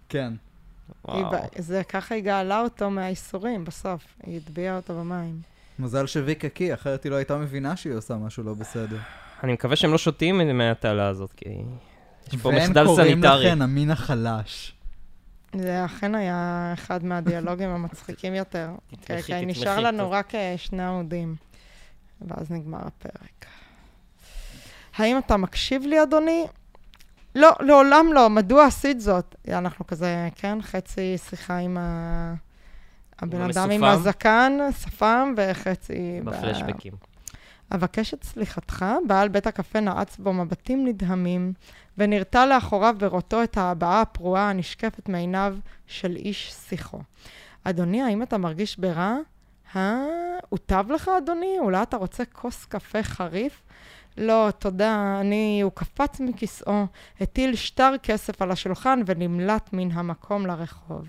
כן. 0.09 0.33
זה 1.57 1.83
ככה 1.83 2.15
היא 2.15 2.23
גאלה 2.23 2.61
אותו 2.61 2.89
מהאיסורים 2.89 3.65
בסוף. 3.65 4.03
היא 4.23 4.37
הטביעה 4.37 4.75
אותו 4.75 4.93
במים. 4.93 5.41
מזל 5.79 6.07
שוויקה 6.07 6.49
קי, 6.49 6.73
אחרת 6.73 7.03
היא 7.03 7.11
לא 7.11 7.15
הייתה 7.15 7.37
מבינה 7.37 7.75
שהיא 7.75 7.93
עושה 7.93 8.15
משהו 8.15 8.43
לא 8.43 8.53
בסדר. 8.53 8.97
אני 9.43 9.53
מקווה 9.53 9.75
שהם 9.75 9.91
לא 9.91 9.97
שותים 9.97 10.57
מהתעלה 10.57 11.07
הזאת, 11.07 11.33
כי 11.33 11.49
יש 12.27 12.35
פה 12.41 12.49
והם 12.49 12.57
מחדל 12.57 12.85
קוראים 12.85 13.21
סניטרי. 13.21 13.45
לכן 13.45 13.61
המין 13.61 13.91
החלש. 13.91 14.73
זה 15.55 15.85
אכן 15.85 16.15
היה 16.15 16.71
אחד 16.73 17.05
מהדיאלוגים 17.05 17.69
המצחיקים 17.69 18.35
יותר. 18.35 18.69
תתמכי, 18.89 19.23
כן, 19.23 19.39
כן, 19.41 19.47
נשאר 19.47 19.73
תתמכי, 19.73 19.81
לנו. 19.81 20.11
רק 20.11 20.35
אה, 20.35 20.53
שני 20.57 20.83
עמודים, 20.83 21.35
ואז 22.27 22.51
נגמר 22.51 22.79
הפרק. 22.87 23.45
האם 24.97 25.17
אתה 25.17 25.37
מקשיב 25.37 25.83
לי, 25.83 26.03
אדוני? 26.03 26.45
לא, 27.35 27.51
לעולם 27.59 28.05
לא. 28.13 28.29
מדוע 28.29 28.65
עשית 28.65 29.01
זאת? 29.01 29.35
אנחנו 29.47 29.87
כזה, 29.87 30.29
כן, 30.35 30.61
חצי 30.61 31.17
שיחה 31.17 31.57
עם 31.57 31.77
ה... 31.77 32.33
הבן 33.19 33.41
אדם 33.41 33.71
עם? 33.71 33.83
הזקן, 33.83 34.57
שפם, 34.81 35.33
וחצי... 35.37 36.21
ב- 36.23 36.29
בפלשבקים. 36.29 36.93
אבקש 37.75 38.13
את 38.13 38.23
סליחתך, 38.23 38.85
בעל 39.07 39.27
בית 39.27 39.47
הקפה 39.47 39.79
נעץ 39.79 40.17
בו 40.17 40.33
מבטים 40.33 40.87
נדהמים, 40.87 41.53
ונרתע 41.97 42.45
לאחוריו 42.45 42.95
בראותו 42.97 43.43
את 43.43 43.57
ההבעה 43.57 44.01
הפרועה 44.01 44.49
הנשקפת 44.49 45.09
מעיניו 45.09 45.55
של 45.87 46.15
איש 46.15 46.53
שיחו. 46.69 46.99
אדוני, 47.63 48.01
האם 48.01 48.23
אתה 48.23 48.37
מרגיש 48.37 48.79
ברע? 48.79 49.15
אה? 49.75 50.03
הוטב 50.49 50.91
לך, 50.91 51.11
אדוני? 51.17 51.55
אולי 51.59 51.81
אתה 51.83 51.97
רוצה 51.97 52.25
כוס 52.25 52.65
קפה 52.65 53.03
חריף? 53.03 53.61
לא, 54.17 54.49
תודה, 54.59 55.17
אני... 55.19 55.61
הוא 55.63 55.71
קפץ 55.75 56.19
מכיסאו, 56.19 56.85
הטיל 57.21 57.55
שטר 57.55 57.93
כסף 58.03 58.41
על 58.41 58.51
השולחן 58.51 59.01
ונמלט 59.05 59.69
מן 59.73 59.91
המקום 59.91 60.45
לרחוב. 60.45 61.07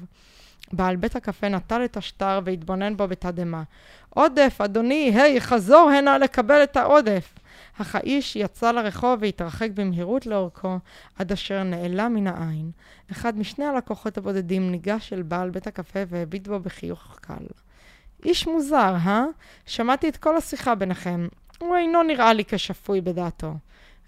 בעל 0.72 0.96
בית 0.96 1.16
הקפה 1.16 1.48
נטל 1.48 1.84
את 1.84 1.96
השטר 1.96 2.40
והתבונן 2.44 2.96
בו 2.96 3.08
בתדהמה. 3.08 3.62
עודף, 4.10 4.60
אדוני, 4.64 5.12
היי, 5.14 5.40
חזור 5.40 5.90
הנה 5.90 6.18
לקבל 6.18 6.62
את 6.62 6.76
העודף. 6.76 7.34
אך 7.80 7.94
האיש 7.94 8.36
יצא 8.36 8.72
לרחוב 8.72 9.18
והתרחק 9.20 9.70
במהירות 9.74 10.26
לאורכו, 10.26 10.78
עד 11.18 11.32
אשר 11.32 11.62
נעלם 11.62 12.14
מן 12.14 12.26
העין. 12.26 12.70
אחד 13.12 13.38
משני 13.38 13.64
הלקוחות 13.64 14.18
הבודדים 14.18 14.70
ניגש 14.70 15.12
אל 15.12 15.22
בעל 15.22 15.50
בית 15.50 15.66
הקפה 15.66 16.00
והביט 16.08 16.48
בו 16.48 16.60
בחיוך 16.60 17.18
קל. 17.20 17.44
איש 18.24 18.46
מוזר, 18.46 18.94
אה? 19.06 19.24
שמעתי 19.66 20.08
את 20.08 20.16
כל 20.16 20.36
השיחה 20.36 20.74
ביניכם. 20.74 21.28
הוא 21.58 21.76
אינו 21.76 22.02
נראה 22.02 22.32
לי 22.32 22.44
כשפוי 22.44 23.00
בדעתו. 23.00 23.54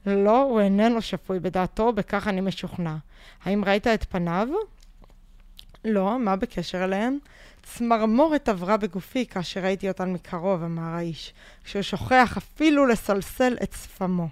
לא, 0.06 0.42
הוא 0.42 0.60
איננו 0.60 1.02
שפוי 1.02 1.40
בדעתו, 1.40 1.92
בכך 1.92 2.28
אני 2.28 2.40
משוכנע. 2.40 2.96
האם 3.44 3.64
ראית 3.64 3.86
את 3.86 4.04
פניו? 4.04 4.48
לא, 5.84 6.18
מה 6.18 6.36
בקשר 6.36 6.84
אליהם? 6.84 7.18
צמרמורת 7.62 8.48
עברה 8.48 8.76
בגופי 8.76 9.26
כאשר 9.26 9.60
ראיתי 9.60 9.88
אותן 9.88 10.12
מקרוב, 10.12 10.62
אמר 10.62 10.94
האיש, 10.94 11.34
כשהוא 11.64 11.82
שוכח 11.82 12.36
אפילו 12.36 12.86
לסלסל 12.86 13.56
את 13.62 13.72
שפמו. 13.72 14.28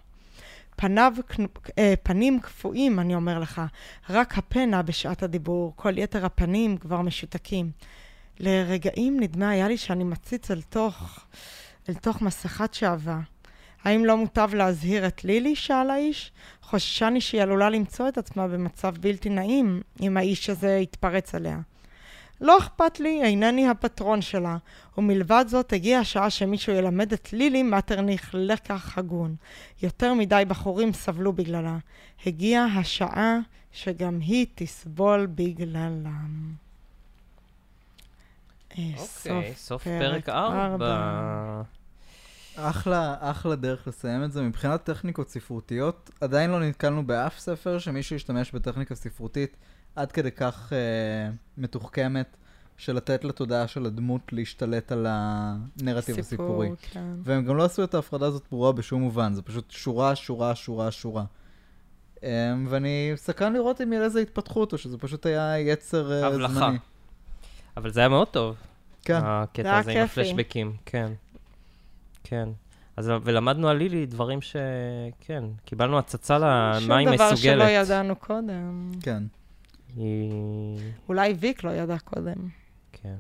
פניו, 0.76 1.12
אה, 1.78 1.95
פנים 2.03 2.41
קפואים, 2.41 2.99
אני 2.99 3.14
אומר 3.14 3.39
לך, 3.39 3.62
רק 4.11 4.39
הפה 4.39 4.66
נע 4.66 4.82
בשעת 4.82 5.22
הדיבור, 5.22 5.72
כל 5.76 5.99
יתר 5.99 6.26
הפנים 6.26 6.76
כבר 6.76 7.01
משותקים. 7.01 7.70
לרגעים 8.41 9.20
נדמה 9.20 9.51
היה 9.51 9.68
לי 9.68 9.76
שאני 9.76 10.05
מציץ 10.05 10.51
אל 10.51 10.62
תוך, 10.62 11.26
אל 11.89 11.95
תוך 11.95 12.22
מסכת 12.22 12.74
שעווה. 12.74 13.20
האם 13.85 14.05
לא 14.05 14.16
מוטב 14.16 14.51
להזהיר 14.55 15.07
את 15.07 15.24
לילי? 15.24 15.57
שאל 15.57 15.91
האיש. 15.91 16.32
חוששני 16.62 17.20
שהיא 17.20 17.43
עלולה 17.43 17.70
למצוא 17.70 18.09
את 18.09 18.18
עצמה 18.18 18.49
במצב 18.49 18.95
בלתי 19.01 19.28
נעים 19.28 19.80
אם 20.01 20.16
האיש 20.16 20.51
הזה 20.51 20.78
יתפרץ 20.82 21.35
עליה. 21.35 21.59
לא 22.41 22.59
אכפת 22.59 23.01
לי, 23.01 23.22
אינני 23.22 23.68
הפטרון 23.68 24.22
שלה. 24.22 24.57
ומלבד 24.99 25.45
זאת, 25.49 25.72
הגיעה 25.72 26.01
השעה 26.01 26.30
שמישהו 26.30 26.72
ילמד 26.72 27.12
את 27.12 27.32
לילי 27.32 27.62
מטרניך 27.62 28.30
לקח 28.39 28.99
הגון. 28.99 29.37
יותר 29.82 30.14
מדי 30.14 30.43
בחורים 30.49 30.93
סבלו 30.93 31.32
בגללה. 31.32 31.78
הגיעה 32.26 32.66
השעה 32.78 33.39
שגם 33.72 34.18
היא 34.20 34.47
תסבול 34.55 35.26
בגללם. 35.26 36.63
אה, 38.79 38.91
אוקיי, 39.31 39.55
סוף 39.57 39.85
פרק 39.85 40.25
פרק 40.25 40.29
4. 40.29 40.66
ארבע. 40.66 41.62
אחלה, 42.57 43.16
אחלה 43.20 43.57
דרך 43.57 43.89
לסיים 43.89 44.25
את 44.25 44.33
זה. 44.33 44.43
מבחינת 44.43 44.85
טכניקות 44.85 45.29
ספרותיות, 45.29 46.11
עדיין 46.20 46.51
לא 46.51 46.61
נתקלנו 46.61 47.07
באף 47.07 47.39
ספר 47.39 47.79
שמישהו 47.79 48.16
השתמש 48.16 48.53
בטכניקה 48.53 48.95
ספרותית 48.95 49.57
עד 49.97 50.12
כדי 50.12 50.31
כך 50.31 50.72
אה, 50.72 51.31
מתוחכמת, 51.59 52.37
של 52.77 52.97
לתת 52.97 53.25
לתודעה 53.25 53.68
של 53.68 53.87
הדמות 53.87 54.33
להשתלט 54.33 54.93
על 54.93 55.07
הנרטיב 55.09 56.18
הסיפורי. 56.18 56.70
כן. 56.93 57.05
והם 57.22 57.45
גם 57.45 57.57
לא 57.57 57.64
עשו 57.64 57.85
את 57.85 57.95
ההפרדה 57.95 58.27
הזאת 58.27 58.43
ברורה 58.51 58.72
בשום 58.72 59.03
מובן, 59.03 59.35
זה 59.35 59.43
פשוט 59.43 59.70
שורה, 59.70 60.14
שורה, 60.14 60.55
שורה, 60.55 60.91
שורה. 60.91 61.25
Um, 62.16 62.25
ואני 62.68 63.12
סקרן 63.16 63.53
לראות 63.53 63.81
אם 63.81 63.93
יהיה 63.93 64.07
לזה 64.07 64.20
התפתחות, 64.20 64.72
או 64.72 64.79
שזה 64.79 64.99
פשוט 64.99 65.27
היה 65.27 65.59
יצר 65.61 66.22
uh, 66.22 66.27
הבלחה. 66.27 66.70
אבל 67.77 67.91
זה 67.91 68.01
היה 68.01 68.09
מאוד 68.09 68.29
טוב. 68.29 68.57
כן. 69.03 69.20
זה 69.20 69.27
הקטע 69.27 69.79
הזה 69.79 69.93
עם. 69.93 70.05
הפלשבקים, 70.05 70.77
כן. 70.87 71.12
כן. 72.25 72.49
אז 72.97 73.11
ולמדנו 73.22 73.68
על 73.68 73.77
לילי 73.77 74.07
דברים 74.07 74.43
ש... 74.43 74.57
כן, 75.20 75.45
קיבלנו 75.64 75.99
הצצה 75.99 76.39
למה 76.39 76.77
היא 76.77 77.07
שום 77.07 77.14
דבר 77.14 77.16
שלא 77.16 77.33
מסוגלת. 77.33 77.87
ידענו 77.87 78.16
קודם. 78.16 78.91
כן. 79.03 79.22
היא... 79.97 80.79
אולי 81.09 81.33
ויק 81.33 81.64
לא 81.64 81.70
ידע 81.70 81.99
קודם. 81.99 82.49
כן. 82.93 83.16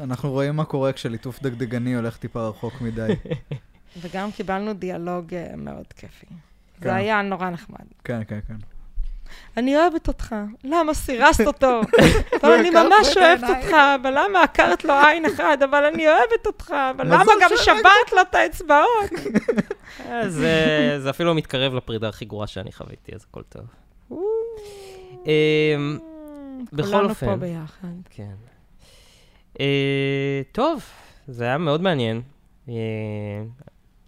אנחנו 0.00 0.30
רואים 0.30 0.56
מה 0.56 0.64
קורה 0.64 0.92
כשליטוף 0.92 1.42
דגדגני 1.42 1.94
הולך 1.94 2.16
טיפה 2.16 2.48
רחוק 2.48 2.80
מדי. 2.80 3.12
וגם 4.00 4.32
קיבלנו 4.32 4.72
דיאלוג 4.72 5.34
אה, 5.34 5.56
מאוד 5.56 5.92
כיפי. 5.96 6.26
כן. 6.26 6.34
זה 6.80 6.94
היה 6.94 7.22
נורא 7.22 7.50
נחמד. 7.50 7.86
כן, 8.04 8.22
כן, 8.28 8.38
כן. 8.48 8.56
אני 9.56 9.76
אוהבת 9.76 10.08
אותך, 10.08 10.34
למה 10.64 10.94
סירסת 10.94 11.46
אותו? 11.46 11.80
אבל 12.42 12.52
אני 12.52 12.68
עקרת 12.68 12.84
ממש 12.86 13.08
את 13.12 13.16
אוהבת. 13.16 13.44
אותך, 13.48 13.76
אבל 14.02 14.18
למה 14.18 14.42
עקרת 14.42 14.84
לו 14.84 14.94
עין 14.94 15.26
אחד? 15.26 15.58
אבל 15.70 15.84
אני 15.84 16.08
אוהבת 16.08 16.46
אותך, 16.46 16.74
אבל 16.90 17.06
למה 17.06 17.32
גם 17.40 17.50
שברת 17.56 18.12
לו 18.12 18.20
את 18.20 18.34
האצבעות? 18.34 19.10
אה, 20.06 20.28
זה, 20.28 20.96
זה 20.98 21.10
אפילו 21.10 21.34
מתקרב 21.34 21.74
לפרידה 21.74 22.08
הכי 22.08 22.24
גרועה 22.24 22.46
שאני 22.46 22.72
חוויתי, 22.72 23.14
אז 23.14 23.26
הכל 23.30 23.42
טוב. 23.42 23.62
אמ, 25.26 25.98
בכל 26.72 26.88
כולנו 26.90 27.08
אופן. 27.08 27.26
פה 27.26 27.36
ביחד. 27.36 27.88
כן. 28.10 28.34
אה, 29.60 30.42
טוב, 30.52 30.82
זה 31.28 31.44
היה 31.44 31.58
מאוד 31.58 31.82
מעניין. 31.82 32.22
אה, 32.68 32.74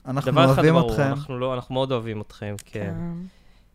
אנחנו 0.06 0.32
דבר 0.32 0.44
אחד 0.44 0.52
אוהבים 0.52 0.74
ברור, 0.74 0.90
אתכם. 0.90 1.02
אנחנו, 1.02 1.38
לא, 1.38 1.54
אנחנו 1.54 1.74
מאוד 1.74 1.92
אוהבים 1.92 2.20
אתכם, 2.20 2.54
כן. 2.64 2.94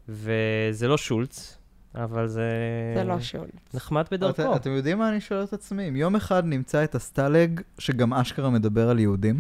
וזה 0.10 0.88
לא 0.88 0.98
שולץ, 0.98 1.58
אבל 1.96 2.28
זה... 2.28 2.52
זה 2.96 3.04
לא 3.04 3.20
שולץ. 3.20 3.52
נחמד 3.74 4.06
בדרכו. 4.12 4.56
את, 4.56 4.62
אתם 4.62 4.72
יודעים 4.72 4.98
מה 4.98 5.10
אני 5.10 5.22
שואל 5.22 5.44
את 5.44 5.54
עצמי? 5.54 5.90
אם 5.90 5.96
יום 5.96 6.16
אחד 6.16 6.46
נמצא 6.46 6.84
את 6.84 6.96
הסטלג 6.96 7.62
שגם 7.80 8.14
אשכרה 8.14 8.50
מדבר 8.50 8.90
על 8.90 9.00
יהודים, 9.00 9.40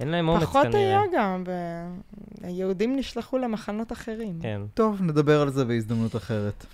אין 0.00 0.08
להם 0.08 0.28
אומץ 0.28 0.42
פחות 0.42 0.62
כנראה. 0.62 0.80
היה 0.80 1.00
גם, 1.16 1.44
ב- 1.44 2.46
היהודים 2.46 2.96
נשלחו 2.96 3.38
למחנות 3.38 3.92
אחרים. 3.92 4.38
כן. 4.42 4.60
טוב, 4.74 5.02
נדבר 5.02 5.40
על 5.40 5.50
זה 5.50 5.64
בהזדמנות 5.64 6.16
אחרת. 6.16 6.66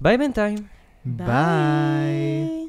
ביי 0.00 0.18
בינתיים. 0.18 0.58
ביי. 1.04 2.59